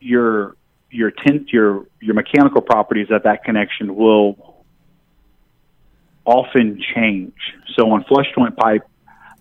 your 0.00 0.56
your 0.90 1.10
tint 1.10 1.52
your 1.52 1.86
your 2.00 2.14
mechanical 2.14 2.60
properties 2.60 3.10
of 3.10 3.22
that 3.22 3.44
connection 3.44 3.96
will 3.96 4.64
often 6.24 6.80
change. 6.94 7.34
So 7.76 7.90
on 7.90 8.04
flush 8.04 8.26
joint 8.36 8.56
pipe, 8.56 8.82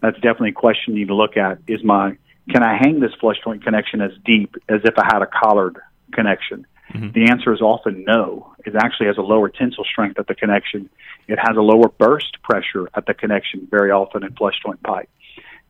that's 0.02 0.16
definitely 0.16 0.50
a 0.50 0.54
question 0.54 0.94
you 0.94 1.02
need 1.02 1.08
to 1.10 1.16
look 1.16 1.38
at. 1.38 1.60
Is 1.68 1.84
my 1.84 2.18
can 2.50 2.64
I 2.64 2.78
hang 2.78 3.00
this 3.00 3.12
flush 3.20 3.38
joint 3.44 3.64
connection 3.64 4.02
as 4.02 4.12
deep 4.26 4.56
as 4.68 4.82
if 4.84 4.98
I 4.98 5.06
had 5.06 5.22
a 5.22 5.28
collared 5.28 5.78
connection? 6.14 6.66
Mm-hmm. 6.94 7.12
The 7.12 7.30
answer 7.30 7.54
is 7.54 7.62
often 7.62 8.04
no. 8.06 8.54
It 8.66 8.76
actually 8.76 9.08
has 9.08 9.18
a 9.18 9.22
lower 9.22 9.50
tensile 9.50 9.86
strength 9.86 10.20
at 10.20 10.28
the 10.28 10.36
connection. 10.36 10.90
It 11.28 11.38
has 11.38 11.56
a 11.56 11.62
lower 11.62 11.90
burst 11.90 12.42
pressure 12.42 12.90
at 12.96 13.06
the 13.06 13.14
connection 13.14 13.68
very 13.70 13.92
often 13.92 14.24
in 14.24 14.34
flush 14.34 14.56
joint 14.66 14.82
pipe. 14.82 15.10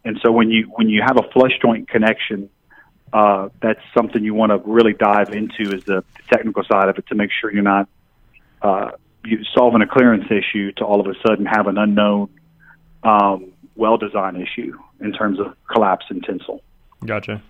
And 0.05 0.19
so 0.23 0.31
when 0.31 0.49
you 0.49 0.71
when 0.75 0.87
you 0.87 1.01
have 1.05 1.17
a 1.17 1.29
flush 1.31 1.51
joint 1.61 1.89
connection, 1.89 2.49
uh, 3.11 3.49
that's 3.61 3.81
something 3.93 4.23
you 4.23 4.33
want 4.33 4.51
to 4.51 4.57
really 4.69 4.93
dive 4.93 5.29
into 5.31 5.75
is 5.75 5.83
the 5.83 6.03
technical 6.31 6.63
side 6.63 6.87
of 6.87 6.97
it 6.97 7.07
to 7.07 7.15
make 7.15 7.31
sure 7.31 7.51
you're 7.51 7.63
not 7.63 7.89
uh, 8.61 8.91
you 9.25 9.43
solving 9.53 9.81
a 9.81 9.87
clearance 9.87 10.31
issue 10.31 10.71
to 10.73 10.85
all 10.85 11.01
of 11.01 11.07
a 11.07 11.15
sudden 11.27 11.45
have 11.45 11.67
an 11.67 11.77
unknown 11.77 12.29
um, 13.03 13.51
well 13.75 13.97
design 13.97 14.37
issue 14.37 14.77
in 15.01 15.11
terms 15.11 15.39
of 15.39 15.55
collapse 15.69 16.05
and 16.09 16.23
tensile. 16.23 16.61
Gotcha. 17.05 17.41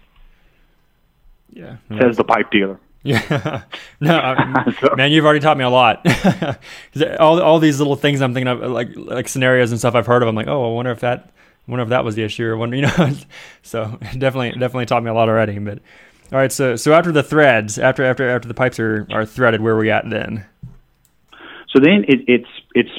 Yeah. 1.52 1.78
Says 2.00 2.18
the 2.18 2.24
pipe 2.24 2.52
dealer. 2.52 2.80
Yeah. 3.04 3.64
no, 4.00 4.18
I, 4.18 4.74
so, 4.82 4.96
man, 4.96 5.12
you've 5.12 5.26
already 5.26 5.40
taught 5.40 5.58
me 5.58 5.64
a 5.64 5.70
lot. 5.70 6.06
all 7.20 7.42
all 7.42 7.60
these 7.60 7.80
little 7.80 7.96
things 7.96 8.22
I'm 8.22 8.34
thinking 8.34 8.48
of, 8.48 8.72
like 8.72 8.90
like 8.96 9.28
scenarios 9.28 9.72
and 9.72 9.80
stuff 9.80 9.96
I've 9.96 10.06
heard 10.06 10.22
of. 10.22 10.28
I'm 10.28 10.36
like, 10.36 10.48
oh, 10.48 10.72
I 10.72 10.74
wonder 10.74 10.92
if 10.92 11.00
that, 11.00 11.32
I 11.68 11.72
wonder 11.72 11.84
if 11.84 11.90
that 11.90 12.04
was 12.04 12.16
the 12.16 12.24
issue, 12.24 12.46
or 12.46 12.58
wonder, 12.58 12.76
you 12.76 12.84
know. 12.84 13.12
so 13.64 13.98
definitely, 14.18 14.52
definitely 14.52 14.86
taught 14.86 15.04
me 15.04 15.10
a 15.10 15.14
lot 15.14 15.30
already. 15.30 15.58
But 15.60 15.80
all 16.32 16.38
right, 16.38 16.52
so 16.52 16.76
so 16.76 16.94
after 16.94 17.12
the 17.12 17.24
threads, 17.24 17.80
after 17.80 18.04
after 18.04 18.30
after 18.30 18.48
the 18.48 18.54
pipes 18.54 18.80
are 18.80 19.08
are 19.12 19.26
threaded, 19.26 19.62
where 19.62 19.76
are 19.76 19.80
we 19.80 19.90
at 19.90 20.10
then? 20.10 20.46
So 21.70 21.80
then 21.80 22.04
it, 22.08 22.22
it's 22.28 22.50
it's 22.76 22.92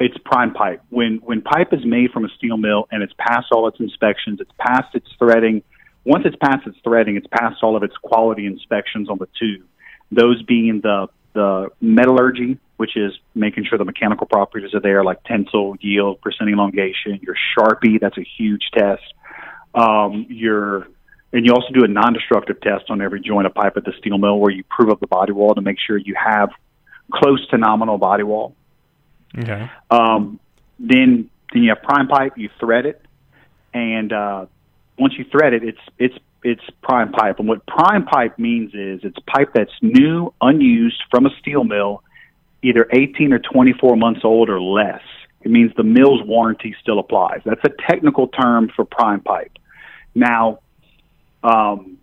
it's 0.00 0.16
prime 0.24 0.52
pipe. 0.52 0.82
When 0.90 1.20
when 1.24 1.42
pipe 1.42 1.72
is 1.72 1.84
made 1.84 2.10
from 2.10 2.24
a 2.24 2.28
steel 2.36 2.56
mill 2.56 2.88
and 2.90 3.02
it's 3.02 3.12
passed 3.18 3.48
all 3.52 3.68
its 3.68 3.80
inspections, 3.80 4.40
it's 4.40 4.50
passed 4.58 4.94
its 4.94 5.08
threading. 5.18 5.62
Once 6.04 6.24
it's 6.26 6.36
passed 6.36 6.66
its 6.66 6.78
threading, 6.84 7.16
it's 7.16 7.26
passed 7.26 7.62
all 7.62 7.76
of 7.76 7.82
its 7.82 7.96
quality 8.02 8.46
inspections 8.46 9.10
on 9.10 9.18
the 9.18 9.28
tube. 9.38 9.66
Those 10.10 10.42
being 10.42 10.80
the 10.82 11.08
the 11.34 11.68
metallurgy, 11.80 12.58
which 12.76 12.96
is 12.96 13.12
making 13.34 13.64
sure 13.68 13.78
the 13.78 13.84
mechanical 13.84 14.26
properties 14.26 14.74
are 14.74 14.80
there, 14.80 15.04
like 15.04 15.22
tensile, 15.24 15.76
yield, 15.80 16.20
percent 16.20 16.50
elongation. 16.50 17.20
Your 17.22 17.36
Charpy, 17.56 18.00
that's 18.00 18.16
a 18.16 18.26
huge 18.38 18.62
test. 18.76 19.02
Um, 19.74 20.26
your 20.28 20.88
and 21.32 21.44
you 21.44 21.52
also 21.52 21.68
do 21.74 21.84
a 21.84 21.88
non-destructive 21.88 22.60
test 22.62 22.84
on 22.88 23.02
every 23.02 23.20
joint 23.20 23.46
of 23.46 23.54
pipe 23.54 23.76
at 23.76 23.84
the 23.84 23.92
steel 23.98 24.16
mill, 24.16 24.38
where 24.38 24.50
you 24.50 24.64
prove 24.64 24.88
up 24.88 25.00
the 25.00 25.06
body 25.06 25.32
wall 25.32 25.54
to 25.54 25.60
make 25.60 25.76
sure 25.84 25.98
you 25.98 26.14
have 26.14 26.50
close 27.12 27.46
to 27.48 27.58
nominal 27.58 27.98
body 27.98 28.22
wall. 28.22 28.54
Okay. 29.36 29.70
Um, 29.90 30.40
then 30.78 31.30
then 31.52 31.62
you 31.62 31.70
have 31.70 31.82
prime 31.82 32.08
pipe. 32.08 32.34
You 32.36 32.50
thread 32.60 32.86
it, 32.86 33.02
and 33.74 34.12
uh, 34.12 34.46
once 34.98 35.14
you 35.18 35.24
thread 35.24 35.52
it, 35.52 35.62
it's 35.64 35.80
it's 35.98 36.14
it's 36.42 36.62
prime 36.82 37.12
pipe. 37.12 37.38
And 37.38 37.48
what 37.48 37.66
prime 37.66 38.04
pipe 38.04 38.38
means 38.38 38.74
is 38.74 39.00
it's 39.02 39.18
pipe 39.26 39.50
that's 39.54 39.72
new, 39.82 40.32
unused 40.40 41.02
from 41.10 41.26
a 41.26 41.30
steel 41.40 41.64
mill, 41.64 42.02
either 42.62 42.86
18 42.92 43.32
or 43.32 43.38
24 43.38 43.96
months 43.96 44.20
old 44.24 44.48
or 44.48 44.60
less. 44.60 45.02
It 45.42 45.50
means 45.50 45.72
the 45.76 45.82
mill's 45.82 46.22
warranty 46.24 46.74
still 46.80 46.98
applies. 46.98 47.40
That's 47.44 47.64
a 47.64 47.70
technical 47.88 48.28
term 48.28 48.70
for 48.74 48.84
prime 48.84 49.20
pipe. 49.20 49.52
Now, 50.14 50.60
um, 51.42 51.98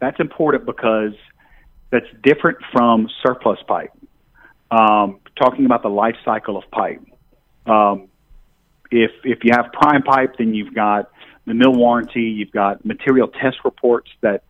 that's 0.00 0.18
important 0.20 0.66
because 0.66 1.14
that's 1.90 2.06
different 2.22 2.58
from 2.72 3.08
surplus 3.22 3.58
pipe 3.66 3.92
um, 4.72 5.20
talking 5.36 5.66
about 5.66 5.82
the 5.82 5.88
life 5.88 6.16
cycle 6.24 6.56
of 6.56 6.64
pipe. 6.70 7.02
Um, 7.66 8.08
if 8.90 9.10
if 9.24 9.44
you 9.44 9.52
have 9.52 9.72
prime 9.72 10.02
pipe, 10.02 10.36
then 10.38 10.54
you've 10.54 10.74
got 10.74 11.10
the 11.46 11.54
mill 11.54 11.72
warranty. 11.72 12.22
You've 12.22 12.52
got 12.52 12.84
material 12.84 13.28
test 13.28 13.58
reports 13.64 14.10
that 14.20 14.42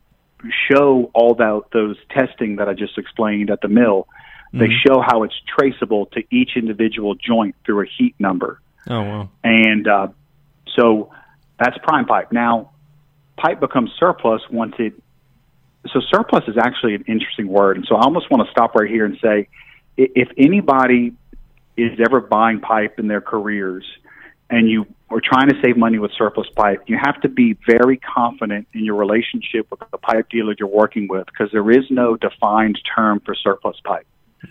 show 0.71 1.11
all 1.15 1.35
that 1.35 1.63
those 1.73 1.97
testing 2.11 2.57
that 2.57 2.69
I 2.69 2.75
just 2.75 2.99
explained 2.99 3.51
at 3.51 3.61
the 3.61 3.69
mill. 3.69 4.09
Mm-hmm. 4.49 4.59
They 4.59 4.69
show 4.87 5.01
how 5.01 5.23
it's 5.23 5.35
traceable 5.59 6.07
to 6.07 6.23
each 6.31 6.51
individual 6.57 7.15
joint 7.15 7.55
through 7.65 7.83
a 7.83 7.87
heat 7.87 8.15
number. 8.19 8.61
Oh 8.89 9.01
wow! 9.01 9.31
And 9.45 9.87
uh, 9.87 10.09
so 10.77 11.13
that's 11.59 11.79
prime 11.83 12.07
pipe. 12.07 12.33
Now, 12.33 12.73
pipe 13.37 13.61
becomes 13.61 13.91
surplus 13.99 14.43
once 14.51 14.75
it. 14.79 14.95
So 15.93 16.01
surplus 16.13 16.45
is 16.47 16.57
actually 16.57 16.95
an 16.95 17.05
interesting 17.09 17.49
word, 17.49 17.77
and 17.77 17.87
so 17.89 17.97
I 17.97 18.03
almost 18.03 18.31
want 18.31 18.47
to 18.47 18.51
stop 18.53 18.75
right 18.75 18.89
here 18.89 19.05
and 19.05 19.19
say 19.23 19.49
if 19.97 20.29
anybody 20.37 21.13
is 21.77 21.99
ever 22.05 22.21
buying 22.21 22.61
pipe 22.61 22.99
in 22.99 23.09
their 23.09 23.21
careers 23.21 23.85
and 24.51 24.69
you 24.69 24.87
are 25.11 25.21
trying 25.21 25.49
to 25.49 25.55
save 25.63 25.77
money 25.77 25.99
with 25.99 26.11
surplus 26.17 26.49
pipe, 26.55 26.83
you 26.87 26.99
have 27.03 27.21
to 27.23 27.29
be 27.29 27.57
very 27.67 27.99
confident 27.99 28.67
in 28.73 28.85
your 28.85 28.97
relationship 28.97 29.71
with 29.71 29.81
the 29.91 29.99
pipe 29.99 30.29
dealer 30.31 30.55
you're 30.59 30.69
working 30.69 31.09
with 31.09 31.27
because 31.27 31.51
there 31.53 31.71
is 31.71 31.85
no 31.91 32.17
defined 32.17 32.79
term 32.95 33.21
for 33.25 33.35
surplus 33.35 33.77
pipe. 33.85 34.07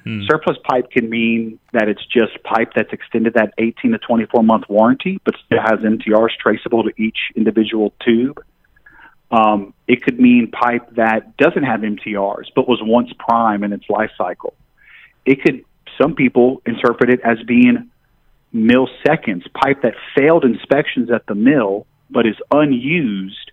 Mm-hmm. 0.06 0.26
Surplus 0.30 0.58
pipe 0.64 0.90
can 0.90 1.10
mean 1.10 1.60
that 1.74 1.90
it's 1.90 2.06
just 2.06 2.42
pipe 2.44 2.72
that's 2.76 2.94
extended 2.94 3.34
that 3.34 3.54
18 3.58 3.92
to 3.92 3.98
24 3.98 4.44
month 4.44 4.64
warranty, 4.70 5.20
but 5.26 5.36
still 5.46 5.60
has 5.60 5.80
MTRs 5.80 6.36
traceable 6.40 6.84
to 6.84 6.92
each 6.98 7.18
individual 7.36 7.94
tube. 8.04 8.44
Um, 9.32 9.74
it 9.88 10.04
could 10.04 10.20
mean 10.20 10.52
pipe 10.52 10.96
that 10.96 11.38
doesn't 11.38 11.64
have 11.64 11.82
MTRs, 11.82 12.48
but 12.56 12.68
was 12.68 12.80
once 12.82 13.12
prime 13.18 13.64
in 13.64 13.74
its 13.74 13.86
life 13.90 14.12
cycle 14.18 14.54
it 15.26 15.42
could 15.44 15.64
some 16.00 16.16
people 16.16 16.62
interpret 16.66 17.10
it 17.10 17.20
as 17.24 17.38
being 17.46 17.90
mill 18.54 18.88
seconds 19.06 19.46
pipe 19.54 19.82
that 19.84 19.94
failed 20.16 20.44
inspections 20.44 21.10
at 21.12 21.26
the 21.28 21.36
mill 21.36 21.86
but 22.10 22.26
is 22.26 22.36
unused 22.52 23.52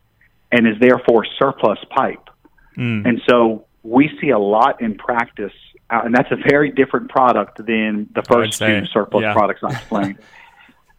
and 0.50 0.66
is 0.66 0.74
therefore 0.81 1.24
surplus 1.38 1.78
pipe. 1.90 2.28
Mm. 2.76 3.07
And 3.07 3.22
so 3.28 3.66
we 3.83 4.11
see 4.20 4.31
a 4.31 4.38
lot 4.38 4.81
in 4.81 4.96
practice, 4.96 5.52
uh, 5.90 6.02
and 6.04 6.14
that's 6.14 6.31
a 6.31 6.37
very 6.37 6.70
different 6.70 7.11
product 7.11 7.64
than 7.64 8.09
the 8.14 8.22
first 8.22 8.59
two 8.59 8.87
surplus 8.87 9.22
yeah. 9.22 9.33
products 9.33 9.62
I 9.62 9.70
explained. 9.72 10.18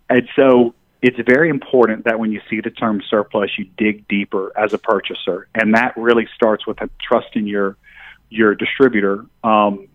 and 0.10 0.28
so 0.36 0.74
it's 1.02 1.18
very 1.26 1.50
important 1.50 2.06
that 2.06 2.20
when 2.20 2.32
you 2.32 2.42
see 2.50 2.60
the 2.62 2.72
term 2.72 3.02
surplus, 3.10 3.52
you 3.58 3.66
dig 3.78 4.08
deeper 4.08 4.52
as 4.58 4.74
a 4.74 4.78
purchaser, 4.78 5.48
and 5.56 5.76
that 5.76 5.96
really 5.96 6.28
starts 6.36 6.68
with 6.68 6.78
trusting 7.02 7.48
your 7.48 7.78
your 8.30 8.54
distributor. 8.54 9.26
Um, 9.44 9.88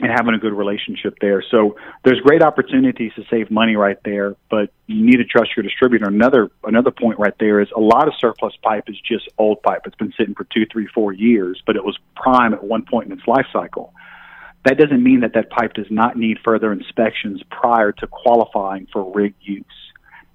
and 0.00 0.10
having 0.10 0.34
a 0.34 0.38
good 0.38 0.54
relationship 0.54 1.18
there. 1.20 1.44
So 1.50 1.76
there's 2.04 2.20
great 2.20 2.42
opportunities 2.42 3.12
to 3.16 3.24
save 3.30 3.50
money 3.50 3.76
right 3.76 3.98
there, 4.04 4.34
but 4.50 4.70
you 4.86 5.04
need 5.04 5.18
to 5.18 5.24
trust 5.24 5.50
your 5.56 5.62
distributor. 5.62 6.08
Another 6.08 6.50
another 6.64 6.90
point 6.90 7.18
right 7.18 7.34
there 7.38 7.60
is 7.60 7.68
a 7.76 7.80
lot 7.80 8.08
of 8.08 8.14
surplus 8.18 8.54
pipe 8.62 8.84
is 8.88 8.98
just 9.00 9.28
old 9.36 9.62
pipe. 9.62 9.82
It's 9.84 9.96
been 9.96 10.12
sitting 10.16 10.34
for 10.34 10.44
two, 10.44 10.64
three, 10.72 10.86
four 10.86 11.12
years, 11.12 11.62
but 11.66 11.76
it 11.76 11.84
was 11.84 11.98
prime 12.16 12.54
at 12.54 12.64
one 12.64 12.84
point 12.84 13.06
in 13.06 13.18
its 13.18 13.26
life 13.26 13.46
cycle. 13.52 13.92
That 14.64 14.78
doesn't 14.78 15.02
mean 15.02 15.20
that 15.20 15.34
that 15.34 15.50
pipe 15.50 15.74
does 15.74 15.90
not 15.90 16.16
need 16.16 16.38
further 16.44 16.72
inspections 16.72 17.42
prior 17.50 17.92
to 17.92 18.06
qualifying 18.06 18.88
for 18.92 19.12
rig 19.12 19.34
use. 19.40 19.64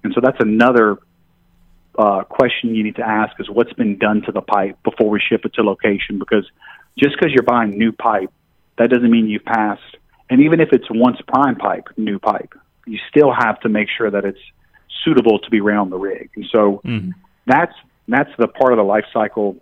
And 0.04 0.12
so 0.14 0.20
that's 0.20 0.40
another 0.40 0.98
uh, 1.98 2.22
question 2.24 2.74
you 2.74 2.84
need 2.84 2.96
to 2.96 3.06
ask 3.06 3.38
is 3.40 3.48
what's 3.48 3.72
been 3.72 3.98
done 3.98 4.22
to 4.22 4.32
the 4.32 4.42
pipe 4.42 4.78
before 4.84 5.08
we 5.10 5.20
ship 5.20 5.44
it 5.44 5.54
to 5.54 5.62
location 5.62 6.18
because 6.18 6.48
just 6.98 7.16
because 7.16 7.32
you're 7.32 7.42
buying 7.42 7.70
new 7.70 7.92
pipe 7.92 8.30
that 8.78 8.90
doesn't 8.90 9.10
mean 9.10 9.28
you've 9.28 9.44
passed. 9.44 9.96
And 10.28 10.42
even 10.42 10.60
if 10.60 10.70
it's 10.72 10.86
once 10.90 11.18
prime 11.26 11.56
pipe, 11.56 11.88
new 11.96 12.18
pipe, 12.18 12.54
you 12.86 12.98
still 13.08 13.32
have 13.32 13.60
to 13.60 13.68
make 13.68 13.88
sure 13.96 14.10
that 14.10 14.24
it's 14.24 14.40
suitable 15.04 15.38
to 15.40 15.50
be 15.50 15.60
around 15.60 15.90
the 15.90 15.98
rig. 15.98 16.30
And 16.36 16.46
so 16.50 16.80
mm-hmm. 16.84 17.10
that's 17.46 17.74
that's 18.08 18.30
the 18.38 18.48
part 18.48 18.72
of 18.72 18.76
the 18.76 18.84
life 18.84 19.04
cycle 19.12 19.56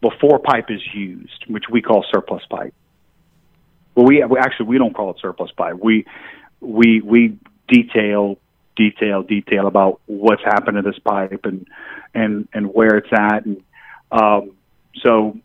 before 0.00 0.38
pipe 0.38 0.70
is 0.70 0.80
used, 0.94 1.44
which 1.48 1.64
we 1.70 1.82
call 1.82 2.04
surplus 2.12 2.42
pipe. 2.50 2.74
Well, 3.94 4.06
we, 4.06 4.22
we 4.24 4.38
actually 4.38 4.66
we 4.66 4.78
don't 4.78 4.94
call 4.94 5.10
it 5.10 5.16
surplus 5.20 5.50
pipe. 5.52 5.76
We 5.82 6.04
we 6.60 7.00
we 7.00 7.38
detail 7.68 8.38
detail 8.76 9.22
detail 9.22 9.66
about 9.66 10.00
what's 10.06 10.42
happened 10.44 10.76
to 10.76 10.82
this 10.82 10.98
pipe 10.98 11.44
and 11.44 11.66
and 12.14 12.48
and 12.52 12.66
where 12.74 12.96
it's 12.96 13.12
at 13.12 13.46
and 13.46 13.62
um, 14.12 14.52
so 15.02 15.38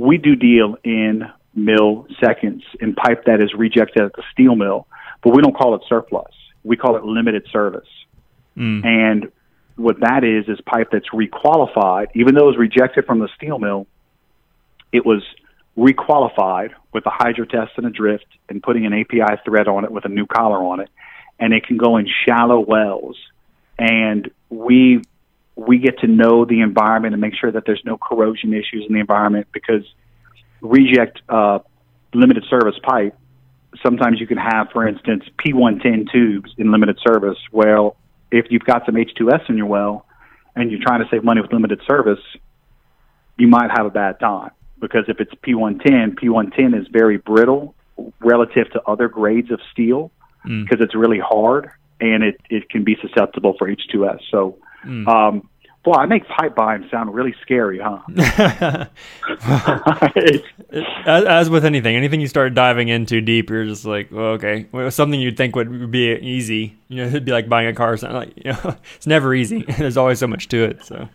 we 0.00 0.16
do 0.16 0.36
deal 0.36 0.76
in 0.84 1.24
mill 1.54 2.06
seconds 2.24 2.62
in 2.80 2.94
pipe 2.94 3.24
that 3.26 3.40
is 3.40 3.52
rejected 3.54 4.02
at 4.02 4.12
the 4.14 4.22
steel 4.32 4.54
mill, 4.54 4.86
but 5.22 5.34
we 5.34 5.42
don't 5.42 5.56
call 5.56 5.74
it 5.74 5.82
surplus. 5.88 6.32
We 6.64 6.76
call 6.76 6.96
it 6.96 7.04
limited 7.04 7.46
service. 7.52 7.88
Mm. 8.56 8.84
And 8.84 9.32
what 9.76 10.00
that 10.00 10.24
is 10.24 10.48
is 10.48 10.60
pipe 10.62 10.88
that's 10.92 11.08
requalified, 11.10 12.08
even 12.14 12.34
though 12.34 12.44
it 12.44 12.56
was 12.56 12.58
rejected 12.58 13.06
from 13.06 13.18
the 13.18 13.28
steel 13.36 13.58
mill, 13.58 13.86
it 14.92 15.04
was 15.04 15.22
requalified 15.76 16.70
with 16.92 17.06
a 17.06 17.10
hydro 17.10 17.44
test 17.44 17.72
and 17.76 17.86
a 17.86 17.90
drift 17.90 18.26
and 18.48 18.62
putting 18.62 18.86
an 18.86 18.92
API 18.92 19.40
thread 19.44 19.68
on 19.68 19.84
it 19.84 19.90
with 19.90 20.04
a 20.04 20.08
new 20.08 20.26
collar 20.26 20.58
on 20.58 20.80
it, 20.80 20.90
and 21.38 21.54
it 21.54 21.66
can 21.66 21.76
go 21.76 21.96
in 21.96 22.08
shallow 22.26 22.60
wells. 22.60 23.16
And 23.78 24.30
we 24.50 25.02
we 25.66 25.78
get 25.78 25.98
to 25.98 26.06
know 26.06 26.46
the 26.46 26.62
environment 26.62 27.12
and 27.12 27.20
make 27.20 27.34
sure 27.34 27.52
that 27.52 27.64
there's 27.66 27.82
no 27.84 27.98
corrosion 27.98 28.54
issues 28.54 28.86
in 28.88 28.94
the 28.94 29.00
environment 29.00 29.46
because 29.52 29.84
reject 30.62 31.20
uh, 31.28 31.58
limited 32.14 32.44
service 32.48 32.76
pipe, 32.82 33.14
sometimes 33.82 34.20
you 34.20 34.26
can 34.26 34.38
have, 34.38 34.68
for 34.72 34.88
instance, 34.88 35.24
P110 35.38 36.10
tubes 36.10 36.50
in 36.56 36.72
limited 36.72 36.98
service. 37.06 37.36
Well, 37.52 37.96
if 38.30 38.46
you've 38.48 38.64
got 38.64 38.86
some 38.86 38.94
H2S 38.94 39.50
in 39.50 39.58
your 39.58 39.66
well 39.66 40.06
and 40.56 40.70
you're 40.70 40.80
trying 40.82 41.00
to 41.00 41.08
save 41.10 41.24
money 41.24 41.42
with 41.42 41.52
limited 41.52 41.80
service, 41.86 42.20
you 43.36 43.46
might 43.46 43.70
have 43.76 43.84
a 43.84 43.90
bad 43.90 44.18
time 44.18 44.52
because 44.80 45.04
if 45.08 45.20
it's 45.20 45.34
P110, 45.46 46.14
P110 46.14 46.80
is 46.80 46.88
very 46.88 47.18
brittle 47.18 47.74
relative 48.20 48.70
to 48.72 48.82
other 48.86 49.08
grades 49.08 49.50
of 49.50 49.60
steel 49.72 50.10
mm. 50.46 50.64
because 50.64 50.82
it's 50.82 50.94
really 50.94 51.20
hard 51.20 51.70
and 52.00 52.22
it, 52.22 52.40
it 52.48 52.70
can 52.70 52.82
be 52.82 52.96
susceptible 53.02 53.54
for 53.58 53.68
H2S. 53.68 54.20
So, 54.30 54.56
mm. 54.84 55.06
um, 55.08 55.48
Boy, 55.82 55.92
I 55.92 56.04
make 56.04 56.28
pipe 56.28 56.54
buying 56.54 56.86
sound 56.90 57.14
really 57.14 57.34
scary, 57.40 57.80
huh? 57.82 58.00
as, 61.06 61.24
as, 61.24 61.48
with 61.48 61.64
anything, 61.64 61.96
anything 61.96 62.20
you 62.20 62.28
start 62.28 62.52
diving 62.52 62.88
into 62.88 63.22
deep, 63.22 63.48
you're 63.48 63.64
just 63.64 63.86
like, 63.86 64.10
well, 64.12 64.32
okay, 64.32 64.66
well, 64.72 64.90
something 64.90 65.18
you'd 65.18 65.38
think 65.38 65.56
would 65.56 65.90
be 65.90 66.12
easy. 66.16 66.76
You 66.88 66.96
know, 66.98 67.06
it'd 67.06 67.24
be 67.24 67.32
like 67.32 67.48
buying 67.48 67.66
a 67.66 67.72
car. 67.72 67.94
Or 67.94 67.96
something. 67.96 68.14
Like, 68.14 68.36
you 68.36 68.52
know, 68.52 68.76
it's 68.94 69.06
never 69.06 69.34
easy. 69.34 69.62
There's 69.78 69.96
always 69.96 70.18
so 70.18 70.26
much 70.26 70.48
to 70.48 70.64
it. 70.64 70.84
So 70.84 71.08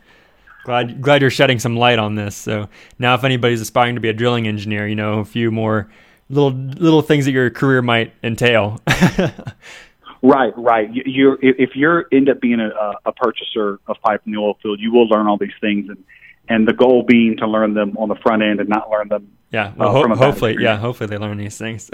glad 0.63 0.99
glad 0.99 1.22
you're 1.22 1.30
shedding 1.30 1.59
some 1.59 1.78
light 1.78 1.99
on 1.99 2.16
this. 2.16 2.36
So 2.36 2.68
now, 2.97 3.13
if 3.13 3.24
anybody's 3.24 3.61
aspiring 3.61 3.93
to 3.93 4.01
be 4.01 4.09
a 4.09 4.13
drilling 4.13 4.47
engineer, 4.47 4.88
you 4.88 4.95
know, 4.95 5.20
a 5.20 5.26
few 5.26 5.51
more 5.51 5.91
little 6.32 6.49
little 6.49 7.03
things 7.03 7.26
that 7.26 7.34
your 7.34 7.51
career 7.51 7.84
might 7.84 8.13
entail. 8.24 8.82
Right, 10.26 10.53
right. 10.57 10.89
You're 10.91 11.38
if 11.39 11.76
you're 11.76 12.07
end 12.11 12.30
up 12.30 12.41
being 12.41 12.59
a, 12.59 12.93
a 13.05 13.11
purchaser 13.11 13.80
of 13.86 13.97
pipe 14.01 14.23
in 14.26 14.32
the 14.32 14.39
oil 14.39 14.57
field, 14.61 14.80
you 14.80 14.91
will 14.91 15.07
learn 15.07 15.28
all 15.28 15.38
these 15.38 15.53
things, 15.61 15.88
and 15.88 16.03
and 16.49 16.67
the 16.67 16.73
goal 16.73 17.03
being 17.03 17.38
to 17.38 17.47
learn 17.47 17.76
them 17.76 17.95
on 17.95 18.09
the 18.09 18.15
front 18.15 18.41
end 18.41 18.59
and 18.59 18.67
not 18.67 18.89
learn 18.89 19.07
them. 19.07 19.32
Yeah, 19.51 19.73
well, 19.78 19.89
uh, 19.89 20.07
ho- 20.07 20.15
hopefully, 20.15 20.57
yeah, 20.59 20.78
hopefully 20.78 21.05
they 21.07 21.19
learn 21.19 21.38
these 21.38 21.59
things. 21.59 21.91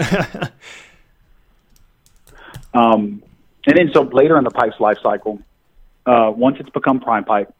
um, 2.72 3.22
and 3.66 3.76
then 3.76 3.90
so 3.92 4.00
later 4.00 4.38
in 4.38 4.44
the 4.44 4.50
pipe's 4.50 4.80
life 4.80 4.96
cycle, 5.02 5.38
uh, 6.06 6.32
once 6.34 6.56
it's 6.58 6.70
become 6.70 7.00
prime 7.00 7.26
pipe, 7.26 7.54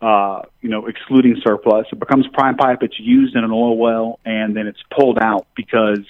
uh, 0.00 0.42
you 0.60 0.68
know, 0.68 0.86
excluding 0.86 1.34
surplus, 1.44 1.88
it 1.90 1.98
becomes 1.98 2.28
prime 2.28 2.56
pipe. 2.56 2.78
It's 2.82 3.00
used 3.00 3.34
in 3.34 3.42
an 3.42 3.50
oil 3.50 3.76
well, 3.76 4.20
and 4.24 4.56
then 4.56 4.68
it's 4.68 4.84
pulled 4.96 5.18
out 5.18 5.48
because 5.56 6.06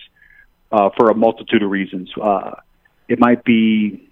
uh, 0.70 0.90
for 0.99 1.09
a 1.09 1.14
multitude 1.14 1.62
of 1.62 1.70
reasons. 1.70 2.11
Uh, 2.20 2.57
it 3.09 3.18
might 3.18 3.44
be 3.44 4.09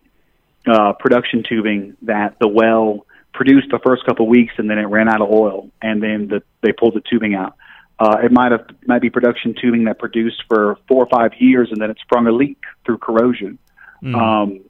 uh, 0.67 0.93
production 0.95 1.43
tubing 1.49 1.97
that 2.03 2.39
the 2.39 2.49
well 2.49 3.07
produced 3.33 3.69
the 3.71 3.81
first 3.81 4.05
couple 4.07 4.27
of 4.27 4.31
weeks 4.31 4.55
and 4.59 4.71
then 4.71 4.79
it 4.79 4.85
ran 4.85 5.09
out 5.09 5.21
of 5.21 5.29
oil 5.31 5.71
and 5.83 6.03
then 6.03 6.29
the, 6.29 6.43
they 6.63 6.73
pulled 6.73 6.95
the 6.95 7.03
tubing 7.09 7.35
out. 7.35 7.57
Uh, 7.99 8.19
it 8.23 8.33
might 8.33 8.51
have 8.51 8.67
might 8.87 9.03
be 9.03 9.11
production 9.11 9.55
tubing 9.61 9.85
that 9.85 9.99
produced 9.99 10.43
for 10.49 10.79
four 10.89 11.05
or 11.05 11.09
five 11.09 11.33
years 11.39 11.69
and 11.71 11.81
then 11.81 11.91
it 11.91 11.99
sprung 12.01 12.27
a 12.27 12.33
leak 12.33 12.59
through 12.85 12.99
corrosion. 12.99 13.59
Mm. 14.03 14.15
Um, 14.15 14.61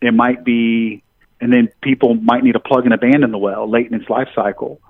it 0.00 0.14
might 0.14 0.44
be, 0.44 1.02
and 1.40 1.52
then 1.52 1.68
people 1.82 2.14
might 2.14 2.42
need 2.42 2.52
to 2.52 2.60
plug 2.60 2.84
and 2.84 2.94
abandon 2.94 3.30
the 3.32 3.38
well 3.38 3.68
late 3.68 3.86
in 3.90 3.94
its 3.94 4.08
life 4.08 4.28
cycle 4.34 4.80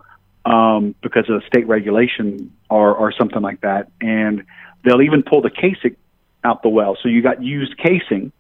um, 0.44 0.94
because 1.02 1.28
of 1.28 1.42
state 1.44 1.66
regulation 1.66 2.52
or, 2.68 2.94
or 2.94 3.12
something 3.12 3.42
like 3.42 3.60
that. 3.62 3.90
And 4.00 4.44
they'll 4.84 5.02
even 5.02 5.22
pull 5.22 5.42
the 5.42 5.50
casing 5.50 5.96
out 6.44 6.62
the 6.62 6.68
well. 6.68 6.96
So 7.02 7.08
you 7.08 7.22
got 7.22 7.42
used 7.42 7.76
casing 7.78 8.32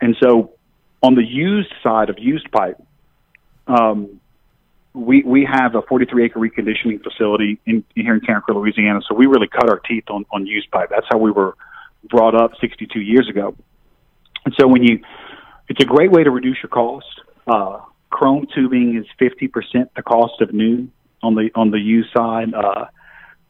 and 0.00 0.16
so 0.22 0.52
on 1.02 1.14
the 1.14 1.24
used 1.24 1.72
side 1.82 2.10
of 2.10 2.18
used 2.18 2.50
pipe, 2.50 2.80
um, 3.66 4.20
we 4.94 5.22
we 5.22 5.44
have 5.44 5.74
a 5.74 5.82
43 5.82 6.24
acre 6.24 6.40
reconditioning 6.40 7.02
facility 7.02 7.60
in, 7.66 7.84
here 7.94 8.14
in 8.14 8.20
Carencro, 8.20 8.54
Louisiana. 8.54 9.00
So 9.06 9.14
we 9.14 9.26
really 9.26 9.48
cut 9.48 9.68
our 9.68 9.78
teeth 9.80 10.04
on, 10.08 10.24
on 10.32 10.46
used 10.46 10.70
pipe. 10.70 10.88
That's 10.90 11.06
how 11.10 11.18
we 11.18 11.30
were 11.30 11.54
brought 12.08 12.34
up 12.34 12.52
62 12.60 13.00
years 13.00 13.28
ago. 13.28 13.54
And 14.44 14.54
so 14.58 14.66
when 14.66 14.82
you, 14.82 15.00
it's 15.68 15.82
a 15.82 15.86
great 15.86 16.10
way 16.10 16.24
to 16.24 16.30
reduce 16.30 16.58
your 16.62 16.70
cost. 16.70 17.06
Uh, 17.46 17.80
chrome 18.10 18.46
tubing 18.54 18.96
is 18.96 19.06
50% 19.20 19.88
the 19.94 20.02
cost 20.02 20.40
of 20.40 20.54
new 20.54 20.88
on 21.22 21.34
the 21.34 21.50
on 21.54 21.70
the 21.70 21.78
used 21.78 22.10
side. 22.16 22.54
Uh, 22.54 22.86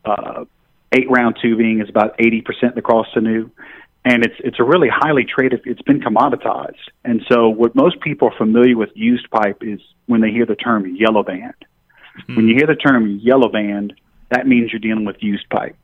uh, 0.05 0.45
eight 0.93 1.09
round 1.11 1.37
tubing 1.41 1.81
is 1.81 1.89
about 1.89 2.17
80% 2.19 2.75
the 2.75 2.83
cost 2.83 3.17
of 3.17 3.23
new 3.23 3.51
and 4.07 4.25
it's 4.25 4.37
it's 4.39 4.61
a 4.61 4.65
really 4.65 4.89
highly 4.89 5.25
traded. 5.25 5.63
It's 5.67 5.83
been 5.83 6.01
commoditized, 6.01 6.77
and 7.05 7.23
so 7.29 7.49
what 7.49 7.75
most 7.75 8.01
people 8.01 8.29
are 8.29 8.39
familiar 8.39 8.77
with 8.77 8.91
used 8.95 9.29
pipe 9.31 9.59
is 9.63 9.81
when 10.07 10.21
they 10.21 10.31
hear 10.31 10.47
the 10.47 10.55
term 10.55 10.95
yellow 10.95 11.25
band. 11.25 11.55
Mm-hmm. 12.21 12.37
When 12.37 12.47
you 12.47 12.55
hear 12.55 12.69
the 12.69 12.77
term 12.77 13.19
yellow 13.21 13.49
band, 13.49 13.95
that 14.31 14.47
means 14.47 14.71
you're 14.73 14.79
dealing 14.79 15.05
with 15.05 15.17
used 15.19 15.51
pipe, 15.51 15.77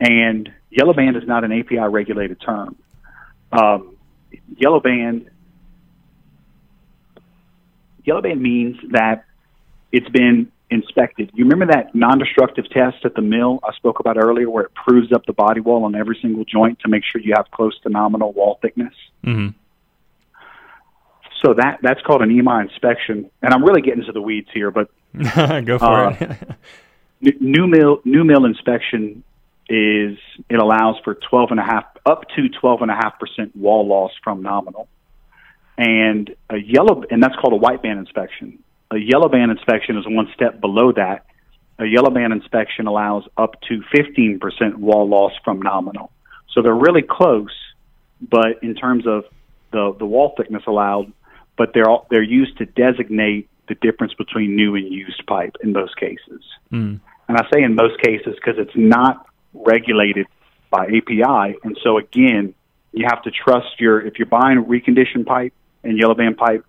and 0.00 0.50
yellow 0.70 0.94
band 0.94 1.16
is 1.16 1.24
not 1.26 1.44
an 1.44 1.52
API 1.52 1.76
regulated 1.76 2.40
term. 2.40 2.76
Um, 3.52 3.94
yellow 4.56 4.80
band 4.80 5.30
yellow 8.04 8.22
band 8.22 8.40
means 8.40 8.76
that 8.92 9.26
it's 9.92 10.08
been 10.08 10.50
inspected. 10.74 11.30
You 11.34 11.44
remember 11.44 11.72
that 11.72 11.94
non-destructive 11.94 12.68
test 12.70 13.04
at 13.04 13.14
the 13.14 13.22
mill 13.22 13.60
I 13.62 13.74
spoke 13.76 14.00
about 14.00 14.16
earlier, 14.16 14.50
where 14.50 14.64
it 14.64 14.74
proves 14.74 15.12
up 15.12 15.24
the 15.26 15.32
body 15.32 15.60
wall 15.60 15.84
on 15.84 15.94
every 15.94 16.18
single 16.20 16.44
joint 16.44 16.80
to 16.80 16.88
make 16.88 17.02
sure 17.10 17.20
you 17.20 17.34
have 17.36 17.50
close 17.50 17.78
to 17.82 17.88
nominal 17.88 18.32
wall 18.32 18.58
thickness. 18.60 18.94
Mm-hmm. 19.24 19.56
So 21.44 21.54
that 21.54 21.78
that's 21.82 22.00
called 22.02 22.22
an 22.22 22.30
EMI 22.30 22.62
inspection, 22.62 23.30
and 23.42 23.52
I'm 23.52 23.64
really 23.64 23.82
getting 23.82 24.00
into 24.00 24.12
the 24.12 24.22
weeds 24.22 24.48
here, 24.52 24.70
but 24.70 24.88
go 25.64 25.78
for 25.78 26.06
uh, 26.06 26.16
it. 27.20 27.40
new 27.40 27.66
mill 27.66 28.00
new 28.04 28.24
mill 28.24 28.44
inspection 28.46 29.22
is 29.68 30.18
it 30.48 30.58
allows 30.58 30.96
for 31.04 31.14
12 31.14 31.52
and 31.52 31.60
a 31.60 31.62
half 31.62 31.84
up 32.04 32.22
to 32.36 32.48
12 32.48 32.82
and 32.82 32.90
a 32.90 32.94
half 32.94 33.18
percent 33.18 33.54
wall 33.56 33.86
loss 33.86 34.12
from 34.22 34.42
nominal, 34.42 34.88
and 35.76 36.34
a 36.48 36.56
yellow 36.56 37.04
and 37.10 37.22
that's 37.22 37.36
called 37.36 37.52
a 37.52 37.56
white 37.56 37.82
band 37.82 37.98
inspection. 37.98 38.58
A 38.94 38.98
yellow 38.98 39.28
band 39.28 39.50
inspection 39.50 39.98
is 39.98 40.04
one 40.06 40.28
step 40.34 40.60
below 40.60 40.92
that. 40.92 41.26
A 41.80 41.84
yellow 41.84 42.10
band 42.10 42.32
inspection 42.32 42.86
allows 42.86 43.24
up 43.36 43.60
to 43.62 43.82
15% 43.92 44.76
wall 44.76 45.08
loss 45.08 45.32
from 45.44 45.60
nominal. 45.60 46.12
So 46.52 46.62
they're 46.62 46.72
really 46.72 47.02
close, 47.02 47.54
but 48.20 48.62
in 48.62 48.76
terms 48.76 49.04
of 49.06 49.24
the, 49.72 49.96
the 49.98 50.06
wall 50.06 50.34
thickness 50.36 50.62
allowed, 50.68 51.12
but 51.58 51.72
they're 51.74 51.88
all, 51.88 52.06
they're 52.08 52.22
used 52.22 52.58
to 52.58 52.66
designate 52.66 53.48
the 53.66 53.74
difference 53.74 54.14
between 54.14 54.54
new 54.54 54.76
and 54.76 54.86
used 54.86 55.26
pipe 55.26 55.56
in 55.62 55.72
most 55.72 55.96
cases. 55.96 56.44
Mm. 56.70 57.00
And 57.28 57.36
I 57.36 57.42
say 57.52 57.62
in 57.62 57.74
most 57.74 58.00
cases 58.00 58.36
because 58.36 58.58
it's 58.58 58.76
not 58.76 59.26
regulated 59.52 60.26
by 60.70 60.86
API, 60.86 61.56
and 61.64 61.76
so 61.82 61.98
again, 61.98 62.54
you 62.92 63.06
have 63.08 63.22
to 63.22 63.32
trust 63.32 63.80
your 63.80 64.00
if 64.00 64.18
you're 64.18 64.26
buying 64.26 64.64
reconditioned 64.64 65.26
pipe 65.26 65.52
and 65.82 65.98
yellow 65.98 66.14
band 66.14 66.36
pipe, 66.36 66.64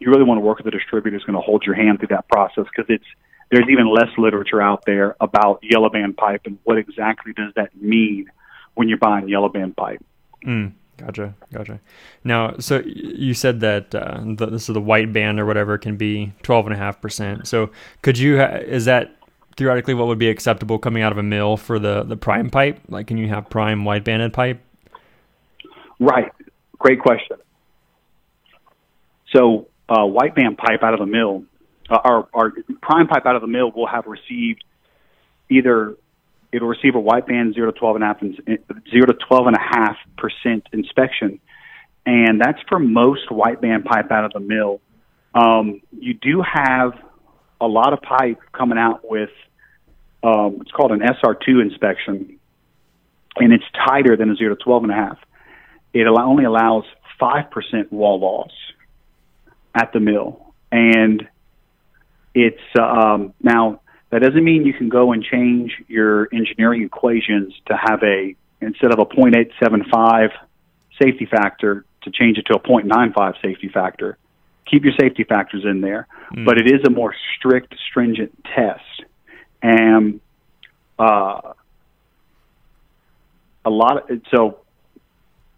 you 0.00 0.10
really 0.10 0.24
want 0.24 0.38
to 0.38 0.42
work 0.42 0.58
with 0.58 0.66
a 0.66 0.70
distributor 0.70 1.16
who's 1.16 1.24
going 1.24 1.36
to 1.36 1.42
hold 1.42 1.64
your 1.64 1.74
hand 1.74 1.98
through 1.98 2.08
that 2.08 2.28
process 2.28 2.64
because 2.64 2.86
it's 2.88 3.04
there's 3.50 3.68
even 3.70 3.92
less 3.92 4.10
literature 4.18 4.60
out 4.60 4.84
there 4.84 5.16
about 5.20 5.60
yellow 5.62 5.88
band 5.88 6.16
pipe 6.16 6.42
and 6.44 6.58
what 6.64 6.76
exactly 6.76 7.32
does 7.32 7.52
that 7.56 7.74
mean 7.80 8.26
when 8.74 8.88
you're 8.88 8.98
buying 8.98 9.28
yellow 9.28 9.48
band 9.48 9.76
pipe. 9.76 10.04
Mm, 10.46 10.72
gotcha, 10.98 11.34
gotcha. 11.52 11.80
Now, 12.24 12.56
so 12.58 12.82
you 12.84 13.34
said 13.34 13.60
that 13.60 13.94
uh, 13.94 14.20
the, 14.24 14.46
this 14.46 14.68
is 14.68 14.74
the 14.74 14.80
white 14.80 15.12
band 15.12 15.40
or 15.40 15.46
whatever 15.46 15.78
can 15.78 15.96
be 15.96 16.32
twelve 16.42 16.66
and 16.66 16.74
a 16.74 16.78
half 16.78 17.00
percent. 17.00 17.48
So 17.48 17.70
could 18.02 18.18
you 18.18 18.38
ha- 18.38 18.56
is 18.56 18.84
that 18.84 19.16
theoretically 19.56 19.94
what 19.94 20.06
would 20.06 20.18
be 20.18 20.28
acceptable 20.28 20.78
coming 20.78 21.02
out 21.02 21.10
of 21.10 21.18
a 21.18 21.22
mill 21.22 21.56
for 21.56 21.78
the 21.78 22.04
the 22.04 22.16
prime 22.16 22.50
pipe? 22.50 22.78
Like, 22.88 23.06
can 23.06 23.16
you 23.16 23.28
have 23.28 23.50
prime 23.50 23.84
white 23.84 24.04
banded 24.04 24.32
pipe? 24.32 24.60
Right. 25.98 26.30
Great 26.78 27.00
question. 27.00 27.38
So 29.34 29.66
uh, 29.88 30.04
white 30.04 30.34
band 30.34 30.58
pipe 30.58 30.82
out 30.82 30.94
of 30.94 31.00
the 31.00 31.06
mill, 31.06 31.44
uh, 31.90 31.98
our, 32.04 32.28
our 32.34 32.52
prime 32.82 33.06
pipe 33.06 33.24
out 33.26 33.34
of 33.34 33.42
the 33.42 33.48
mill 33.48 33.70
will 33.70 33.86
have 33.86 34.06
received 34.06 34.62
either 35.50 35.96
it'll 36.52 36.68
receive 36.68 36.94
a 36.94 37.00
white 37.00 37.26
band 37.26 37.54
zero 37.54 37.70
to 37.70 37.78
twelve 37.78 37.96
and 37.96 38.04
a 38.04 38.06
half 38.06 38.20
zero 38.90 39.06
to 39.06 39.14
twelve 39.14 39.46
and 39.46 39.56
a 39.56 39.60
half 39.60 39.96
percent 40.16 40.66
inspection, 40.72 41.40
and 42.06 42.40
that's 42.40 42.58
for 42.68 42.78
most 42.78 43.30
white 43.30 43.60
band 43.60 43.84
pipe 43.84 44.10
out 44.10 44.24
of 44.24 44.32
the 44.32 44.40
mill. 44.40 44.80
Um, 45.34 45.80
you 45.98 46.14
do 46.14 46.42
have 46.42 46.92
a 47.60 47.66
lot 47.66 47.92
of 47.92 48.00
pipe 48.02 48.40
coming 48.52 48.78
out 48.78 49.00
with 49.08 49.30
um, 50.22 50.58
it's 50.60 50.72
called 50.72 50.90
an 50.92 51.00
SR2 51.00 51.62
inspection, 51.62 52.38
and 53.36 53.52
it's 53.52 53.64
tighter 53.86 54.16
than 54.16 54.30
a 54.30 54.36
zero 54.36 54.54
to 54.54 54.62
twelve 54.62 54.82
and 54.82 54.92
a 54.92 54.96
half. 54.96 55.18
It 55.92 56.06
only 56.06 56.44
allows 56.44 56.84
five 57.18 57.50
percent 57.50 57.92
wall 57.92 58.20
loss 58.20 58.52
at 59.78 59.92
the 59.92 60.00
mill, 60.00 60.54
and 60.72 61.26
it's 62.34 62.62
um, 62.78 63.32
now 63.42 63.80
that 64.10 64.22
doesn't 64.22 64.44
mean 64.44 64.64
you 64.64 64.74
can 64.74 64.88
go 64.88 65.12
and 65.12 65.22
change 65.22 65.72
your 65.86 66.28
engineering 66.32 66.82
equations 66.82 67.54
to 67.66 67.76
have 67.76 68.02
a 68.02 68.34
instead 68.60 68.92
of 68.92 68.98
a 68.98 69.06
0.875 69.06 70.30
safety 71.00 71.26
factor 71.26 71.84
to 72.02 72.10
change 72.10 72.38
it 72.38 72.46
to 72.46 72.56
a 72.56 72.60
0.95 72.60 73.34
safety 73.42 73.68
factor. 73.68 74.18
Keep 74.66 74.84
your 74.84 74.94
safety 75.00 75.24
factors 75.24 75.64
in 75.64 75.80
there, 75.80 76.06
mm. 76.34 76.44
but 76.44 76.58
it 76.58 76.66
is 76.66 76.80
a 76.86 76.90
more 76.90 77.14
strict, 77.36 77.74
stringent 77.88 78.36
test, 78.44 79.04
and 79.62 80.20
uh, 80.98 81.52
a 83.64 83.70
lot. 83.70 84.10
Of, 84.10 84.20
so 84.34 84.58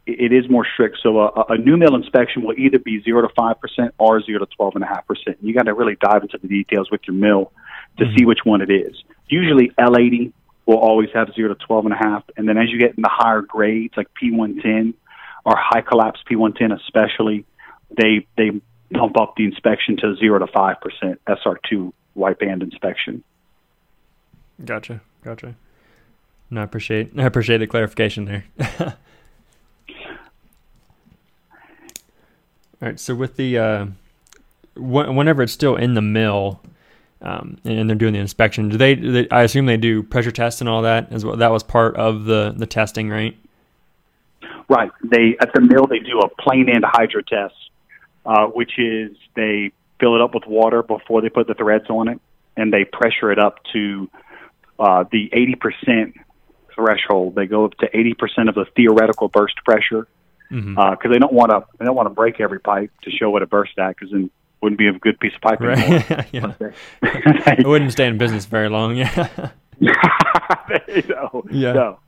it 0.07 0.33
is 0.33 0.51
more 0.51 0.67
strict. 0.73 0.99
So 1.03 1.19
a, 1.19 1.45
a 1.51 1.59
new 1.59 1.77
mill 1.77 1.95
inspection 1.95 2.43
will 2.43 2.55
either 2.59 2.79
be 2.79 3.03
zero 3.03 3.23
to 3.23 3.29
five 3.35 3.61
percent 3.61 3.95
or 3.99 4.23
zero 4.23 4.41
to 4.41 4.47
twelve 4.57 4.75
and 4.75 4.85
a 4.85 4.87
half 4.87 5.07
percent. 5.07 5.39
You 5.41 5.55
got 5.55 5.65
to 5.65 5.75
really 5.75 5.97
dive 6.01 6.23
into 6.23 6.39
the 6.39 6.49
details 6.49 6.91
with 6.91 7.03
your 7.07 7.15
mill 7.17 7.53
to 7.99 8.05
mm-hmm. 8.05 8.17
see 8.17 8.25
which 8.25 8.41
one 8.45 8.61
it 8.63 8.71
is. 8.71 8.97
Usually 9.29 9.71
L80 9.79 10.33
will 10.67 10.79
always 10.79 11.09
have 11.15 11.33
zero 11.35 11.55
to 11.55 11.67
twelve 11.67 11.85
and 11.85 11.95
a 11.95 11.99
half, 11.99 12.25
and 12.37 12.49
then 12.49 12.57
as 12.57 12.71
you 12.71 12.79
get 12.79 12.97
in 12.97 13.03
the 13.03 13.11
higher 13.11 13.43
grades 13.43 13.95
like 13.97 14.09
P110 14.21 14.95
or 15.45 15.55
high 15.57 15.83
collapse 15.83 16.21
P110 16.31 16.79
especially, 16.81 17.45
they 17.97 18.27
they 18.37 18.51
bump 18.91 19.19
up 19.19 19.35
the 19.37 19.45
inspection 19.45 19.97
to 19.99 20.17
zero 20.17 20.39
to 20.39 20.47
five 20.47 20.77
percent 20.81 21.21
SR2 21.29 21.93
white 22.15 22.39
band 22.39 22.63
inspection. 22.63 23.23
Gotcha, 24.65 25.01
gotcha. 25.25 25.55
No, 26.51 26.61
I 26.61 26.65
appreciate 26.65 27.19
I 27.19 27.25
appreciate 27.25 27.59
the 27.59 27.67
clarification 27.67 28.25
there. 28.25 28.45
All 32.83 32.89
right. 32.89 32.99
So 32.99 33.15
with 33.15 33.37
the 33.37 33.59
uh, 33.59 33.87
whenever 34.77 35.43
it's 35.43 35.53
still 35.53 35.77
in 35.77 35.95
the 35.95 36.03
mill, 36.03 36.61
um, 37.21 37.59
and 37.65 37.89
they're 37.89 37.97
doing 37.97 38.15
the 38.15 38.19
inspection, 38.19 38.71
do 38.71 38.79
they, 38.79 38.95
do 38.95 39.13
they, 39.13 39.29
I 39.31 39.43
assume 39.43 39.67
they 39.67 39.77
do 39.77 40.03
pressure 40.03 40.31
tests 40.31 40.61
and 40.61 40.69
all 40.69 40.83
that 40.83 41.13
as 41.13 41.25
well. 41.25 41.37
That 41.37 41.51
was 41.51 41.63
part 41.63 41.97
of 41.97 42.25
the 42.25 42.55
the 42.57 42.67
testing, 42.67 43.11
right? 43.11 43.37
Right. 44.69 44.91
They 45.03 45.37
at 45.41 45.53
the 45.53 45.61
mill 45.61 45.87
they 45.87 45.99
do 45.99 46.21
a 46.21 46.29
plain 46.29 46.69
end 46.69 46.85
hydro 46.87 47.23
test, 47.23 47.55
uh, 48.25 48.47
which 48.47 48.79
is 48.79 49.17
they 49.35 49.73
fill 49.99 50.15
it 50.15 50.23
up 50.23 50.35
with 50.35 50.47
water 50.47 50.83
before 50.83 51.21
they 51.21 51.29
put 51.29 51.47
the 51.49 51.55
threads 51.55 51.91
on 51.91 52.09
it, 52.09 52.21
and 52.57 52.73
they 52.73 52.85
pressure 52.85 53.31
it 53.31 53.39
up 53.39 53.59
to 53.75 54.09
uh, 54.79 55.05
the 55.13 55.29
eighty 55.35 55.55
percent 55.55 56.15
threshold. 56.75 57.35
They 57.35 57.47
go 57.47 57.67
up 57.67 57.75
to 57.79 57.89
eighty 57.95 58.15
percent 58.15 58.49
of 58.49 58.55
the 58.55 58.65
theoretical 58.75 59.29
burst 59.29 59.57
pressure 59.67 60.07
because 60.51 60.65
mm-hmm. 60.65 60.79
uh, 60.79 60.97
they 61.11 61.19
don't 61.19 61.33
want 61.33 61.51
to 61.51 61.65
they 61.79 61.85
don't 61.85 61.95
want 61.95 62.07
to 62.07 62.15
break 62.15 62.41
every 62.41 62.59
pipe 62.59 62.91
to 63.03 63.11
show 63.11 63.31
what 63.31 63.43
it 63.43 63.49
burst 63.49 63.79
at 63.79 63.97
because 63.97 64.11
then 64.11 64.31
wouldn't 64.61 64.79
be 64.79 64.89
a 64.89 64.93
good 64.93 65.19
piece 65.21 65.33
of 65.35 65.41
pipe 65.41 65.61
anymore. 65.61 66.27
yeah. 66.33 66.53
it 67.03 67.67
wouldn't 67.67 67.93
stay 67.93 68.07
in 68.07 68.19
business 68.19 68.45
very 68.45 68.69
long. 68.69 68.97
Yeah. 68.97 69.49
no, 69.81 71.45
yeah. 71.51 71.73
No. 71.73 71.99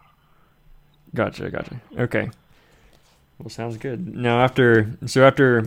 Gotcha. 1.15 1.51
Gotcha. 1.51 1.81
Okay. 1.99 2.31
Well, 3.39 3.49
sounds 3.49 3.77
good. 3.77 4.15
Now, 4.15 4.41
after 4.41 4.91
so 5.07 5.25
after 5.25 5.67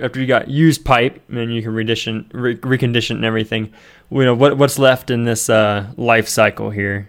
after 0.00 0.20
you 0.20 0.26
got 0.26 0.48
used 0.48 0.84
pipe 0.84 1.20
and 1.28 1.54
you 1.54 1.62
can 1.62 1.72
recondition 1.72 2.26
re- 2.32 2.56
recondition 2.56 3.16
and 3.16 3.24
everything, 3.24 3.72
you 4.10 4.24
know 4.24 4.34
what 4.34 4.56
what's 4.56 4.78
left 4.78 5.10
in 5.10 5.24
this 5.24 5.50
uh, 5.50 5.90
life 5.96 6.28
cycle 6.28 6.70
here. 6.70 7.08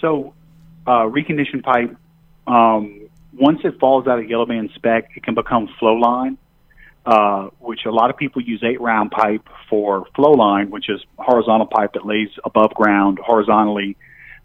So, 0.00 0.34
uh, 0.86 1.02
reconditioned 1.02 1.62
pipe. 1.62 1.96
Um, 2.46 2.99
once 3.32 3.60
it 3.64 3.78
falls 3.78 4.06
out 4.06 4.18
of 4.18 4.28
yellow 4.28 4.46
band 4.46 4.70
spec, 4.74 5.10
it 5.16 5.22
can 5.22 5.34
become 5.34 5.68
flow 5.78 5.94
line, 5.94 6.36
uh, 7.06 7.48
which 7.58 7.80
a 7.86 7.90
lot 7.90 8.10
of 8.10 8.16
people 8.16 8.42
use 8.42 8.62
eight 8.64 8.80
round 8.80 9.10
pipe 9.10 9.46
for 9.68 10.06
flow 10.16 10.32
line, 10.32 10.70
which 10.70 10.88
is 10.88 11.00
horizontal 11.18 11.66
pipe 11.66 11.92
that 11.94 12.04
lays 12.04 12.28
above 12.44 12.74
ground 12.74 13.18
horizontally. 13.22 13.96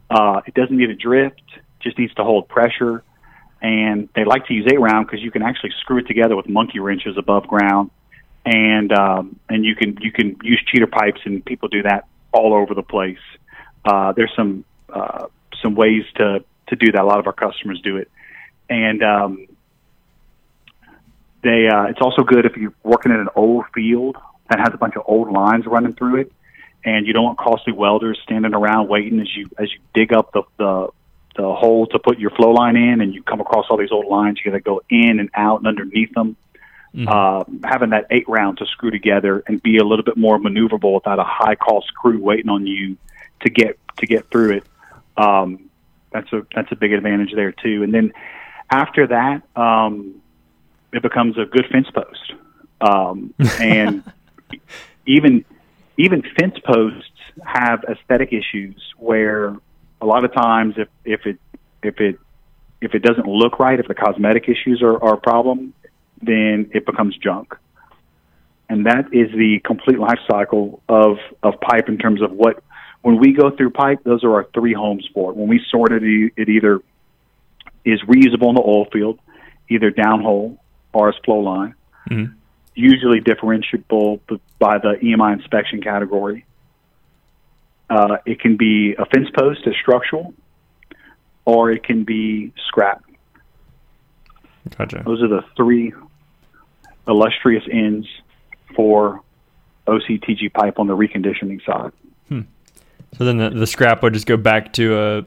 Uh, 0.09 0.41
it 0.45 0.53
doesn't 0.53 0.77
need 0.77 0.89
a 0.89 0.95
drift, 0.95 1.41
just 1.81 1.97
needs 1.97 2.13
to 2.15 2.23
hold 2.23 2.47
pressure. 2.47 3.03
And 3.61 4.09
they 4.15 4.25
like 4.25 4.45
to 4.47 4.53
use 4.53 4.67
eight 4.71 4.79
round 4.79 5.07
because 5.07 5.23
you 5.23 5.31
can 5.31 5.41
actually 5.41 5.71
screw 5.79 5.97
it 5.97 6.07
together 6.07 6.35
with 6.35 6.47
monkey 6.47 6.79
wrenches 6.79 7.17
above 7.17 7.47
ground, 7.47 7.89
and 8.45 8.91
um, 8.91 9.39
and 9.49 9.65
you 9.65 9.75
can 9.75 9.97
you 10.01 10.11
can 10.11 10.37
use 10.43 10.61
cheater 10.71 10.85
pipes, 10.85 11.21
and 11.25 11.43
people 11.43 11.69
do 11.69 11.81
that 11.81 12.07
all 12.31 12.53
over 12.53 12.75
the 12.75 12.83
place. 12.83 13.17
Uh, 13.83 14.11
there's 14.11 14.31
some 14.35 14.65
uh, 14.89 15.25
some 15.63 15.73
ways 15.73 16.03
to 16.17 16.43
to 16.67 16.75
do 16.75 16.91
that. 16.91 17.01
A 17.01 17.05
lot 17.05 17.17
of 17.17 17.25
our 17.25 17.33
customers 17.33 17.81
do 17.81 17.97
it 17.97 18.11
and 18.69 19.03
um, 19.03 19.47
they 21.43 21.67
uh, 21.67 21.85
it's 21.85 22.01
also 22.01 22.23
good 22.23 22.45
if 22.45 22.57
you're 22.57 22.73
working 22.83 23.11
in 23.11 23.19
an 23.19 23.29
old 23.35 23.65
field 23.73 24.17
that 24.49 24.59
has 24.59 24.69
a 24.73 24.77
bunch 24.77 24.95
of 24.95 25.03
old 25.05 25.31
lines 25.31 25.65
running 25.65 25.93
through 25.93 26.21
it, 26.21 26.31
and 26.83 27.05
you 27.05 27.13
don't 27.13 27.23
want 27.23 27.37
costly 27.37 27.73
welders 27.73 28.19
standing 28.23 28.53
around 28.53 28.87
waiting 28.87 29.19
as 29.19 29.35
you 29.35 29.47
as 29.59 29.71
you 29.71 29.79
dig 29.93 30.13
up 30.13 30.31
the 30.33 30.43
the, 30.57 30.87
the 31.37 31.53
hole 31.53 31.87
to 31.87 31.99
put 31.99 32.19
your 32.19 32.31
flow 32.31 32.51
line 32.51 32.75
in, 32.75 33.01
and 33.01 33.13
you 33.13 33.21
come 33.23 33.41
across 33.41 33.65
all 33.69 33.77
these 33.77 33.91
old 33.91 34.07
lines. 34.07 34.39
You 34.43 34.51
got 34.51 34.57
to 34.57 34.63
go 34.63 34.81
in 34.89 35.19
and 35.19 35.29
out 35.35 35.59
and 35.59 35.67
underneath 35.67 36.13
them. 36.13 36.35
Mm-hmm. 36.95 37.09
Uh, 37.09 37.67
having 37.69 37.89
that 37.89 38.07
eight 38.09 38.27
round 38.29 38.57
to 38.59 38.65
screw 38.67 38.89
together 38.89 39.43
and 39.47 39.61
be 39.61 39.77
a 39.77 39.83
little 39.83 40.05
bit 40.05 40.15
more 40.15 40.39
maneuverable 40.39 40.93
without 40.93 41.19
a 41.19 41.25
high 41.25 41.55
cost 41.55 41.87
screw 41.87 42.21
waiting 42.21 42.49
on 42.49 42.65
you 42.65 42.95
to 43.41 43.49
get 43.49 43.77
to 43.97 44.07
get 44.07 44.29
through 44.29 44.57
it. 44.57 44.63
Um, 45.17 45.69
that's 46.11 46.31
a 46.31 46.45
that's 46.55 46.71
a 46.71 46.75
big 46.75 46.93
advantage 46.93 47.33
there 47.35 47.51
too. 47.51 47.83
And 47.83 47.93
then 47.93 48.13
after 48.75 49.07
that, 49.07 49.41
um, 49.55 50.21
it 50.91 51.01
becomes 51.01 51.37
a 51.37 51.45
good 51.45 51.65
fence 51.71 51.87
post. 51.93 52.33
Um, 52.81 53.33
and 53.61 54.03
even 55.05 55.45
even 55.97 56.23
fence 56.37 56.55
posts 56.65 57.09
have 57.45 57.83
aesthetic 57.89 58.33
issues 58.33 58.81
where 58.97 59.55
a 60.01 60.05
lot 60.05 60.25
of 60.25 60.33
times 60.33 60.75
if 60.77 60.89
if 61.05 61.25
it 61.25 61.39
if 61.81 61.99
it 61.99 62.19
if 62.81 62.93
it 62.93 63.01
doesn't 63.01 63.27
look 63.27 63.59
right, 63.59 63.79
if 63.79 63.87
the 63.87 63.95
cosmetic 63.95 64.49
issues 64.49 64.81
are, 64.81 65.01
are 65.01 65.15
a 65.15 65.17
problem, 65.17 65.73
then 66.21 66.69
it 66.73 66.85
becomes 66.85 67.17
junk. 67.17 67.55
And 68.69 68.85
that 68.85 69.05
is 69.13 69.31
the 69.31 69.59
complete 69.63 69.99
life 69.99 70.19
cycle 70.29 70.81
of, 70.89 71.17
of 71.43 71.59
pipe 71.61 71.87
in 71.87 71.97
terms 71.97 72.21
of 72.21 72.31
what, 72.31 72.63
when 73.01 73.17
we 73.17 73.33
go 73.33 73.49
through 73.55 73.71
pipe, 73.71 73.99
those 74.03 74.23
are 74.23 74.33
our 74.33 74.47
three 74.53 74.73
homes 74.73 75.07
for 75.13 75.31
it. 75.31 75.37
When 75.37 75.47
we 75.47 75.61
sort 75.69 75.91
it, 75.91 76.03
it 76.35 76.49
either 76.49 76.81
is 77.85 78.01
reusable 78.01 78.49
in 78.49 78.55
the 78.55 78.63
oil 78.65 78.85
field, 78.91 79.19
either 79.69 79.91
downhole 79.91 80.57
or 80.93 81.09
as 81.09 81.15
flow 81.23 81.39
line. 81.39 81.75
Mm-hmm. 82.09 82.33
Usually 82.73 83.21
differentiable 83.21 84.19
by 84.59 84.79
the 84.79 84.95
EMI 85.01 85.33
inspection 85.33 85.81
category. 85.81 86.45
Uh, 87.89 88.17
it 88.25 88.39
can 88.39 88.57
be 88.57 88.95
a 88.97 89.05
fence 89.05 89.29
post 89.37 89.61
as 89.67 89.73
structural, 89.81 90.33
or 91.45 91.71
it 91.71 91.83
can 91.83 92.03
be 92.03 92.51
scrap. 92.67 93.03
Gotcha. 94.77 95.03
Those 95.05 95.21
are 95.21 95.27
the 95.27 95.45
three 95.55 95.93
illustrious 97.07 97.63
ends 97.71 98.07
for 98.75 99.21
OCTG 99.87 100.51
pipe 100.53 100.79
on 100.79 100.87
the 100.87 100.97
reconditioning 100.97 101.63
side. 101.63 101.91
Hmm. 102.27 102.41
So 103.17 103.23
then 103.23 103.37
the, 103.37 103.51
the 103.51 103.67
scrap 103.67 104.01
would 104.03 104.13
just 104.13 104.25
go 104.25 104.37
back 104.37 104.73
to 104.73 104.97
a 104.97 105.25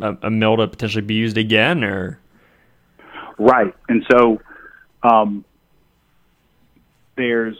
a, 0.00 0.16
a 0.22 0.30
mill 0.30 0.56
to 0.56 0.68
potentially 0.68 1.04
be 1.04 1.14
used 1.14 1.38
again, 1.38 1.84
or 1.84 2.18
right? 3.38 3.74
And 3.88 4.04
so 4.10 4.40
um, 5.02 5.44
there's 7.16 7.56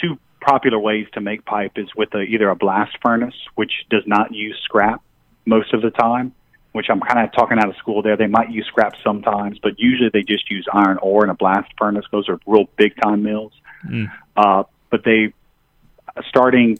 two 0.00 0.18
popular 0.40 0.78
ways 0.78 1.06
to 1.14 1.20
make 1.20 1.44
pipe 1.44 1.72
is 1.76 1.88
with 1.96 2.14
a, 2.14 2.20
either 2.20 2.48
a 2.48 2.56
blast 2.56 2.96
furnace, 3.02 3.34
which 3.54 3.72
does 3.90 4.02
not 4.06 4.32
use 4.32 4.58
scrap 4.62 5.02
most 5.46 5.72
of 5.72 5.82
the 5.82 5.90
time, 5.90 6.32
which 6.72 6.86
I'm 6.90 7.00
kind 7.00 7.26
of 7.26 7.32
talking 7.32 7.58
out 7.58 7.68
of 7.68 7.76
school 7.76 8.02
there. 8.02 8.16
They 8.16 8.26
might 8.26 8.50
use 8.50 8.66
scrap 8.66 8.94
sometimes, 9.02 9.58
but 9.58 9.78
usually 9.78 10.10
they 10.12 10.22
just 10.22 10.50
use 10.50 10.66
iron 10.72 10.98
ore 10.98 11.24
in 11.24 11.30
a 11.30 11.34
blast 11.34 11.70
furnace. 11.78 12.04
Those 12.10 12.28
are 12.28 12.38
real 12.46 12.68
big 12.76 12.92
time 13.02 13.22
mills. 13.22 13.52
Mm. 13.88 14.10
Uh, 14.36 14.64
but 14.90 15.04
they, 15.04 15.32
starting 16.28 16.78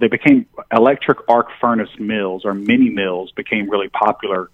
they 0.00 0.08
became 0.08 0.46
electric 0.70 1.18
arc 1.28 1.48
furnace 1.60 1.90
mills 1.98 2.44
or 2.44 2.54
mini 2.54 2.90
mills 2.90 3.32
became 3.32 3.70
really 3.70 3.88
popular 3.88 4.50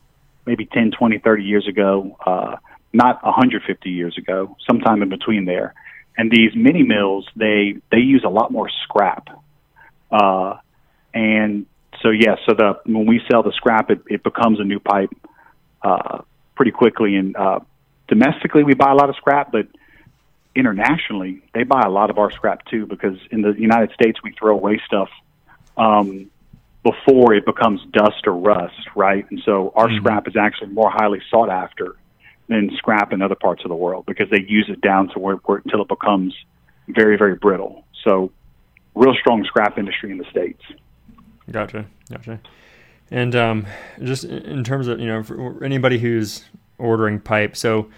maybe 0.49 0.64
10, 0.64 0.93
20, 0.93 1.19
30 1.19 1.45
years 1.45 1.69
ago, 1.69 2.16
uh, 2.25 2.57
not 2.95 3.23
150 3.23 3.91
years 3.91 4.16
ago, 4.16 4.57
sometime 4.66 5.03
in 5.03 5.11
between 5.11 5.45
there. 5.45 5.75
And 6.16 6.31
these 6.31 6.57
mini 6.57 6.83
mills, 6.83 7.29
they, 7.37 7.77
they 7.93 7.99
use 7.99 8.25
a 8.25 8.31
lot 8.31 8.51
more 8.51 8.71
scrap. 8.85 9.29
Uh, 10.11 10.55
and 11.12 11.66
so 12.03 12.09
yeah, 12.11 12.37
so 12.47 12.55
the 12.55 12.81
when 12.87 13.07
we 13.07 13.21
sell 13.31 13.43
the 13.43 13.53
scrap, 13.53 13.91
it, 13.91 14.01
it 14.07 14.23
becomes 14.23 14.59
a 14.59 14.64
new 14.64 14.81
pipe 14.81 15.11
uh, 15.83 16.23
pretty 16.57 16.71
quickly. 16.71 17.16
And 17.16 17.37
uh, 17.37 17.61
domestically, 18.09 18.64
we 18.64 18.75
buy 18.75 18.91
a 18.91 18.95
lot 18.95 19.11
of 19.11 19.16
scrap, 19.16 19.53
but 19.53 19.66
internationally, 20.59 21.43
they 21.55 21.63
buy 21.63 21.83
a 21.85 21.91
lot 21.91 22.11
of 22.11 22.19
our 22.19 22.31
scrap 22.33 22.65
too. 22.67 22.87
Because 22.87 23.17
in 23.31 23.43
the 23.43 23.53
United 23.53 23.93
States, 23.93 24.19
we 24.23 24.33
throw 24.33 24.55
away 24.55 24.81
stuff 24.85 25.09
um, 25.77 26.31
before 26.83 27.35
it 27.35 27.47
becomes 27.47 27.81
dust 27.93 28.27
or 28.27 28.35
rust, 28.35 28.89
right? 28.97 29.25
And 29.31 29.41
so 29.45 29.73
our 29.75 29.87
mm-hmm. 29.87 29.99
scrap 29.99 30.27
is 30.29 30.37
actually 30.37 30.71
more 30.71 30.91
highly 30.91 31.21
sought 31.31 31.49
after 31.49 31.97
than 32.49 32.71
scrap 32.77 33.13
in 33.13 33.23
other 33.23 33.35
parts 33.35 33.63
of 33.65 33.69
the 33.69 33.77
world 33.77 34.05
because 34.07 34.29
they 34.31 34.43
use 34.47 34.67
it 34.69 34.81
down 34.81 35.09
to 35.11 35.19
where, 35.19 35.37
where 35.37 35.59
until 35.59 35.83
it 35.83 35.89
becomes 35.89 36.35
very, 36.89 37.17
very 37.17 37.35
brittle. 37.35 37.85
So, 38.05 38.33
real 38.95 39.15
strong 39.15 39.45
scrap 39.45 39.79
industry 39.79 40.11
in 40.11 40.19
the 40.19 40.25
states. 40.31 40.63
Gotcha, 41.51 41.87
gotcha. 42.11 42.41
And 43.11 43.35
um, 43.37 43.67
just 44.03 44.25
in 44.25 44.65
terms 44.65 44.89
of 44.89 45.01
you 45.01 45.07
know 45.07 45.23
for 45.23 45.63
anybody 45.65 45.99
who's 45.99 46.45
ordering 46.79 47.21
pipe, 47.21 47.57
so 47.57 47.89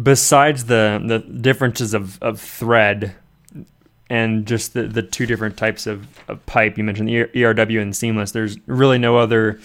besides 0.00 0.66
the 0.66 1.02
the 1.04 1.18
differences 1.18 1.94
of, 1.94 2.22
of 2.22 2.40
thread 2.40 3.14
and 4.08 4.46
just 4.46 4.74
the, 4.74 4.82
the 4.82 5.02
two 5.02 5.24
different 5.24 5.56
types 5.56 5.86
of, 5.86 6.06
of 6.28 6.44
pipe 6.44 6.76
you 6.76 6.84
mentioned 6.84 7.08
the 7.08 7.24
ERW 7.34 7.80
and 7.80 7.96
seamless, 7.96 8.32
there's 8.32 8.58
really 8.66 8.98
no 8.98 9.16
other 9.16 9.58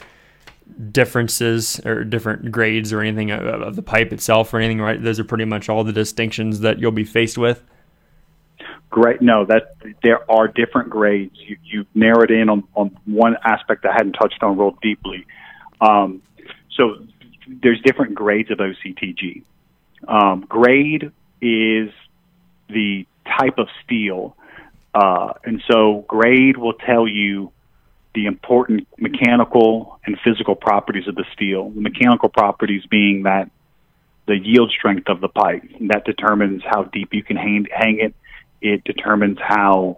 differences 0.92 1.82
or 1.86 2.04
different 2.04 2.52
grades 2.52 2.94
or 2.94 3.02
anything 3.02 3.32
of, 3.32 3.44
of 3.46 3.76
the 3.76 3.82
pipe 3.82 4.14
itself 4.14 4.54
or 4.54 4.60
anything, 4.60 4.80
right? 4.80 5.02
Those 5.02 5.20
are 5.20 5.26
pretty 5.26 5.46
much 5.46 5.70
all 5.70 5.84
the 5.84 5.92
distinctions 5.92 6.62
that 6.62 6.80
you'll 6.80 6.92
be 6.92 7.04
faced 7.04 7.38
with. 7.38 7.62
Great. 8.90 9.22
No, 9.22 9.46
that 9.46 9.76
there 10.02 10.30
are 10.32 10.48
different 10.48 10.90
grades. 10.90 11.36
You 11.36 11.58
you 11.64 11.86
narrowed 11.94 12.32
in 12.32 12.50
on, 12.50 12.64
on 12.74 12.98
one 13.06 13.36
aspect 13.44 13.86
I 13.86 13.92
hadn't 13.92 14.14
touched 14.14 14.42
on 14.42 14.58
real 14.58 14.78
deeply. 14.82 15.26
Um, 15.82 16.22
so 16.72 17.06
there's 17.48 17.82
different 17.82 18.16
grades 18.16 18.50
of 18.50 18.60
OCTG. 18.60 19.44
Um, 20.08 20.46
grade 20.48 21.12
is 21.42 21.90
the 22.70 23.06
type 23.26 23.58
of 23.58 23.68
steel, 23.84 24.36
uh, 24.94 25.34
and 25.44 25.62
so 25.70 26.06
grade 26.08 26.58
will 26.58 26.74
tell 26.74 27.08
you 27.08 27.52
the 28.16 28.26
important 28.26 28.88
mechanical 28.98 30.00
and 30.06 30.18
physical 30.24 30.56
properties 30.56 31.08
of 31.08 31.16
the 31.16 31.26
steel. 31.34 31.70
The 31.70 31.82
mechanical 31.82 32.30
properties 32.30 32.84
being 32.90 33.24
that 33.24 33.52
the 34.26 34.38
yield 34.38 34.72
strength 34.72 35.08
of 35.10 35.22
the 35.22 35.30
pipe 35.30 35.64
that 35.88 36.04
determines 36.06 36.62
how 36.66 36.84
deep 36.84 37.14
you 37.14 37.24
can 37.24 37.38
hang, 37.38 37.68
hang 37.72 38.00
it 38.00 38.14
it 38.62 38.84
determines 38.84 39.38
how 39.40 39.98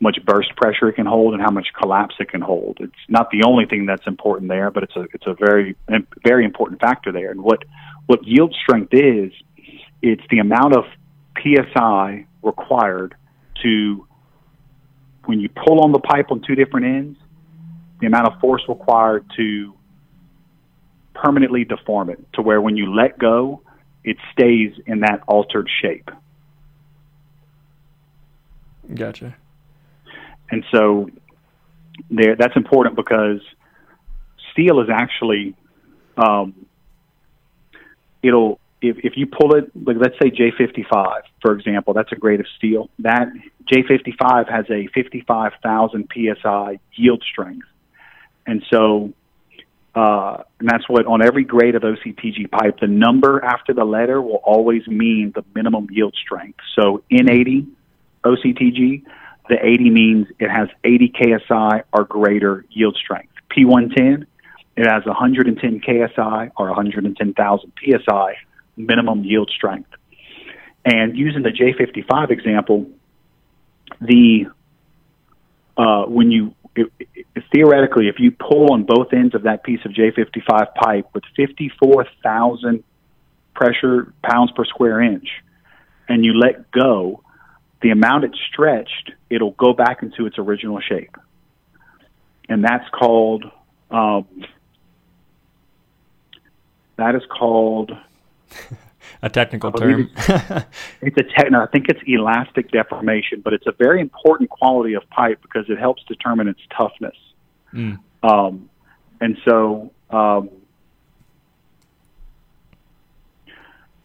much 0.00 0.18
burst 0.24 0.54
pressure 0.56 0.88
it 0.88 0.94
can 0.94 1.06
hold 1.06 1.34
and 1.34 1.42
how 1.42 1.50
much 1.50 1.68
collapse 1.80 2.14
it 2.18 2.28
can 2.28 2.40
hold. 2.40 2.78
It's 2.80 2.92
not 3.08 3.30
the 3.30 3.44
only 3.44 3.66
thing 3.66 3.86
that's 3.86 4.06
important 4.06 4.48
there, 4.48 4.70
but 4.70 4.82
it's 4.82 4.96
a 4.96 5.02
it's 5.14 5.26
a 5.26 5.34
very 5.34 5.76
very 6.24 6.44
important 6.44 6.80
factor 6.80 7.12
there. 7.12 7.30
And 7.30 7.42
what 7.42 7.62
what 8.12 8.26
yield 8.26 8.54
strength 8.62 8.92
is, 8.92 9.32
it's 10.02 10.22
the 10.28 10.38
amount 10.38 10.76
of 10.76 10.84
psi 11.42 12.26
required 12.42 13.14
to 13.62 14.06
when 15.24 15.40
you 15.40 15.48
pull 15.48 15.80
on 15.80 15.92
the 15.92 15.98
pipe 15.98 16.30
on 16.30 16.42
two 16.46 16.54
different 16.54 16.84
ends, 16.84 17.18
the 18.00 18.06
amount 18.06 18.26
of 18.26 18.38
force 18.38 18.62
required 18.68 19.24
to 19.34 19.72
permanently 21.14 21.64
deform 21.64 22.10
it 22.10 22.18
to 22.34 22.42
where 22.42 22.60
when 22.60 22.76
you 22.76 22.94
let 22.94 23.18
go, 23.18 23.62
it 24.04 24.18
stays 24.32 24.72
in 24.86 25.00
that 25.00 25.22
altered 25.26 25.70
shape. 25.80 26.10
Gotcha. 28.94 29.34
And 30.50 30.66
so 30.70 31.08
there, 32.10 32.36
that's 32.36 32.56
important 32.56 32.94
because 32.94 33.40
steel 34.52 34.80
is 34.80 34.88
actually, 34.92 35.56
um, 36.18 36.66
it'll, 38.22 38.60
if, 38.80 38.98
if 38.98 39.12
you 39.16 39.26
pull 39.26 39.54
it, 39.54 39.70
like 39.74 39.96
let's 39.98 40.16
say 40.20 40.30
J55, 40.30 41.22
for 41.40 41.52
example, 41.52 41.94
that's 41.94 42.12
a 42.12 42.16
grade 42.16 42.40
of 42.40 42.46
steel. 42.56 42.90
That 43.00 43.28
J55 43.72 44.50
has 44.50 44.64
a 44.70 44.88
55,000 44.94 46.08
psi 46.12 46.78
yield 46.94 47.22
strength. 47.30 47.66
And 48.46 48.64
so, 48.72 49.12
uh, 49.94 50.42
and 50.58 50.68
that's 50.68 50.88
what 50.88 51.06
on 51.06 51.22
every 51.22 51.44
grade 51.44 51.74
of 51.74 51.82
OCTG 51.82 52.50
pipe, 52.50 52.80
the 52.80 52.86
number 52.86 53.44
after 53.44 53.72
the 53.72 53.84
letter 53.84 54.20
will 54.20 54.40
always 54.42 54.86
mean 54.86 55.32
the 55.34 55.44
minimum 55.54 55.88
yield 55.90 56.14
strength. 56.20 56.58
So 56.74 57.02
N80 57.10 57.68
OCTG, 58.24 59.04
the 59.48 59.56
80 59.60 59.90
means 59.90 60.26
it 60.38 60.48
has 60.48 60.68
80 60.84 61.12
KSI 61.20 61.82
or 61.92 62.04
greater 62.04 62.64
yield 62.70 62.96
strength. 62.96 63.32
P110, 63.50 64.26
it 64.76 64.86
has 64.86 65.04
110 65.04 65.80
KSI 65.80 66.50
or 66.56 66.66
110,000 66.68 67.72
PSI 67.78 68.34
minimum 68.76 69.24
yield 69.24 69.50
strength. 69.54 69.90
And 70.84 71.16
using 71.16 71.42
the 71.42 71.50
J55 71.50 72.30
example, 72.30 72.90
the 74.00 74.46
uh, 75.76 76.04
when 76.04 76.30
you 76.30 76.54
it, 76.74 76.90
it, 76.98 77.44
theoretically, 77.52 78.08
if 78.08 78.16
you 78.18 78.30
pull 78.30 78.72
on 78.72 78.84
both 78.84 79.12
ends 79.12 79.34
of 79.34 79.42
that 79.42 79.62
piece 79.62 79.80
of 79.84 79.92
J55 79.92 80.74
pipe 80.74 81.06
with 81.14 81.24
54,000 81.36 82.82
pressure 83.54 84.12
pounds 84.22 84.50
per 84.52 84.64
square 84.64 85.00
inch, 85.00 85.28
and 86.08 86.24
you 86.24 86.34
let 86.34 86.70
go, 86.70 87.22
the 87.82 87.90
amount 87.90 88.24
it's 88.24 88.38
stretched, 88.50 89.12
it'll 89.28 89.52
go 89.52 89.72
back 89.72 90.02
into 90.02 90.26
its 90.26 90.38
original 90.38 90.80
shape. 90.80 91.16
And 92.48 92.64
that's 92.64 92.88
called, 92.90 93.44
um, 93.90 94.26
that 96.96 97.14
is 97.14 97.22
called 97.26 97.92
a 99.22 99.28
technical 99.30 99.72
term. 99.72 100.10
it's, 100.16 100.66
it's 101.00 101.16
a 101.16 101.24
techno. 101.36 101.62
I 101.62 101.66
think 101.66 101.88
it's 101.88 102.00
elastic 102.06 102.70
deformation, 102.70 103.40
but 103.40 103.52
it's 103.52 103.66
a 103.66 103.72
very 103.72 104.00
important 104.00 104.50
quality 104.50 104.94
of 104.94 105.08
pipe 105.10 105.40
because 105.42 105.68
it 105.68 105.78
helps 105.78 106.02
determine 106.04 106.48
its 106.48 106.60
toughness. 106.76 107.16
Mm. 107.72 107.98
Um, 108.22 108.68
and 109.20 109.38
so, 109.44 109.92
um, 110.10 110.50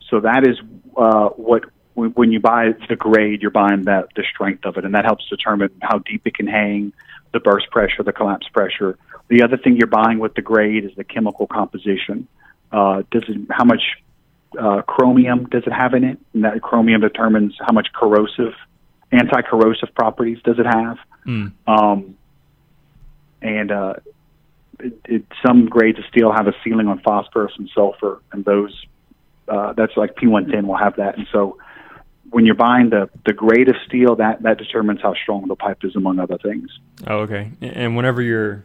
so 0.10 0.20
that 0.22 0.48
is 0.48 0.58
uh, 0.96 1.30
what 1.30 1.66
when 1.96 2.32
you 2.32 2.40
buy 2.40 2.74
the 2.88 2.96
grade, 2.96 3.42
you're 3.42 3.50
buying 3.50 3.84
that 3.84 4.10
the 4.16 4.24
strength 4.32 4.66
of 4.66 4.78
it, 4.78 4.86
and 4.86 4.94
that 4.94 5.04
helps 5.04 5.28
determine 5.30 5.72
how 5.82 5.98
deep 5.98 6.22
it 6.26 6.36
can 6.36 6.46
hang, 6.46 6.94
the 7.34 7.40
burst 7.40 7.72
pressure, 7.72 8.04
the 8.04 8.14
collapse 8.14 8.48
pressure. 8.50 9.00
The 9.30 9.42
other 9.42 9.58
thing 9.58 9.78
you're 9.78 9.88
buying 9.88 10.20
with 10.20 10.36
the 10.36 10.44
grade 10.44 10.86
is 10.86 10.92
the 10.96 11.04
chemical 11.04 11.48
composition. 11.48 12.28
Uh, 12.72 13.04
does 13.12 13.24
it, 13.28 13.38
how 13.50 13.64
much 13.64 13.82
uh, 14.60 14.82
chromium 14.84 15.46
does 15.46 15.64
it 15.66 15.74
have 15.74 15.94
in 15.94 16.04
it? 16.04 16.18
And 16.34 16.44
that 16.44 16.62
chromium 16.62 17.02
determines 17.02 17.56
how 17.60 17.74
much 17.74 17.88
corrosive, 17.94 18.54
anti-corrosive 19.12 19.94
properties 19.96 20.40
does 20.44 20.60
it 20.60 20.66
have. 20.66 20.98
Mm. 21.26 21.54
Um, 21.68 22.18
and 23.42 23.72
uh, 23.72 23.94
it, 24.80 25.00
it, 25.06 25.26
some 25.46 25.68
grades 25.68 26.00
of 26.00 26.06
steel 26.06 26.32
have 26.32 26.48
a 26.48 26.54
ceiling 26.64 26.88
on 26.88 27.00
phosphorus 27.00 27.54
and 27.58 27.70
sulfur, 27.74 28.22
and 28.32 28.44
those 28.46 28.74
uh, 29.48 29.74
that's 29.74 29.96
like 29.96 30.16
P110 30.16 30.66
will 30.66 30.78
have 30.78 30.98
that. 30.98 31.18
And 31.18 31.28
so 31.32 31.58
when 32.30 32.46
you're 32.46 32.56
buying 32.56 32.90
the 32.90 33.10
the 33.26 33.34
grade 33.34 33.70
of 33.70 33.76
steel, 33.86 34.16
that 34.18 34.42
that 34.44 34.58
determines 34.58 35.02
how 35.02 35.14
strong 35.14 35.48
the 35.48 35.56
pipe 35.56 35.80
is, 35.84 35.96
among 35.96 36.20
other 36.20 36.38
things. 36.38 36.70
Oh, 37.06 37.20
okay. 37.20 37.52
And 37.62 37.96
whenever 37.96 38.22
you're 38.22 38.64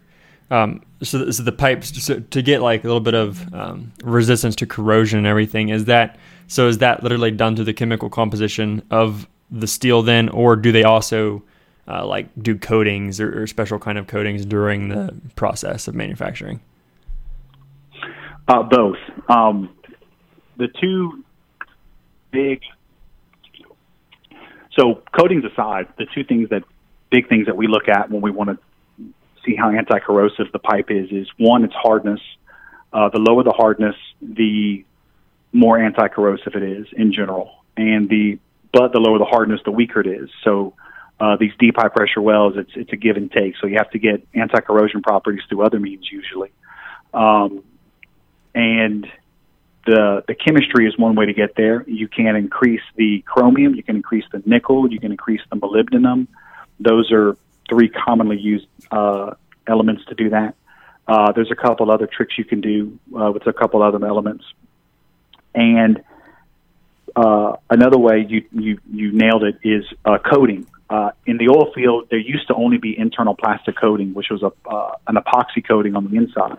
um, 0.52 0.82
so, 1.02 1.30
so 1.30 1.42
the 1.42 1.52
pipes 1.52 2.04
so 2.04 2.20
to 2.20 2.42
get 2.42 2.60
like 2.60 2.84
a 2.84 2.86
little 2.86 3.00
bit 3.00 3.14
of 3.14 3.52
um, 3.54 3.90
resistance 4.04 4.54
to 4.56 4.66
corrosion 4.66 5.18
and 5.18 5.26
everything 5.26 5.70
is 5.70 5.86
that 5.86 6.18
so 6.46 6.68
is 6.68 6.78
that 6.78 7.02
literally 7.02 7.30
done 7.30 7.56
to 7.56 7.64
the 7.64 7.72
chemical 7.72 8.10
composition 8.10 8.82
of 8.90 9.26
the 9.50 9.66
steel 9.66 10.02
then 10.02 10.28
or 10.28 10.54
do 10.54 10.70
they 10.70 10.84
also 10.84 11.42
uh, 11.88 12.06
like 12.06 12.28
do 12.40 12.56
coatings 12.56 13.18
or, 13.18 13.42
or, 13.42 13.46
special 13.46 13.78
kind 13.78 13.98
of 13.98 14.06
coatings 14.06 14.44
during 14.46 14.88
the 14.88 15.12
process 15.34 15.88
of 15.88 15.94
manufacturing? 15.96 16.60
Uh, 18.46 18.62
both. 18.62 18.98
Um, 19.28 19.74
the 20.58 20.68
two 20.68 21.24
big 22.30 22.60
so 24.78 25.02
coatings 25.18 25.44
aside, 25.44 25.88
the 25.98 26.06
two 26.14 26.24
things 26.24 26.50
that 26.50 26.62
big 27.10 27.28
things 27.28 27.46
that 27.46 27.56
we 27.56 27.66
look 27.66 27.88
at 27.88 28.10
when 28.10 28.22
we 28.22 28.30
want 28.30 28.50
to 28.50 28.58
see 29.44 29.56
how 29.56 29.70
anti-corrosive 29.70 30.52
the 30.52 30.58
pipe 30.58 30.90
is 30.90 31.10
is 31.10 31.28
one, 31.38 31.64
its 31.64 31.74
hardness. 31.74 32.20
Uh, 32.92 33.08
the 33.08 33.18
lower 33.18 33.42
the 33.42 33.52
hardness, 33.52 33.96
the 34.20 34.84
more 35.52 35.78
anti-corrosive 35.78 36.54
it 36.54 36.62
is 36.62 36.86
in 36.92 37.12
general, 37.12 37.50
and 37.76 38.08
the 38.08 38.38
but 38.72 38.92
the 38.92 38.98
lower 38.98 39.18
the 39.18 39.24
hardness, 39.24 39.60
the 39.64 39.70
weaker 39.70 40.00
it 40.00 40.06
is. 40.06 40.30
So 40.44 40.74
uh, 41.20 41.36
these 41.36 41.52
deep 41.58 41.76
high 41.76 41.88
pressure 41.88 42.20
wells, 42.20 42.54
it's 42.56 42.72
it's 42.74 42.92
a 42.92 42.96
give 42.96 43.16
and 43.16 43.30
take. 43.30 43.54
So 43.60 43.66
you 43.66 43.76
have 43.78 43.90
to 43.90 43.98
get 43.98 44.26
anti-corrosion 44.34 45.02
properties 45.02 45.42
through 45.48 45.62
other 45.62 45.78
means 45.78 46.10
usually, 46.10 46.52
um, 47.14 47.62
and 48.54 49.06
the 49.86 50.24
the 50.26 50.34
chemistry 50.34 50.86
is 50.86 50.96
one 50.98 51.14
way 51.14 51.26
to 51.26 51.32
get 51.32 51.54
there. 51.56 51.84
You 51.88 52.08
can 52.08 52.36
increase 52.36 52.82
the 52.96 53.22
chromium, 53.26 53.74
you 53.74 53.82
can 53.82 53.96
increase 53.96 54.24
the 54.32 54.42
nickel, 54.46 54.90
you 54.90 55.00
can 55.00 55.12
increase 55.12 55.40
the 55.50 55.56
molybdenum. 55.56 56.28
Those 56.80 57.10
are 57.12 57.36
three 57.72 57.88
commonly 57.88 58.38
used 58.38 58.66
uh, 58.90 59.32
elements 59.66 60.04
to 60.06 60.14
do 60.14 60.30
that. 60.30 60.54
Uh, 61.08 61.32
there's 61.32 61.50
a 61.50 61.56
couple 61.56 61.90
other 61.90 62.06
tricks 62.06 62.34
you 62.36 62.44
can 62.44 62.60
do 62.60 62.98
uh, 63.18 63.32
with 63.32 63.46
a 63.46 63.52
couple 63.52 63.82
other 63.82 64.04
elements, 64.06 64.44
and 65.54 66.02
uh, 67.16 67.56
another 67.70 67.98
way 67.98 68.24
you 68.28 68.44
you 68.52 68.78
you 68.92 69.10
nailed 69.10 69.42
it 69.42 69.58
is 69.64 69.84
uh, 70.04 70.18
coating. 70.18 70.66
In 71.24 71.38
the 71.38 71.48
oil 71.48 71.72
field, 71.72 72.08
there 72.10 72.18
used 72.18 72.48
to 72.48 72.54
only 72.54 72.76
be 72.76 72.96
internal 72.96 73.34
plastic 73.34 73.76
coating, 73.80 74.12
which 74.12 74.26
was 74.30 74.42
a 74.42 74.52
an 75.06 75.16
epoxy 75.16 75.66
coating 75.66 75.96
on 75.96 76.08
the 76.08 76.16
inside, 76.16 76.58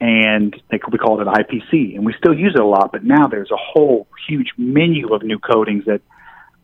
and 0.00 0.60
they 0.70 0.80
we 0.90 0.98
called 0.98 1.20
it 1.20 1.28
IPC, 1.28 1.94
and 1.94 2.04
we 2.04 2.12
still 2.18 2.34
use 2.34 2.54
it 2.54 2.60
a 2.60 2.66
lot. 2.66 2.90
But 2.90 3.04
now 3.04 3.28
there's 3.28 3.52
a 3.52 3.56
whole 3.56 4.08
huge 4.28 4.52
menu 4.58 5.14
of 5.14 5.22
new 5.22 5.38
coatings 5.38 5.84
that 5.84 6.02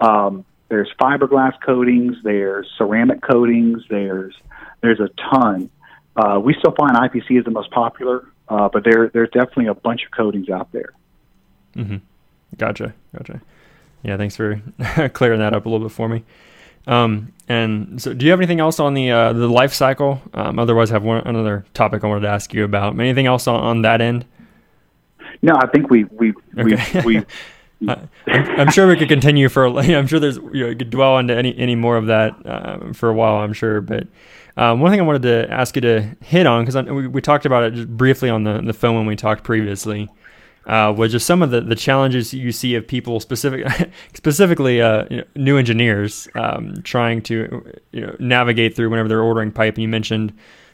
um, 0.00 0.44
there's 0.70 0.88
fiberglass 0.98 1.52
coatings, 1.60 2.16
there's 2.22 2.66
ceramic 2.78 3.20
coatings, 3.20 3.82
there's 3.90 4.34
there's 4.80 5.00
a 5.00 5.10
ton. 5.30 5.68
Uh, 6.16 6.40
we 6.42 6.54
still 6.54 6.72
find 6.72 6.96
IPC 6.96 7.38
is 7.38 7.44
the 7.44 7.50
most 7.50 7.70
popular, 7.72 8.26
uh, 8.48 8.68
but 8.72 8.84
there 8.84 9.10
there's 9.12 9.28
definitely 9.30 9.66
a 9.66 9.74
bunch 9.74 10.04
of 10.04 10.12
coatings 10.12 10.48
out 10.48 10.70
there. 10.72 10.92
Mm-hmm. 11.76 11.96
Gotcha, 12.56 12.94
gotcha. 13.16 13.42
Yeah, 14.02 14.16
thanks 14.16 14.36
for 14.36 14.62
clearing 15.12 15.40
that 15.40 15.52
up 15.52 15.66
a 15.66 15.68
little 15.68 15.86
bit 15.86 15.94
for 15.94 16.08
me. 16.08 16.24
Um, 16.86 17.32
and 17.48 18.00
so, 18.00 18.14
do 18.14 18.24
you 18.24 18.30
have 18.30 18.40
anything 18.40 18.60
else 18.60 18.78
on 18.80 18.94
the 18.94 19.10
uh, 19.10 19.32
the 19.32 19.48
life 19.48 19.74
cycle? 19.74 20.22
Um, 20.32 20.58
otherwise, 20.58 20.92
I 20.92 20.94
have 20.94 21.02
one 21.02 21.26
another 21.26 21.66
topic 21.74 22.04
I 22.04 22.06
wanted 22.06 22.22
to 22.22 22.28
ask 22.28 22.54
you 22.54 22.64
about. 22.64 22.98
Anything 22.98 23.26
else 23.26 23.48
on, 23.48 23.60
on 23.60 23.82
that 23.82 24.00
end? 24.00 24.24
No, 25.42 25.54
I 25.56 25.66
think 25.66 25.90
we 25.90 26.04
we 26.04 26.32
okay. 26.56 27.02
we. 27.04 27.18
we 27.18 27.26
I'm, 27.86 28.08
I'm, 28.26 28.70
sure 28.70 28.86
we 28.86 28.96
could 28.96 29.08
continue 29.08 29.48
for. 29.48 29.66
I'm 29.78 30.06
sure 30.06 30.20
there's 30.20 30.36
you, 30.36 30.64
know, 30.64 30.68
you 30.68 30.76
could 30.76 30.90
dwell 30.90 31.18
into 31.18 31.34
any 31.34 31.56
any 31.56 31.74
more 31.74 31.96
of 31.96 32.06
that 32.06 32.34
uh, 32.46 32.92
for 32.92 33.08
a 33.08 33.14
while. 33.14 33.36
I'm 33.36 33.52
sure, 33.52 33.80
but 33.80 34.06
um, 34.56 34.80
one 34.80 34.90
thing 34.90 35.00
I 35.00 35.04
wanted 35.04 35.22
to 35.22 35.50
ask 35.50 35.76
you 35.76 35.82
to 35.82 36.16
hit 36.22 36.46
on 36.46 36.64
because 36.64 36.84
we, 36.86 37.06
we, 37.06 37.20
talked 37.20 37.46
about 37.46 37.64
it 37.64 37.74
just 37.74 37.88
briefly 37.88 38.28
on 38.28 38.44
the 38.44 38.60
the 38.60 38.72
phone 38.72 38.96
when 38.96 39.06
we 39.06 39.16
talked 39.16 39.44
previously 39.44 40.08
uh, 40.66 40.92
was 40.96 41.12
just 41.12 41.26
some 41.26 41.42
of 41.42 41.50
the, 41.50 41.60
the 41.60 41.74
challenges 41.74 42.34
you 42.34 42.52
see 42.52 42.74
of 42.74 42.86
people 42.86 43.20
specific, 43.20 43.66
specifically 44.14 44.80
uh, 44.80 45.04
you 45.10 45.16
know, 45.18 45.24
new 45.34 45.56
engineers 45.56 46.28
um, 46.34 46.74
trying 46.82 47.22
to 47.22 47.64
you 47.92 48.06
know, 48.06 48.14
navigate 48.18 48.76
through 48.76 48.90
whenever 48.90 49.08
they're 49.08 49.22
ordering 49.22 49.50
pipe. 49.50 49.74
And 49.74 49.82
you 49.82 49.88
mentioned 49.88 50.32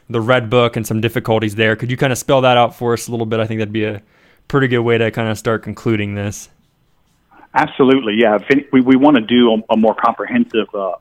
the 0.09 0.21
red 0.21 0.49
book 0.49 0.75
and 0.75 0.85
some 0.85 1.01
difficulties 1.01 1.55
there. 1.55 1.75
Could 1.75 1.89
you 1.89 1.97
kind 1.97 2.11
of 2.11 2.19
spell 2.19 2.41
that 2.41 2.57
out 2.57 2.75
for 2.75 2.93
us 2.93 3.07
a 3.07 3.11
little 3.11 3.25
bit? 3.25 3.39
I 3.39 3.47
think 3.47 3.59
that'd 3.59 3.73
be 3.73 3.85
a 3.85 4.01
pretty 4.47 4.67
good 4.67 4.79
way 4.79 4.97
to 4.97 5.11
kind 5.11 5.29
of 5.29 5.37
start 5.37 5.63
concluding 5.63 6.15
this. 6.15 6.49
Absolutely, 7.57 8.13
yeah. 8.19 8.37
We 8.71 8.81
we 8.81 8.95
want 8.95 9.17
to 9.17 9.23
do 9.23 9.51
a, 9.51 9.73
a 9.73 9.77
more 9.77 9.95
comprehensive 9.95 10.67
uh, 10.75 10.91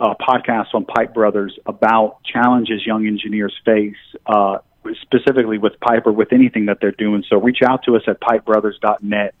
uh, 0.00 0.14
podcast 0.20 0.74
on 0.74 0.84
Pipe 0.84 1.14
Brothers 1.14 1.56
about 1.64 2.24
challenges 2.24 2.84
young 2.84 3.06
engineers 3.06 3.54
face 3.64 3.94
uh, 4.26 4.58
specifically 5.00 5.58
with 5.58 5.78
Pipe 5.78 6.04
or 6.06 6.12
with 6.12 6.32
anything 6.32 6.66
that 6.66 6.78
they're 6.80 6.90
doing. 6.90 7.22
So 7.30 7.40
reach 7.40 7.62
out 7.62 7.84
to 7.84 7.94
us 7.94 8.02
at 8.08 8.20
pipebrothers.net 8.20 9.34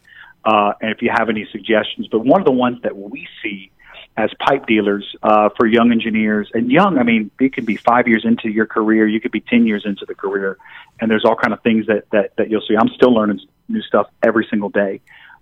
uh, 0.44 0.72
and 0.80 0.92
if 0.92 1.02
you 1.02 1.10
have 1.12 1.28
any 1.28 1.48
suggestions. 1.50 2.06
But 2.06 2.20
one 2.20 2.40
of 2.40 2.44
the 2.44 2.52
ones 2.52 2.80
that 2.82 2.96
we 2.96 3.26
see 3.42 3.72
as 4.16 4.30
pipe 4.38 4.66
dealers 4.66 5.16
uh, 5.20 5.48
for 5.56 5.66
young 5.66 5.90
engineers, 5.90 6.48
and 6.54 6.70
young, 6.70 6.98
I 6.98 7.02
mean, 7.02 7.32
it 7.40 7.54
could 7.54 7.66
be 7.66 7.76
five 7.76 8.06
years 8.06 8.24
into 8.24 8.48
your 8.50 8.66
career, 8.66 9.08
you 9.08 9.20
could 9.20 9.32
be 9.32 9.40
ten 9.40 9.66
years 9.66 9.82
into 9.84 10.04
the 10.06 10.14
career, 10.14 10.58
and 11.00 11.10
there's 11.10 11.24
all 11.24 11.34
kind 11.34 11.52
of 11.52 11.60
things 11.62 11.86
that 11.88 12.08
that, 12.10 12.36
that 12.36 12.50
you'll 12.50 12.62
see. 12.68 12.76
I'm 12.78 12.90
still 12.90 13.12
learning 13.12 13.40
new 13.68 13.82
stuff 13.82 14.06
every 14.22 14.46
single 14.48 14.68
day. 14.68 15.00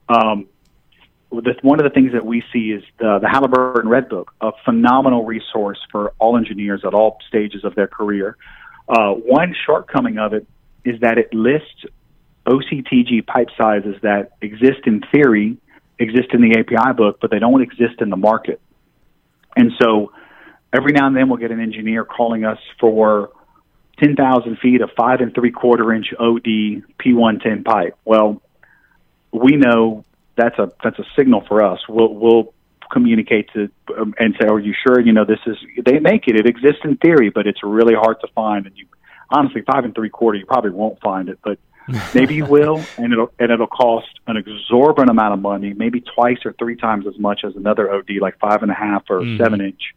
Um, 0.09 0.47
the, 1.31 1.55
one 1.62 1.78
of 1.78 1.85
the 1.85 1.91
things 1.91 2.12
that 2.12 2.24
we 2.24 2.43
see 2.53 2.72
is 2.72 2.83
the, 2.99 3.18
the 3.20 3.28
Halliburton 3.28 3.89
Red 3.89 4.09
Book, 4.09 4.33
a 4.41 4.53
phenomenal 4.64 5.24
resource 5.24 5.78
for 5.91 6.12
all 6.18 6.37
engineers 6.37 6.83
at 6.85 6.95
all 6.95 7.18
stages 7.28 7.64
of 7.64 7.74
their 7.74 7.87
career. 7.87 8.37
Uh, 8.89 9.12
one 9.12 9.55
shortcoming 9.66 10.18
of 10.18 10.33
it 10.33 10.47
is 10.85 11.01
that 11.01 11.18
it 11.18 11.33
lists 11.33 11.85
OCTG 12.47 13.26
pipe 13.26 13.49
sizes 13.57 13.97
that 14.03 14.33
exist 14.41 14.81
in 14.87 15.03
theory, 15.12 15.57
exist 15.99 16.28
in 16.33 16.41
the 16.41 16.59
API 16.59 16.95
book, 16.95 17.18
but 17.20 17.31
they 17.31 17.39
don't 17.39 17.62
exist 17.62 18.01
in 18.01 18.11
the 18.11 18.16
market. 18.16 18.61
And 19.57 19.72
so 19.81 20.12
every 20.72 20.93
now 20.93 21.07
and 21.07 21.16
then 21.16 21.28
we'll 21.28 21.39
get 21.39 21.51
an 21.51 21.61
engineer 21.61 22.05
calling 22.05 22.45
us 22.45 22.59
for 22.81 23.31
10,000 23.99 24.59
feet 24.59 24.81
of 24.81 24.91
five 24.97 25.20
and 25.20 25.35
three 25.35 25.51
quarter 25.51 25.93
inch 25.93 26.07
OD 26.18 26.83
P110 26.99 27.64
pipe. 27.64 27.97
Well, 28.05 28.43
we 29.33 29.57
know 29.57 30.05
that's 30.41 30.59
a 30.59 30.72
that's 30.82 30.99
a 30.99 31.05
signal 31.16 31.45
for 31.47 31.62
us. 31.62 31.80
We'll 31.88 32.14
we'll 32.14 32.55
communicate 32.91 33.51
to 33.53 33.70
um, 33.99 34.14
and 34.18 34.34
say, 34.41 34.47
"Are 34.47 34.59
you 34.59 34.74
sure? 34.86 35.01
You 35.01 35.12
know, 35.12 35.24
this 35.24 35.41
is 35.47 35.57
they 35.84 35.99
make 35.99 36.26
it. 36.28 36.36
It 36.36 36.47
exists 36.47 36.80
in 36.84 36.97
theory, 36.97 37.30
but 37.30 37.47
it's 37.47 37.62
really 37.62 37.95
hard 37.95 38.20
to 38.22 38.28
find." 38.34 38.66
And 38.66 38.76
you 38.76 38.86
honestly, 39.30 39.62
five 39.62 39.84
and 39.84 39.95
three 39.95 40.09
quarter, 40.09 40.38
you 40.38 40.47
probably 40.47 40.70
won't 40.70 41.01
find 41.01 41.28
it, 41.28 41.38
but 41.43 41.59
maybe 42.14 42.34
you 42.34 42.47
will, 42.47 42.82
and 42.97 43.12
it'll 43.12 43.32
and 43.38 43.51
it'll 43.51 43.66
cost 43.66 44.09
an 44.26 44.36
exorbitant 44.36 45.11
amount 45.11 45.34
of 45.34 45.41
money, 45.41 45.74
maybe 45.74 46.01
twice 46.01 46.38
or 46.45 46.53
three 46.55 46.76
times 46.76 47.07
as 47.07 47.18
much 47.18 47.43
as 47.45 47.55
another 47.57 47.93
OD, 47.93 48.11
like 48.20 48.38
five 48.38 48.62
and 48.62 48.70
a 48.70 48.74
half 48.74 49.05
or 49.11 49.20
mm. 49.20 49.38
seven 49.38 49.61
inch. 49.61 49.95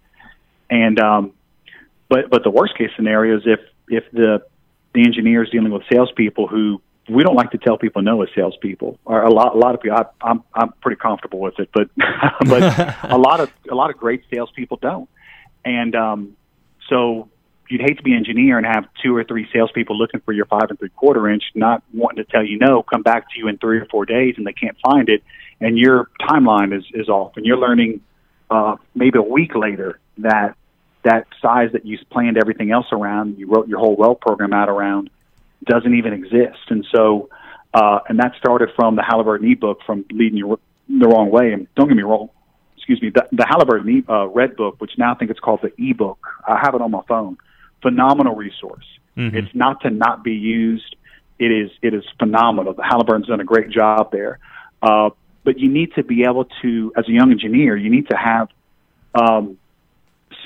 And 0.69 0.99
um, 0.99 1.33
but 2.09 2.29
but 2.29 2.43
the 2.43 2.51
worst 2.51 2.77
case 2.77 2.89
scenario 2.95 3.37
is 3.37 3.43
if 3.45 3.59
if 3.87 4.03
the 4.11 4.43
the 4.93 5.01
engineer 5.01 5.43
is 5.43 5.49
dealing 5.49 5.71
with 5.71 5.83
salespeople 5.91 6.47
who 6.47 6.81
we 7.09 7.23
don't 7.23 7.35
like 7.35 7.51
to 7.51 7.57
tell 7.57 7.77
people 7.77 8.01
no 8.01 8.21
as 8.21 8.29
salespeople. 8.35 8.97
Or 9.05 9.23
a 9.23 9.29
lot, 9.29 9.55
a 9.55 9.57
lot 9.57 9.75
of 9.75 9.81
people. 9.81 9.97
I, 9.97 10.05
I'm 10.21 10.43
I'm 10.53 10.71
pretty 10.81 10.99
comfortable 10.99 11.39
with 11.39 11.59
it, 11.59 11.69
but 11.73 11.89
but 12.45 13.03
a 13.03 13.17
lot 13.17 13.39
of 13.39 13.51
a 13.69 13.75
lot 13.75 13.89
of 13.89 13.97
great 13.97 14.23
salespeople 14.33 14.77
don't. 14.81 15.09
And 15.65 15.95
um, 15.95 16.37
so 16.89 17.29
you'd 17.69 17.81
hate 17.81 17.97
to 17.97 18.03
be 18.03 18.11
an 18.11 18.17
engineer 18.17 18.57
and 18.57 18.65
have 18.65 18.85
two 19.01 19.15
or 19.15 19.23
three 19.23 19.47
salespeople 19.51 19.97
looking 19.97 20.21
for 20.21 20.31
your 20.31 20.45
five 20.45 20.69
and 20.69 20.79
three 20.79 20.89
quarter 20.89 21.27
inch, 21.29 21.43
not 21.55 21.83
wanting 21.93 22.23
to 22.23 22.31
tell 22.31 22.45
you 22.45 22.57
no, 22.57 22.83
come 22.83 23.03
back 23.03 23.29
to 23.31 23.39
you 23.39 23.47
in 23.47 23.57
three 23.57 23.79
or 23.79 23.85
four 23.85 24.05
days, 24.05 24.35
and 24.37 24.47
they 24.47 24.53
can't 24.53 24.77
find 24.85 25.09
it, 25.09 25.23
and 25.59 25.77
your 25.77 26.09
timeline 26.21 26.77
is 26.77 26.85
is 26.93 27.09
off, 27.09 27.33
and 27.35 27.45
you're 27.45 27.57
learning 27.57 28.01
uh, 28.49 28.77
maybe 28.95 29.17
a 29.17 29.23
week 29.23 29.55
later 29.55 29.99
that 30.19 30.55
that 31.03 31.27
size 31.41 31.69
that 31.73 31.85
you 31.85 31.97
planned 32.09 32.37
everything 32.37 32.71
else 32.71 32.85
around, 32.93 33.37
you 33.37 33.47
wrote 33.47 33.67
your 33.67 33.79
whole 33.79 33.95
well 33.95 34.15
program 34.15 34.53
out 34.53 34.69
around 34.69 35.09
doesn't 35.65 35.93
even 35.93 36.13
exist. 36.13 36.59
And 36.69 36.85
so, 36.93 37.29
uh, 37.73 37.99
and 38.07 38.19
that 38.19 38.33
started 38.37 38.69
from 38.75 38.95
the 38.95 39.03
Halliburton 39.03 39.49
ebook 39.51 39.79
from 39.85 40.05
leading 40.11 40.37
you 40.37 40.59
the 40.87 41.07
wrong 41.07 41.29
way. 41.31 41.53
And 41.53 41.67
don't 41.75 41.87
get 41.87 41.95
me 41.95 42.03
wrong, 42.03 42.29
excuse 42.77 43.01
me, 43.01 43.09
the, 43.09 43.27
the 43.31 43.45
Halliburton 43.47 43.89
e, 43.89 44.03
uh, 44.07 44.27
Red 44.27 44.55
Book, 44.55 44.79
which 44.79 44.91
now 44.97 45.13
I 45.13 45.15
think 45.15 45.31
it's 45.31 45.39
called 45.39 45.61
the 45.61 45.71
ebook. 45.77 46.25
I 46.47 46.59
have 46.61 46.75
it 46.75 46.81
on 46.81 46.91
my 46.91 47.01
phone. 47.07 47.37
Phenomenal 47.81 48.35
resource. 48.35 48.85
Mm-hmm. 49.17 49.37
It's 49.37 49.55
not 49.55 49.81
to 49.81 49.89
not 49.89 50.23
be 50.23 50.33
used. 50.33 50.95
It 51.39 51.51
is 51.51 51.71
it 51.81 51.93
is 51.93 52.03
phenomenal. 52.19 52.73
The 52.73 52.83
Halliburton's 52.83 53.27
done 53.27 53.41
a 53.41 53.45
great 53.45 53.69
job 53.69 54.11
there. 54.11 54.39
Uh, 54.81 55.09
but 55.43 55.59
you 55.59 55.69
need 55.69 55.93
to 55.95 56.03
be 56.03 56.23
able 56.23 56.45
to, 56.61 56.93
as 56.95 57.07
a 57.07 57.11
young 57.11 57.31
engineer, 57.31 57.75
you 57.75 57.89
need 57.89 58.07
to 58.09 58.17
have 58.17 58.47
um, 59.13 59.57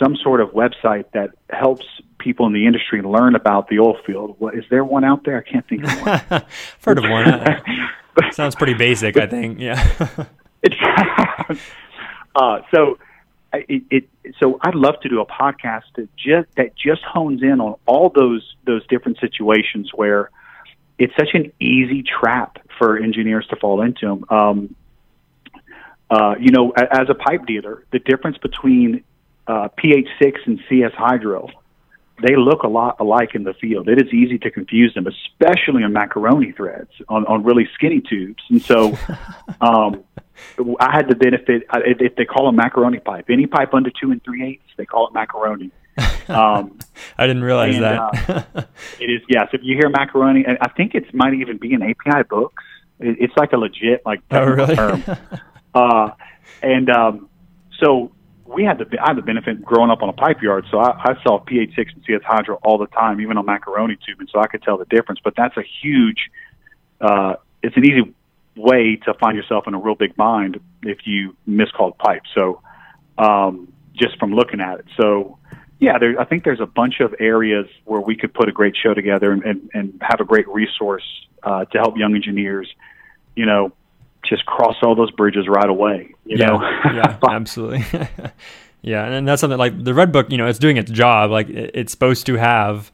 some 0.02 0.16
sort 0.16 0.42
of 0.42 0.50
website 0.50 1.06
that 1.14 1.32
helps 1.50 1.86
people 2.20 2.46
in 2.48 2.54
the 2.54 2.66
industry 2.66 3.02
learn 3.02 3.36
about 3.36 3.68
the 3.68 3.80
oil 3.80 3.98
field. 4.06 4.36
What, 4.40 4.56
is 4.56 4.64
there 4.70 4.84
one 4.84 5.04
out 5.04 5.24
there? 5.24 5.38
I 5.38 5.50
can't 5.50 5.68
think 5.68 5.84
of 5.84 5.90
one. 6.02 6.22
I've 6.30 6.46
heard 6.86 6.98
of 6.98 7.04
one. 7.10 8.32
Sounds 8.32 8.56
pretty 8.56 8.74
basic, 8.74 9.14
but, 9.14 9.24
I 9.24 9.28
think. 9.28 9.60
Yeah. 9.60 10.16
uh, 12.36 12.62
so 12.74 12.98
it, 13.54 13.84
it, 13.90 14.10
so 14.40 14.60
I'd 14.62 14.76
love 14.76 15.00
to 15.02 15.10
do 15.10 15.22
a 15.22 15.26
podcast 15.26 15.84
that 15.96 16.10
just 16.16 16.48
that 16.56 16.76
just 16.76 17.04
hones 17.04 17.42
in 17.44 17.62
on 17.62 17.76
all 17.86 18.10
those 18.10 18.56
those 18.66 18.86
different 18.88 19.20
situations 19.20 19.92
where 19.94 20.32
it's 20.98 21.14
such 21.16 21.30
an 21.34 21.52
easy 21.60 22.04
trap 22.04 22.58
for 22.78 22.98
engineers 22.98 23.46
to 23.50 23.56
fall 23.56 23.82
into. 23.82 24.24
Um, 24.30 24.76
uh, 26.10 26.36
you 26.40 26.52
know, 26.52 26.72
as 26.72 27.10
a 27.10 27.14
pipe 27.14 27.46
dealer, 27.46 27.84
the 27.92 28.00
difference 28.00 28.38
between 28.38 29.04
uh, 29.46 29.70
PH6 29.78 30.36
and 30.46 30.60
CS 30.70 30.94
Hydril, 30.94 31.52
they 32.22 32.36
look 32.36 32.64
a 32.64 32.68
lot 32.68 32.98
alike 33.00 33.36
in 33.36 33.44
the 33.44 33.54
field. 33.54 33.88
It 33.88 34.02
is 34.02 34.12
easy 34.12 34.38
to 34.40 34.50
confuse 34.50 34.94
them, 34.94 35.06
especially 35.08 35.84
on 35.84 35.94
macaroni 35.94 36.52
threads, 36.52 36.90
on, 37.08 37.26
on 37.28 37.44
really 37.44 37.68
skinny 37.76 38.02
tubes. 38.02 38.42
And 38.50 38.62
so 38.62 38.98
um, 39.62 40.04
I 40.80 40.92
had 40.92 41.08
the 41.10 41.16
benefit, 41.16 41.64
if 41.74 42.16
they 42.16 42.26
call 42.26 42.48
a 42.48 42.52
macaroni 42.52 43.00
pipe, 43.00 43.26
any 43.30 43.46
pipe 43.46 43.74
under 43.74 43.92
two 44.02 44.12
and 44.12 44.24
three 44.24 44.44
eighths, 44.44 44.74
they 44.78 44.86
call 44.86 45.08
it 45.08 45.14
macaroni. 45.14 45.72
Um, 46.28 46.80
I 47.18 47.28
didn't 47.28 47.44
realize 47.44 47.76
and, 47.76 47.84
that. 47.84 48.00
uh, 48.30 48.44
it 49.00 49.06
is, 49.06 49.22
yes. 49.30 49.50
If 49.54 49.62
you 49.64 49.76
hear 49.78 49.90
macaroni, 49.90 50.44
and 50.46 50.58
I 50.62 50.70
think 50.70 50.96
it 50.96 51.14
might 51.14 51.36
even 51.36 51.58
be 51.58 51.74
in 51.74 51.82
API 51.84 52.24
books. 52.30 52.64
It, 53.00 53.18
it's 53.20 53.34
like 53.38 53.54
a 53.54 53.58
legit, 53.58 54.04
like, 54.06 54.22
oh, 54.32 54.44
really? 54.44 54.76
term. 54.76 55.04
uh, 55.76 56.10
and 56.64 56.90
um, 56.90 57.30
so 57.80 58.12
we 58.48 58.64
had 58.64 58.78
the 58.78 58.86
I 59.02 59.10
had 59.10 59.18
the 59.18 59.22
benefit 59.22 59.64
growing 59.64 59.92
up 59.92 60.02
on 60.02 60.10
a 60.10 60.14
pipe 60.14 60.42
yard, 60.42 60.66
so 60.72 60.80
I, 60.80 60.92
I 60.92 61.24
saw 61.24 61.44
PH6 61.44 61.94
and 61.94 62.04
CS 62.06 62.22
Hydril 62.22 62.60
all 62.64 62.78
the 62.78 62.88
time, 62.88 63.20
even 63.22 63.38
on 63.38 63.46
macaroni 63.46 63.98
tubing, 64.06 64.28
so 64.32 64.40
I 64.40 64.48
could 64.48 64.64
tell 64.64 64.78
the 64.78 64.86
difference. 64.86 65.20
But 65.24 65.34
that's 65.36 65.58
a 65.58 65.64
huge, 65.82 66.30
uh, 67.02 67.36
it's 67.62 67.76
an 67.76 67.86
easy 67.86 68.14
way 68.56 68.96
to 69.06 69.14
find 69.16 69.38
yourself 69.38 69.68
in 69.68 69.74
a 69.74 69.80
real 69.80 69.96
big 69.96 70.16
bind 70.16 70.60
if 70.84 71.00
you 71.06 71.36
miscalled 71.46 71.98
pipe. 71.98 72.24
So 72.34 72.62
um, 73.18 73.72
just 73.94 74.18
from 74.18 74.34
looking 74.34 74.62
at 74.62 74.80
it, 74.80 74.86
so 75.00 75.38
yeah, 75.80 76.00
there, 76.00 76.20
I 76.20 76.26
think 76.26 76.44
there's 76.44 76.62
a 76.62 76.66
bunch 76.66 77.02
of 77.02 77.14
areas 77.20 77.68
where 77.86 78.02
we 78.02 78.16
could 78.16 78.34
put 78.34 78.50
a 78.50 78.52
great 78.52 78.76
show 78.76 78.94
together 78.94 79.32
and, 79.32 79.44
and, 79.44 79.70
and 79.74 80.02
have 80.02 80.20
a 80.20 80.26
great 80.26 80.48
resource 80.48 81.04
uh, 81.44 81.66
to 81.66 81.78
help 81.78 81.98
young 81.98 82.16
engineers, 82.16 82.68
you 83.36 83.46
know, 83.46 83.74
just 84.30 84.46
cross 84.46 84.76
all 84.82 84.96
those 84.96 85.12
bridges 85.12 85.48
right 85.48 85.70
away. 85.70 86.14
You 86.26 86.38
yeah, 86.38 86.48
know, 86.48 86.62
yeah, 86.94 87.18
absolutely. 87.30 87.86
yeah, 88.82 89.06
and 89.06 89.28
that's 89.28 89.42
something 89.42 89.58
like 89.58 89.84
the 89.84 89.94
Red 89.94 90.12
Book. 90.12 90.32
You 90.32 90.38
know, 90.38 90.48
it's 90.48 90.60
doing 90.60 90.78
its 90.78 90.92
job. 90.92 91.32
Like 91.32 91.50
it's 91.50 91.92
supposed 91.92 92.26
to 92.28 92.36
have 92.36 92.92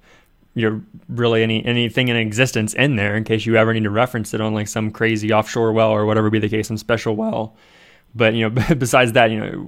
you 0.55 0.69
know 0.69 0.81
really 1.09 1.43
any 1.43 1.65
anything 1.65 2.07
in 2.07 2.15
existence 2.15 2.73
in 2.73 2.95
there 2.95 3.15
in 3.15 3.23
case 3.23 3.45
you 3.45 3.55
ever 3.55 3.73
need 3.73 3.83
to 3.83 3.89
reference 3.89 4.33
it 4.33 4.41
on 4.41 4.53
like 4.53 4.67
some 4.67 4.91
crazy 4.91 5.31
offshore 5.31 5.73
well 5.73 5.89
or 5.89 6.05
whatever 6.05 6.29
be 6.29 6.39
the 6.39 6.49
case, 6.49 6.67
some 6.67 6.77
special 6.77 7.15
well. 7.15 7.55
But 8.15 8.33
you 8.33 8.49
know, 8.49 8.63
besides 8.77 9.13
that, 9.13 9.31
you 9.31 9.39
know, 9.39 9.59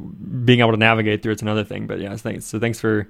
being 0.45 0.59
able 0.59 0.72
to 0.72 0.78
navigate 0.78 1.24
through 1.24 1.34
it's 1.34 1.41
another 1.41 1.63
thing. 1.63 1.88
But 1.88 1.99
yeah, 1.99 2.16
thanks. 2.16 2.45
So 2.45 2.59
thanks 2.59 2.80
for 2.80 3.07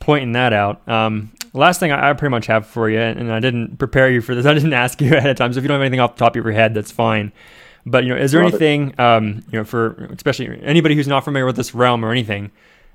pointing 0.00 0.32
that 0.32 0.52
out. 0.52 0.86
Um, 0.88 1.32
last 1.52 1.80
thing 1.80 1.92
I, 1.92 2.10
I, 2.10 2.12
pretty 2.14 2.30
much 2.30 2.46
have 2.46 2.66
for 2.66 2.88
you, 2.88 2.98
and 2.98 3.32
I 3.32 3.40
didn't 3.40 3.78
prepare 3.78 4.10
you 4.10 4.20
for 4.20 4.34
this. 4.34 4.46
I 4.46 4.54
didn't 4.54 4.72
ask 4.72 5.00
you 5.00 5.14
ahead 5.14 5.30
of 5.30 5.36
time. 5.36 5.52
So 5.52 5.58
if 5.58 5.64
you 5.64 5.68
don't 5.68 5.76
have 5.76 5.82
anything 5.82 6.00
off 6.00 6.14
the 6.14 6.20
top 6.20 6.36
of 6.36 6.44
your 6.44 6.52
head, 6.52 6.74
that's 6.74 6.90
fine. 6.90 7.32
But 7.86 8.04
you 8.04 8.10
know, 8.10 8.20
is 8.20 8.32
there 8.32 8.42
Love 8.42 8.54
anything, 8.54 8.94
um, 8.98 9.42
you 9.50 9.58
know, 9.58 9.64
for 9.64 9.94
especially 10.14 10.60
anybody 10.62 10.94
who's 10.94 11.08
not 11.08 11.24
familiar 11.24 11.46
with 11.46 11.56
this 11.56 11.74
realm 11.74 12.04
or 12.04 12.10
anything, 12.10 12.50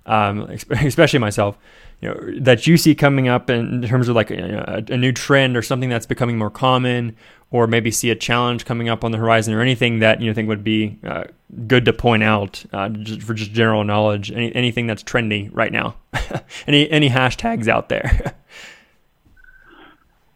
um, 0.06 0.42
especially 0.70 1.20
myself, 1.20 1.58
you 2.02 2.10
know, 2.10 2.40
that 2.42 2.68
you 2.68 2.78
see 2.78 2.94
coming 2.94 3.28
up 3.28 3.50
in 3.50 3.82
terms 3.84 4.10
of 4.10 4.16
like 4.16 4.30
a, 4.30 4.84
a, 4.90 4.98
new 4.98 5.14
trend 5.14 5.56
or 5.56 5.62
something 5.62 5.90
that's 5.90 6.06
becoming 6.06 6.38
more 6.38 6.50
common, 6.50 7.16
or 7.50 7.66
maybe 7.66 7.92
see 7.92 8.10
a 8.10 8.16
challenge 8.16 8.66
coming 8.66 8.90
up 8.90 9.04
on 9.04 9.12
the 9.12 9.18
horizon, 9.18 9.54
or 9.54 9.62
anything 9.62 10.00
that 10.00 10.20
you 10.20 10.28
know, 10.28 10.34
think 10.34 10.50
would 10.50 10.64
be 10.64 11.00
uh, 11.06 11.24
good 11.66 11.86
to 11.86 11.94
point 11.94 12.24
out 12.24 12.66
uh, 12.74 12.90
just 12.90 13.22
for 13.22 13.34
just 13.34 13.52
general 13.52 13.84
knowledge. 13.84 14.32
Any, 14.32 14.54
anything 14.54 14.86
that's 14.86 15.04
trendy 15.04 15.50
right 15.54 15.72
now, 15.72 15.96
any 16.68 16.90
any 16.92 17.10
hashtags 17.10 17.68
out 17.68 17.90
there. 17.90 18.36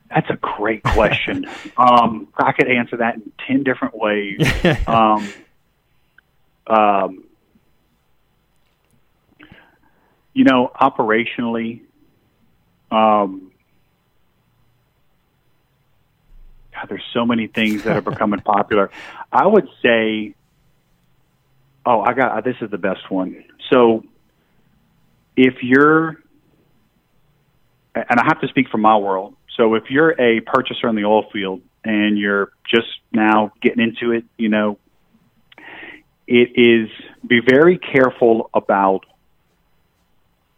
That's 0.10 0.30
a 0.30 0.38
great 0.38 0.84
question. 0.84 1.46
um, 1.78 2.28
I 2.38 2.52
could 2.54 2.70
answer 2.70 2.98
that 2.98 3.16
in 3.16 3.32
ten 3.46 3.64
different 3.64 3.96
ways. 3.96 4.40
um, 4.88 5.28
um, 6.68 7.24
you 10.34 10.44
know, 10.44 10.72
operationally, 10.80 11.82
um, 12.92 13.52
God, 16.74 16.90
there's 16.90 17.04
so 17.12 17.26
many 17.26 17.48
things 17.48 17.84
that 17.84 17.98
are 17.98 18.02
becoming 18.02 18.40
popular. 18.46 18.92
I 19.32 19.48
would 19.48 19.68
say, 19.82 20.36
oh, 21.86 22.02
I 22.02 22.14
got 22.14 22.44
this 22.44 22.56
is 22.62 22.70
the 22.70 22.78
best 22.78 23.10
one. 23.10 23.44
So, 23.72 24.04
if 25.36 25.64
you're, 25.64 26.18
and 27.96 28.20
I 28.20 28.26
have 28.26 28.42
to 28.42 28.48
speak 28.48 28.70
from 28.70 28.82
my 28.82 28.98
world. 28.98 29.36
So, 29.58 29.74
if 29.74 29.90
you're 29.90 30.12
a 30.12 30.40
purchaser 30.42 30.88
in 30.88 30.96
the 30.96 31.06
oil 31.06 31.26
field 31.34 31.62
and 31.84 32.18
you're 32.18 32.52
just 32.70 32.88
now 33.12 33.52
getting 33.62 33.84
into 33.84 34.14
it, 34.14 34.24
you 34.38 34.50
know, 34.50 34.78
it 36.28 36.52
is 36.56 36.90
be 37.26 37.40
very 37.46 37.78
careful 37.78 38.50
about 38.54 39.06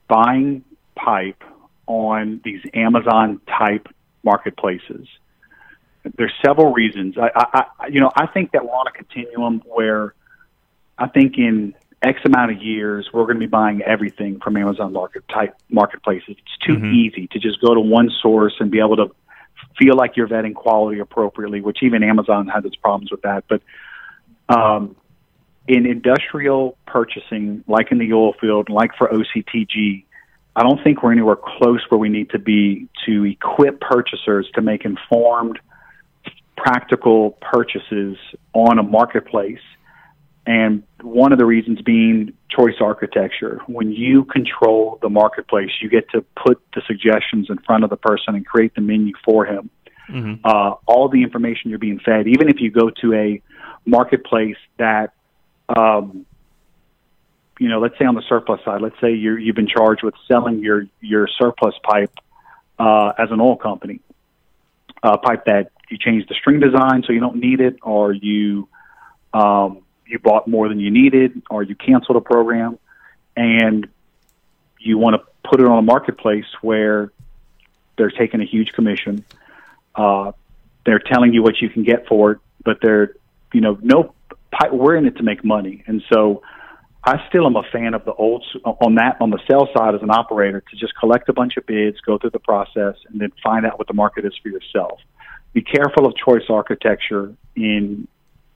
buying 0.07 0.63
pipe 0.95 1.41
on 1.87 2.41
these 2.43 2.61
Amazon 2.73 3.39
type 3.47 3.87
marketplaces. 4.23 5.07
There's 6.17 6.33
several 6.45 6.73
reasons. 6.73 7.15
I, 7.17 7.29
I, 7.79 7.87
you 7.87 7.99
know, 7.99 8.11
I 8.15 8.27
think 8.27 8.51
that 8.51 8.63
we're 8.65 8.71
on 8.71 8.87
a 8.87 8.91
continuum 8.91 9.61
where 9.65 10.13
I 10.97 11.07
think 11.07 11.37
in 11.37 11.75
X 12.01 12.19
amount 12.25 12.51
of 12.51 12.61
years 12.61 13.09
we're 13.11 13.23
going 13.23 13.35
to 13.35 13.41
be 13.41 13.47
buying 13.47 13.81
everything 13.81 14.39
from 14.39 14.55
Amazon 14.55 14.93
market 14.93 15.27
type 15.27 15.55
marketplaces. 15.69 16.29
It's 16.29 16.57
too 16.65 16.75
mm-hmm. 16.75 16.93
easy 16.93 17.27
to 17.27 17.39
just 17.39 17.61
go 17.61 17.73
to 17.73 17.79
one 17.79 18.09
source 18.21 18.55
and 18.59 18.71
be 18.71 18.79
able 18.79 18.95
to 18.97 19.11
feel 19.77 19.95
like 19.95 20.15
you're 20.15 20.27
vetting 20.27 20.55
quality 20.55 20.99
appropriately, 20.99 21.61
which 21.61 21.79
even 21.83 22.03
Amazon 22.03 22.47
has 22.47 22.65
its 22.65 22.75
problems 22.75 23.11
with 23.11 23.21
that. 23.23 23.43
But 23.47 23.61
um, 24.47 24.95
in 25.67 25.85
industrial 25.85 26.77
purchasing, 26.87 27.63
like 27.67 27.91
in 27.91 27.97
the 27.97 28.13
oil 28.13 28.33
field, 28.39 28.69
like 28.69 28.91
for 28.97 29.07
OCTG, 29.07 30.05
I 30.55 30.63
don't 30.63 30.83
think 30.83 31.03
we're 31.03 31.11
anywhere 31.11 31.37
close 31.37 31.81
where 31.89 31.99
we 31.99 32.09
need 32.09 32.31
to 32.31 32.39
be 32.39 32.87
to 33.05 33.25
equip 33.25 33.79
purchasers 33.79 34.49
to 34.55 34.61
make 34.61 34.83
informed, 34.83 35.59
practical 36.57 37.31
purchases 37.41 38.17
on 38.53 38.79
a 38.79 38.83
marketplace. 38.83 39.61
And 40.45 40.83
one 41.01 41.31
of 41.31 41.37
the 41.37 41.45
reasons 41.45 41.81
being 41.81 42.33
choice 42.49 42.75
architecture. 42.81 43.61
When 43.67 43.91
you 43.91 44.25
control 44.25 44.97
the 45.01 45.09
marketplace, 45.09 45.69
you 45.81 45.89
get 45.89 46.09
to 46.11 46.25
put 46.35 46.61
the 46.73 46.81
suggestions 46.87 47.47
in 47.49 47.57
front 47.59 47.83
of 47.83 47.89
the 47.89 47.97
person 47.97 48.35
and 48.35 48.45
create 48.45 48.73
the 48.73 48.81
menu 48.81 49.13
for 49.23 49.45
him. 49.45 49.69
Mm-hmm. 50.09 50.41
Uh, 50.43 50.75
all 50.87 51.09
the 51.09 51.21
information 51.21 51.69
you're 51.69 51.79
being 51.79 51.99
fed, 51.99 52.27
even 52.27 52.49
if 52.49 52.59
you 52.59 52.71
go 52.71 52.89
to 53.01 53.13
a 53.13 53.41
marketplace 53.85 54.57
that 54.77 55.13
um, 55.77 56.25
you 57.59 57.67
know, 57.67 57.79
let's 57.79 57.97
say 57.99 58.05
on 58.05 58.15
the 58.15 58.23
surplus 58.27 58.61
side, 58.63 58.81
let's 58.81 58.95
say 59.01 59.13
you 59.13 59.35
you've 59.35 59.55
been 59.55 59.67
charged 59.67 60.01
with 60.01 60.15
selling 60.27 60.59
your 60.59 60.85
your 61.01 61.27
surplus 61.27 61.75
pipe 61.83 62.13
uh, 62.79 63.11
as 63.17 63.29
an 63.31 63.41
oil 63.41 63.57
company, 63.57 63.99
a 65.03 65.17
pipe 65.17 65.45
that 65.45 65.71
you 65.89 65.97
changed 65.97 66.29
the 66.29 66.35
string 66.35 66.59
design 66.59 67.03
so 67.05 67.11
you 67.11 67.19
don't 67.19 67.35
need 67.35 67.59
it, 67.59 67.75
or 67.83 68.13
you 68.13 68.69
um, 69.33 69.83
you 70.09 70.19
bought 70.19 70.47
more 70.47 70.67
than 70.67 70.79
you 70.79 70.89
needed, 70.89 71.41
or 71.49 71.61
you 71.63 71.75
canceled 71.75 72.17
a 72.17 72.21
program, 72.21 72.79
and 73.37 73.87
you 74.79 74.97
want 74.97 75.15
to 75.15 75.49
put 75.49 75.59
it 75.59 75.67
on 75.67 75.77
a 75.77 75.81
marketplace 75.81 76.45
where 76.61 77.11
they're 77.97 78.09
taking 78.09 78.41
a 78.41 78.45
huge 78.45 78.71
commission. 78.71 79.23
Uh, 79.95 80.31
they're 80.85 80.99
telling 80.99 81.33
you 81.33 81.43
what 81.43 81.61
you 81.61 81.69
can 81.69 81.83
get 81.83 82.07
for 82.07 82.31
it, 82.31 82.39
but 82.63 82.79
they're 82.81 83.15
you 83.53 83.61
know 83.61 83.77
no 83.81 84.13
we're 84.71 84.95
in 84.95 85.05
it 85.05 85.17
to 85.17 85.23
make 85.23 85.45
money, 85.45 85.83
and 85.85 86.01
so 86.11 86.41
I 87.03 87.25
still 87.29 87.45
am 87.45 87.55
a 87.55 87.63
fan 87.71 87.93
of 87.93 88.03
the 88.03 88.13
old 88.13 88.45
on 88.65 88.95
that 88.95 89.17
on 89.21 89.29
the 89.29 89.39
sales 89.49 89.69
side 89.75 89.95
as 89.95 90.01
an 90.01 90.09
operator 90.09 90.61
to 90.61 90.75
just 90.75 90.93
collect 90.99 91.29
a 91.29 91.33
bunch 91.33 91.55
of 91.57 91.65
bids, 91.65 91.99
go 92.01 92.17
through 92.17 92.31
the 92.31 92.39
process, 92.39 92.95
and 93.07 93.21
then 93.21 93.31
find 93.43 93.65
out 93.65 93.77
what 93.77 93.87
the 93.87 93.93
market 93.93 94.25
is 94.25 94.33
for 94.41 94.49
yourself. 94.49 94.99
Be 95.53 95.61
careful 95.61 96.05
of 96.05 96.15
choice 96.15 96.43
architecture 96.49 97.33
in, 97.55 98.07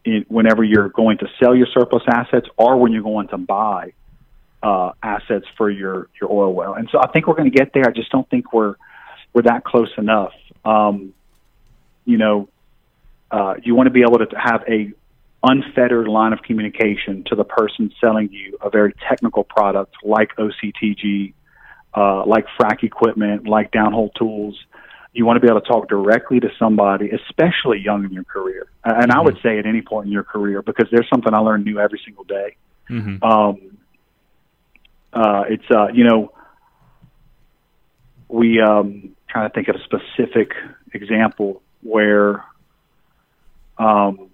in 0.06 0.26
whenever 0.28 0.64
you're 0.64 0.90
going 0.90 1.18
to 1.20 1.28
sell 1.42 1.56
your 1.56 1.68
surplus 1.74 2.04
assets 2.08 2.48
or 2.58 2.78
when 2.78 2.92
you're 2.92 3.04
going 3.04 3.28
to 3.30 3.38
buy 3.38 3.94
uh, 4.62 4.92
assets 5.02 5.46
for 5.58 5.70
your 5.70 6.08
your 6.20 6.32
oil 6.32 6.54
well. 6.54 6.74
And 6.74 6.90
so 6.92 7.00
I 7.00 7.08
think 7.08 7.28
we're 7.28 7.36
going 7.36 7.52
to 7.52 7.58
get 7.58 7.74
there. 7.74 7.88
I 7.88 7.92
just 7.92 8.12
don't 8.12 8.30
think 8.30 8.54
we're 8.54 8.76
we're 9.34 9.44
that 9.44 9.64
close 9.64 9.92
enough. 9.98 10.34
Um, 10.64 11.14
you 12.06 12.18
know, 12.18 12.50
uh, 13.32 13.56
you 13.64 13.76
want 13.76 13.88
to 13.88 13.92
be 13.92 14.02
able 14.02 14.20
to 14.20 14.28
have 14.38 14.64
a 14.68 14.92
unfettered 15.44 16.08
line 16.08 16.32
of 16.32 16.42
communication 16.42 17.24
to 17.26 17.36
the 17.36 17.44
person 17.44 17.92
selling 18.00 18.30
you 18.32 18.58
a 18.62 18.70
very 18.70 18.94
technical 19.10 19.44
product 19.44 19.94
like 20.04 20.30
OCTG, 20.38 21.34
uh, 21.94 22.26
like 22.26 22.46
frac 22.60 22.84
equipment, 22.84 23.48
like 23.48 23.72
downhole 23.72 24.14
tools. 24.16 24.58
You 25.14 25.26
want 25.26 25.38
to 25.38 25.42
be 25.42 25.48
able 25.48 25.62
to 25.62 25.68
talk 25.68 25.88
directly 25.88 26.40
to 26.40 26.50
somebody, 26.58 27.12
especially 27.12 27.80
young 27.80 28.04
in 28.04 28.12
your 28.12 28.24
career. 28.24 28.68
And. 28.84 29.12
I 29.12 29.22
would 29.22 29.36
mm-hmm. 29.36 29.48
say 29.48 29.60
at 29.60 29.66
any 29.66 29.82
point 29.82 30.08
in 30.08 30.12
your 30.12 30.24
career, 30.24 30.62
because 30.62 30.88
there's 30.92 31.08
something 31.10 31.34
I 31.34 31.38
learn 31.40 31.64
new 31.64 31.80
every 31.80 32.02
single 32.04 32.24
day. 32.24 32.56
Mm-hmm. 32.90 33.24
Um, 33.24 33.78
uh, 35.14 35.44
it's, 35.48 35.66
uh, 35.70 35.88
you 35.94 36.04
know, 36.04 36.34
we, 38.28 38.60
um, 38.60 39.16
trying 39.30 39.50
to 39.50 39.54
think 39.54 39.68
of 39.68 39.76
a 39.76 39.84
specific 39.84 40.52
example 40.94 41.62
where, 41.82 42.44
um, 43.78 44.32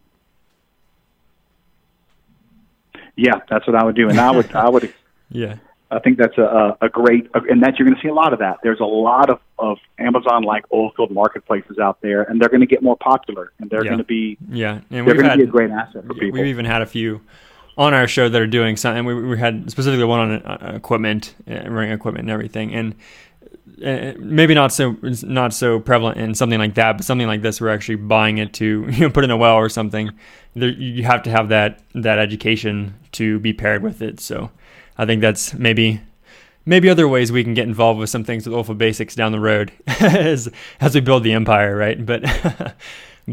Yeah, 3.20 3.42
that's 3.50 3.68
what 3.68 3.76
I 3.76 3.84
would 3.84 3.98
do, 3.98 4.08
and 4.08 4.18
I 4.18 4.32
would 4.32 4.56
I 4.56 4.70
would 4.70 4.94
yeah. 5.30 5.56
I 5.92 6.00
think 6.00 6.18
that's 6.20 6.38
a, 6.38 6.78
a 6.82 6.90
great, 6.90 7.30
and 7.34 7.64
that 7.64 7.80
you're 7.80 7.88
going 7.88 7.96
to 7.96 8.02
see 8.02 8.10
a 8.10 8.14
lot 8.14 8.32
of 8.32 8.40
that. 8.40 8.60
There's 8.62 8.80
a 8.80 8.86
lot 8.86 9.30
of, 9.30 9.40
of 9.58 9.80
Amazon 9.98 10.44
like 10.44 10.68
oilfield 10.70 11.10
marketplaces 11.10 11.80
out 11.80 12.00
there, 12.02 12.24
and 12.24 12.40
they're 12.40 12.50
going 12.50 12.62
to 12.62 12.68
get 12.68 12.84
more 12.84 12.98
popular, 12.98 13.52
and 13.60 13.70
they're 13.70 13.84
yeah. 13.84 13.90
going 13.90 13.98
to 14.00 14.04
be 14.04 14.38
yeah, 14.50 14.82
and 14.92 15.08
they're 15.08 15.16
going 15.16 15.30
to 15.30 15.38
be 15.38 15.44
a 15.44 15.48
great 15.48 15.72
asset 15.72 16.06
for 16.06 16.14
people. 16.14 16.40
We've 16.40 16.48
even 16.48 16.66
had 16.66 16.84
a 16.84 16.86
few 16.86 17.22
on 17.76 17.96
our 17.96 18.08
show 18.08 18.30
that 18.30 18.40
are 18.40 18.48
doing 18.48 18.78
something. 18.78 19.04
We, 19.04 19.16
we 19.16 19.40
had 19.40 19.72
specifically 19.72 20.06
one 20.06 20.20
on 20.20 20.32
uh, 20.44 20.74
equipment, 20.76 21.34
uh, 21.50 21.68
ring 21.70 21.92
equipment, 21.92 22.24
and 22.24 22.32
everything, 22.32 22.72
and 22.74 22.96
uh, 23.84 24.14
maybe 24.20 24.54
not 24.54 24.72
so 24.72 24.96
not 25.24 25.54
so 25.54 25.80
prevalent 25.80 26.20
in 26.20 26.36
something 26.36 26.60
like 26.60 26.76
that, 26.76 26.98
but 26.98 27.06
something 27.06 27.28
like 27.28 27.42
this, 27.42 27.60
we're 27.60 27.70
actually 27.70 27.96
buying 27.96 28.38
it 28.38 28.54
to 28.54 28.86
you 28.92 29.00
know 29.02 29.10
put 29.10 29.24
in 29.24 29.32
a 29.32 29.38
well 29.38 29.56
or 29.56 29.70
something. 29.70 30.12
There, 30.54 30.70
you 30.70 31.04
have 31.04 31.24
to 31.24 31.32
have 31.32 31.50
that 31.50 31.82
that 31.96 32.20
education 32.20 32.96
to 33.14 33.40
be 33.40 33.54
paired 33.54 33.82
with 33.82 34.04
it. 34.04 34.20
So 34.20 34.52
I 35.00 35.08
think 35.08 35.22
that's 35.22 35.56
maybe 35.56 36.02
maybe 36.66 36.89
other 36.89 37.08
ways 37.08 37.32
we 37.32 37.43
can 37.43 37.56
get 37.56 37.68
involved 37.68 38.00
with 38.00 38.12
some 38.12 38.24
things 38.24 38.47
with 38.47 38.56
Oilfield 38.56 38.78
Basics 38.78 39.16
down 39.16 39.32
the 39.32 39.39
road 39.39 39.72
as 39.88 40.47
as 40.80 40.93
we 40.93 41.02
build 41.02 41.24
the 41.24 41.34
empire, 41.34 41.76
right? 41.76 42.06
But 42.06 42.24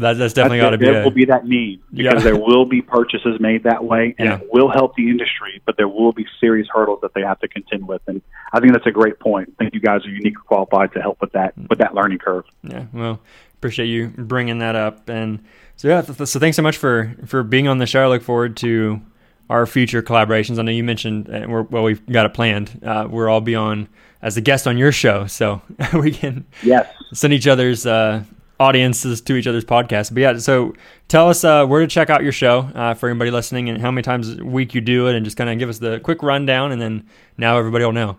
That, 0.01 0.17
that's 0.17 0.33
definitely 0.33 0.59
got 0.59 0.71
to 0.71 0.77
be. 0.77 0.85
There 0.85 1.01
a, 1.01 1.03
will 1.03 1.11
be 1.11 1.25
that 1.25 1.45
need 1.45 1.81
because 1.91 2.15
yeah. 2.15 2.19
there 2.19 2.37
will 2.37 2.65
be 2.65 2.81
purchases 2.81 3.39
made 3.39 3.63
that 3.63 3.83
way, 3.83 4.15
and 4.17 4.27
yeah. 4.27 4.37
it 4.37 4.47
will 4.51 4.69
help 4.69 4.95
the 4.95 5.09
industry. 5.09 5.61
But 5.65 5.77
there 5.77 5.87
will 5.87 6.11
be 6.11 6.25
serious 6.39 6.67
hurdles 6.71 6.99
that 7.01 7.13
they 7.13 7.21
have 7.21 7.39
to 7.39 7.47
contend 7.47 7.87
with, 7.87 8.01
and 8.07 8.21
I 8.53 8.59
think 8.59 8.73
that's 8.73 8.85
a 8.85 8.91
great 8.91 9.19
point. 9.19 9.53
I 9.59 9.63
think 9.63 9.73
you 9.73 9.79
guys 9.79 10.05
are 10.05 10.09
uniquely 10.09 10.43
qualified 10.45 10.93
to 10.93 11.01
help 11.01 11.19
with 11.21 11.31
that 11.31 11.57
mm. 11.57 11.69
with 11.69 11.79
that 11.79 11.95
learning 11.95 12.19
curve. 12.19 12.45
Yeah, 12.63 12.85
well, 12.93 13.19
appreciate 13.55 13.87
you 13.87 14.13
bringing 14.15 14.59
that 14.59 14.75
up, 14.75 15.09
and 15.09 15.43
so 15.75 15.87
yeah, 15.87 16.01
th- 16.01 16.27
so 16.27 16.39
thanks 16.39 16.55
so 16.55 16.63
much 16.63 16.77
for 16.77 17.15
for 17.25 17.43
being 17.43 17.67
on 17.67 17.79
the 17.79 17.87
show. 17.87 18.03
I 18.03 18.07
look 18.07 18.23
forward 18.23 18.55
to 18.57 19.01
our 19.49 19.65
future 19.65 20.01
collaborations. 20.01 20.59
I 20.59 20.63
know 20.63 20.71
you 20.71 20.83
mentioned, 20.83 21.29
uh, 21.29 21.45
we're, 21.47 21.61
well, 21.63 21.83
we've 21.83 22.05
got 22.07 22.25
it 22.25 22.33
planned. 22.33 22.79
Uh, 22.83 23.07
we'll 23.09 23.27
all 23.27 23.41
be 23.41 23.55
on 23.55 23.87
as 24.21 24.37
a 24.37 24.41
guest 24.41 24.67
on 24.67 24.77
your 24.77 24.91
show, 24.91 25.27
so 25.27 25.61
we 25.93 26.11
can 26.11 26.45
yes 26.63 26.87
send 27.13 27.33
each 27.33 27.47
other's 27.47 27.85
uh, 27.85 28.23
audiences 28.59 29.21
to 29.21 29.35
each 29.35 29.47
other's 29.47 29.65
podcasts. 29.65 30.13
But 30.13 30.21
yeah, 30.21 30.37
so 30.37 30.73
tell 31.07 31.29
us 31.29 31.43
uh, 31.43 31.65
where 31.65 31.81
to 31.81 31.87
check 31.87 32.09
out 32.09 32.23
your 32.23 32.31
show 32.31 32.69
uh, 32.73 32.93
for 32.93 33.09
anybody 33.09 33.31
listening, 33.31 33.69
and 33.69 33.81
how 33.81 33.91
many 33.91 34.03
times 34.03 34.37
a 34.37 34.43
week 34.43 34.73
you 34.73 34.81
do 34.81 35.07
it, 35.07 35.15
and 35.15 35.23
just 35.23 35.37
kind 35.37 35.49
of 35.49 35.57
give 35.59 35.69
us 35.69 35.79
the 35.79 35.99
quick 35.99 36.23
rundown, 36.23 36.71
and 36.71 36.81
then 36.81 37.07
now 37.37 37.57
everybody 37.57 37.85
will 37.85 37.93
know. 37.93 38.17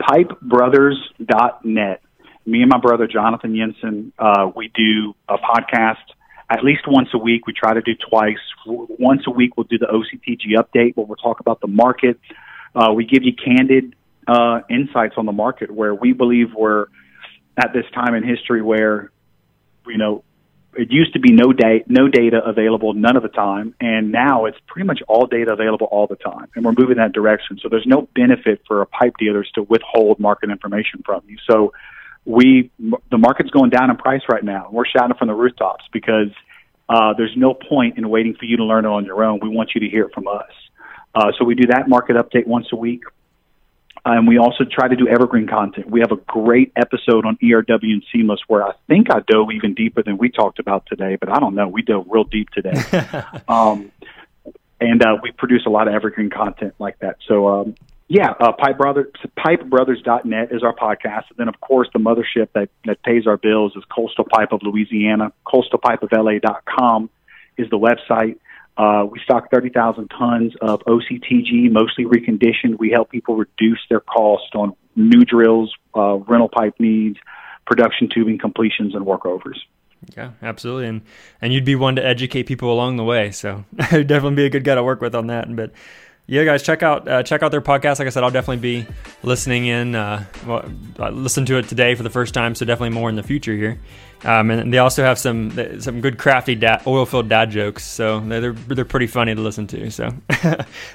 Pipebrothers.net. 0.00 2.02
Me 2.46 2.62
and 2.62 2.70
my 2.70 2.78
brother 2.78 3.06
Jonathan 3.06 3.54
Jensen, 3.54 4.12
uh, 4.18 4.50
we 4.54 4.68
do 4.68 5.14
a 5.28 5.36
podcast 5.36 5.96
at 6.50 6.64
least 6.64 6.82
once 6.88 7.08
a 7.14 7.18
week. 7.18 7.46
We 7.46 7.52
try 7.52 7.74
to 7.74 7.80
do 7.80 7.92
twice. 7.94 8.38
Once 8.66 9.22
a 9.26 9.30
week, 9.30 9.56
we'll 9.56 9.64
do 9.64 9.78
the 9.78 9.86
OCTG 9.86 10.58
update 10.58 10.96
where 10.96 11.06
we'll 11.06 11.16
talk 11.16 11.40
about 11.40 11.60
the 11.60 11.68
market. 11.68 12.18
Uh, 12.74 12.92
we 12.94 13.04
give 13.06 13.22
you 13.22 13.32
candid 13.32 13.94
uh, 14.26 14.60
insights 14.68 15.14
on 15.16 15.26
the 15.26 15.32
market 15.32 15.70
where 15.70 15.94
we 15.94 16.12
believe 16.12 16.48
we're 16.54 16.86
at 17.56 17.72
this 17.72 17.84
time 17.94 18.14
in 18.14 18.26
history 18.26 18.62
where, 18.62 19.10
you 19.86 19.98
know, 19.98 20.24
it 20.74 20.90
used 20.92 21.12
to 21.14 21.20
be 21.20 21.32
no 21.32 21.52
data, 21.52 21.84
no 21.88 22.08
data 22.08 22.40
available 22.44 22.92
none 22.94 23.16
of 23.16 23.24
the 23.24 23.28
time, 23.28 23.74
and 23.80 24.12
now 24.12 24.44
it's 24.44 24.58
pretty 24.68 24.86
much 24.86 25.00
all 25.08 25.26
data 25.26 25.52
available 25.52 25.88
all 25.90 26.06
the 26.06 26.16
time, 26.16 26.46
and 26.54 26.64
we're 26.64 26.74
moving 26.78 26.98
that 26.98 27.12
direction. 27.12 27.58
So 27.60 27.68
there's 27.68 27.86
no 27.86 28.08
benefit 28.14 28.62
for 28.68 28.80
a 28.80 28.86
pipe 28.86 29.14
dealers 29.18 29.50
to 29.56 29.62
withhold 29.64 30.20
market 30.20 30.48
information 30.48 31.02
from 31.04 31.22
you. 31.26 31.38
So 31.48 31.72
we 32.24 32.70
the 32.78 33.18
market's 33.18 33.50
going 33.50 33.70
down 33.70 33.90
in 33.90 33.96
price 33.96 34.22
right 34.28 34.44
now. 34.44 34.68
We're 34.70 34.86
shouting 34.86 35.16
from 35.16 35.28
the 35.28 35.34
rooftops 35.34 35.84
because 35.92 36.30
uh, 36.88 37.14
there's 37.16 37.34
no 37.36 37.54
point 37.54 37.98
in 37.98 38.08
waiting 38.08 38.34
for 38.34 38.44
you 38.44 38.56
to 38.58 38.64
learn 38.64 38.84
it 38.84 38.88
on 38.88 39.04
your 39.04 39.24
own. 39.24 39.40
We 39.40 39.48
want 39.48 39.70
you 39.74 39.80
to 39.80 39.88
hear 39.88 40.04
it 40.04 40.14
from 40.14 40.28
us. 40.28 40.50
Uh, 41.14 41.32
so 41.38 41.44
we 41.44 41.54
do 41.54 41.66
that 41.68 41.88
market 41.88 42.16
update 42.16 42.46
once 42.46 42.66
a 42.72 42.76
week. 42.76 43.02
And 44.04 44.26
we 44.26 44.38
also 44.38 44.64
try 44.64 44.88
to 44.88 44.96
do 44.96 45.06
evergreen 45.08 45.46
content. 45.46 45.90
We 45.90 46.00
have 46.00 46.10
a 46.10 46.16
great 46.16 46.72
episode 46.74 47.26
on 47.26 47.36
ERW 47.42 47.92
and 47.92 48.02
Seamless 48.10 48.40
where 48.48 48.66
I 48.66 48.72
think 48.88 49.08
I 49.10 49.20
dove 49.20 49.50
even 49.52 49.74
deeper 49.74 50.02
than 50.02 50.16
we 50.16 50.30
talked 50.30 50.58
about 50.58 50.86
today, 50.86 51.16
but 51.16 51.28
I 51.28 51.38
don't 51.38 51.54
know. 51.54 51.68
We 51.68 51.82
dove 51.82 52.06
real 52.08 52.24
deep 52.24 52.48
today. 52.50 52.82
um, 53.48 53.92
and 54.80 55.02
uh, 55.04 55.18
we 55.22 55.32
produce 55.32 55.66
a 55.66 55.70
lot 55.70 55.86
of 55.86 55.94
evergreen 55.94 56.30
content 56.30 56.74
like 56.78 56.98
that. 57.00 57.18
So 57.28 57.48
um, 57.48 57.74
yeah, 58.12 58.30
uh, 58.40 58.50
Pipe 58.50 58.76
Brothers, 58.76 59.06
PipeBrothers.net 59.38 60.48
is 60.50 60.64
our 60.64 60.74
podcast. 60.74 61.30
And 61.30 61.38
then, 61.38 61.48
of 61.48 61.60
course, 61.60 61.88
the 61.92 62.00
mothership 62.00 62.48
that, 62.54 62.68
that 62.84 63.00
pays 63.04 63.24
our 63.24 63.36
bills 63.36 63.72
is 63.76 63.84
Coastal 63.84 64.24
Pipe 64.24 64.50
of 64.50 64.64
Louisiana. 64.64 65.32
CoastalPipeOfLA.com 65.46 67.08
is 67.56 67.70
the 67.70 67.78
website. 67.78 68.40
Uh, 68.76 69.06
we 69.06 69.20
stock 69.20 69.48
30,000 69.52 70.08
tons 70.08 70.54
of 70.60 70.80
OCTG, 70.88 71.70
mostly 71.70 72.04
reconditioned. 72.04 72.80
We 72.80 72.90
help 72.90 73.12
people 73.12 73.36
reduce 73.36 73.78
their 73.88 74.00
cost 74.00 74.56
on 74.56 74.74
new 74.96 75.24
drills, 75.24 75.72
uh, 75.94 76.16
rental 76.16 76.48
pipe 76.48 76.74
needs, 76.80 77.16
production 77.64 78.08
tubing 78.12 78.38
completions, 78.38 78.96
and 78.96 79.06
workovers. 79.06 79.58
Yeah, 80.16 80.30
absolutely, 80.42 80.86
and 80.86 81.02
and 81.42 81.52
you'd 81.52 81.66
be 81.66 81.76
one 81.76 81.94
to 81.96 82.04
educate 82.04 82.44
people 82.44 82.72
along 82.72 82.96
the 82.96 83.04
way. 83.04 83.30
So 83.30 83.66
definitely 83.76 84.34
be 84.34 84.46
a 84.46 84.50
good 84.50 84.64
guy 84.64 84.74
to 84.74 84.82
work 84.82 85.02
with 85.02 85.14
on 85.14 85.26
that. 85.26 85.54
But 85.54 85.72
yeah, 86.30 86.44
guys, 86.44 86.62
check 86.62 86.84
out 86.84 87.08
uh, 87.08 87.24
check 87.24 87.42
out 87.42 87.50
their 87.50 87.60
podcast. 87.60 87.98
Like 87.98 88.06
I 88.06 88.10
said, 88.10 88.22
I'll 88.22 88.30
definitely 88.30 88.62
be 88.62 88.86
listening 89.24 89.66
in. 89.66 89.96
Uh, 89.96 90.24
well, 90.46 90.64
I 91.00 91.08
listened 91.08 91.48
to 91.48 91.58
it 91.58 91.68
today 91.68 91.96
for 91.96 92.04
the 92.04 92.10
first 92.10 92.34
time, 92.34 92.54
so 92.54 92.64
definitely 92.64 92.90
more 92.90 93.08
in 93.08 93.16
the 93.16 93.24
future 93.24 93.52
here. 93.52 93.80
Um, 94.22 94.52
and 94.52 94.72
they 94.72 94.78
also 94.78 95.02
have 95.02 95.18
some 95.18 95.80
some 95.80 96.00
good 96.00 96.18
crafty 96.18 96.54
dad, 96.54 96.82
oil 96.86 97.04
filled 97.04 97.28
dad 97.28 97.50
jokes, 97.50 97.84
so 97.84 98.20
they're 98.20 98.52
they're 98.52 98.84
pretty 98.84 99.08
funny 99.08 99.34
to 99.34 99.40
listen 99.40 99.66
to. 99.66 99.90
So 99.90 100.14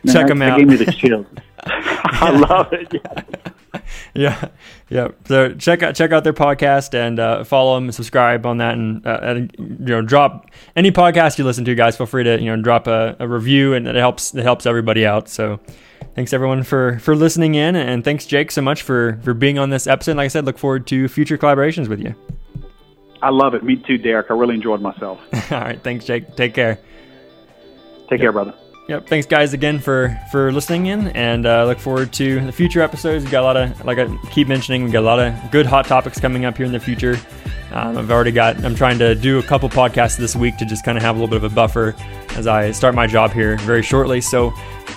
check 0.08 0.28
them 0.28 0.42
out. 0.42 0.58
Gave 0.58 0.70
me 0.70 0.78
the 0.78 0.94
chills. 0.94 1.28
I 1.68 2.30
love 2.30 2.72
it. 2.74 2.93
Yeah. 2.93 3.24
yeah, 4.13 4.47
yeah. 4.89 5.07
So 5.26 5.53
check 5.53 5.84
out 5.84 5.95
check 5.95 6.11
out 6.11 6.24
their 6.24 6.34
podcast 6.34 6.93
and 6.93 7.20
uh, 7.20 7.43
follow 7.43 7.76
them, 7.76 7.86
and 7.86 7.95
subscribe 7.95 8.45
on 8.45 8.57
that, 8.57 8.76
and, 8.76 9.05
uh, 9.05 9.20
and, 9.22 9.55
you 9.57 9.86
know 9.86 10.01
drop 10.01 10.49
any 10.76 10.91
podcast 10.91 11.38
you 11.38 11.43
listen 11.43 11.66
to, 11.66 11.76
guys. 11.76 11.97
Feel 11.97 12.05
free 12.05 12.24
to 12.24 12.39
you 12.39 12.45
know 12.45 12.61
drop 12.61 12.88
a, 12.88 13.16
a 13.20 13.28
review, 13.28 13.74
and 13.74 13.88
it 13.88 13.95
helps 13.95 14.34
it 14.34 14.43
helps 14.43 14.66
everybody 14.66 15.05
out. 15.05 15.30
So 15.30 15.59
thanks 16.16 16.34
everyone 16.34 16.63
for 16.63 16.99
for 16.99 17.16
listening 17.16 17.55
in, 17.55 17.76
and 17.76 18.03
thanks 18.03 18.26
Jake 18.26 18.51
so 18.51 18.61
much 18.61 18.82
for 18.82 19.20
for 19.24 19.34
being 19.34 19.59
on 19.59 19.70
this 19.70 19.88
episode. 19.88 20.18
Like 20.18 20.26
I 20.26 20.30
said, 20.30 20.45
look 20.45 20.57
forward 20.57 20.88
to 20.88 21.07
future 21.07 21.38
collaborations 21.38 21.88
with 21.88 21.99
you. 21.99 22.16
I 23.22 23.30
love 23.30 23.53
it. 23.55 23.63
Me 23.63 23.76
too, 23.76 23.97
Derek. 23.97 24.30
I 24.30 24.36
really 24.36 24.55
enjoyed 24.55 24.82
myself. 24.82 25.20
All 25.51 25.59
right, 25.59 25.82
thanks, 25.82 26.05
Jake. 26.05 26.36
Take 26.36 26.53
care. 26.53 26.76
Take 28.09 28.11
yep. 28.11 28.20
care, 28.20 28.32
brother. 28.32 28.53
Yep. 28.88 29.08
Thanks, 29.08 29.26
guys, 29.26 29.54
again 29.54 29.80
for 29.80 30.16
for 30.32 30.52
listening 30.52 30.86
in, 30.88 31.08
and 31.10 31.48
uh, 31.48 31.66
look 31.66 31.80
forward 31.80 32.14
to 32.14 32.40
the 32.46 32.52
future 32.52 32.82
episodes. 32.82 33.26
We 33.26 33.32
got 33.32 33.42
a 33.42 33.44
lot 33.44 33.58
of, 33.58 33.84
like 33.84 33.98
I 33.98 34.16
keep 34.30 34.48
mentioning, 34.48 34.84
we 34.84 34.92
got 34.92 35.00
a 35.00 35.02
lot 35.02 35.20
of 35.20 35.34
good 35.52 35.66
hot 35.66 35.86
topics 35.86 36.20
coming 36.20 36.46
up 36.46 36.56
here 36.56 36.68
in 36.68 36.72
the 36.72 36.80
future. 36.80 37.18
Um, 37.72 37.98
I've 37.98 38.12
already 38.12 38.32
got. 38.32 38.64
I'm 38.64 38.76
trying 38.76 39.00
to 39.00 39.16
do 39.16 39.40
a 39.40 39.44
couple 39.44 39.68
podcasts 39.70 40.18
this 40.18 40.36
week 40.36 40.58
to 40.58 40.66
just 40.66 40.86
kind 40.86 41.00
of 41.00 41.04
have 41.04 41.16
a 41.16 41.20
little 41.20 41.28
bit 41.28 41.44
of 41.44 41.52
a 41.52 41.56
buffer 41.56 41.96
as 42.36 42.46
I 42.46 42.70
start 42.72 42.94
my 42.94 43.08
job 43.08 43.32
here 43.32 43.58
very 43.58 43.82
shortly. 43.82 44.22
So, 44.22 44.54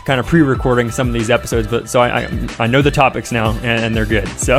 kind 0.09 0.19
of 0.19 0.27
pre-recording 0.27 0.91
some 0.91 1.07
of 1.07 1.13
these 1.13 1.29
episodes, 1.29 1.69
but 1.69 1.87
so 1.87 2.01
I 2.01 2.23
I, 2.23 2.49
I 2.61 2.67
know 2.67 2.81
the 2.81 2.91
topics 2.91 3.31
now, 3.31 3.53
and, 3.63 3.95
they're 3.95 4.07
good. 4.07 4.27
So. 4.39 4.59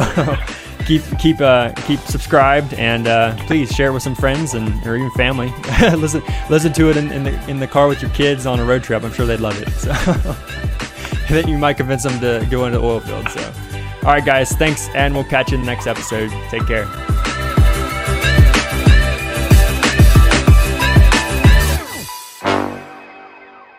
keep 0.88 1.04
keep 1.20 1.40
uh, 1.40 1.72
keep 1.86 2.00
subscribed 2.00 2.74
and 2.74 3.08
uh, 3.08 3.36
please 3.46 3.72
share 3.72 3.90
it 3.90 3.94
with 3.94 4.02
some 4.02 4.16
friends 4.16 4.56
and 4.56 4.68
or 4.88 4.96
even 4.96 5.12
family. 5.12 5.54
listen 5.96 6.24
listen 6.50 6.74
to 6.74 6.90
it 6.90 6.98
in, 6.98 7.12
in, 7.12 7.24
the 7.24 7.50
in 7.50 7.60
the 7.60 7.68
car 7.68 7.88
with 7.88 8.02
your 8.02 8.10
kids 8.12 8.46
on 8.48 8.60
a 8.60 8.66
road 8.66 8.84
trip. 8.84 9.04
I'm 9.04 9.14
sure 9.14 9.26
they'd 9.26 9.40
love 9.40 9.62
it. 9.62 9.70
So 11.30 11.38
you 11.38 11.60
might 11.60 11.78
convince 11.78 12.02
them 12.02 12.20
to 12.22 12.44
go 12.50 12.66
into 12.66 12.80
the 12.80 12.86
oil 12.86 13.02
field. 13.02 13.30
So 13.30 13.54
all 14.04 14.14
right, 14.14 14.26
guys, 14.26 14.52
thanks, 14.54 14.90
and 14.96 15.14
we'll 15.14 15.26
catch 15.26 15.52
you 15.52 15.60
in 15.60 15.62
the 15.64 15.72
next 15.72 15.86
episode. 15.86 16.32
Take 16.50 16.66
care. 16.66 17.39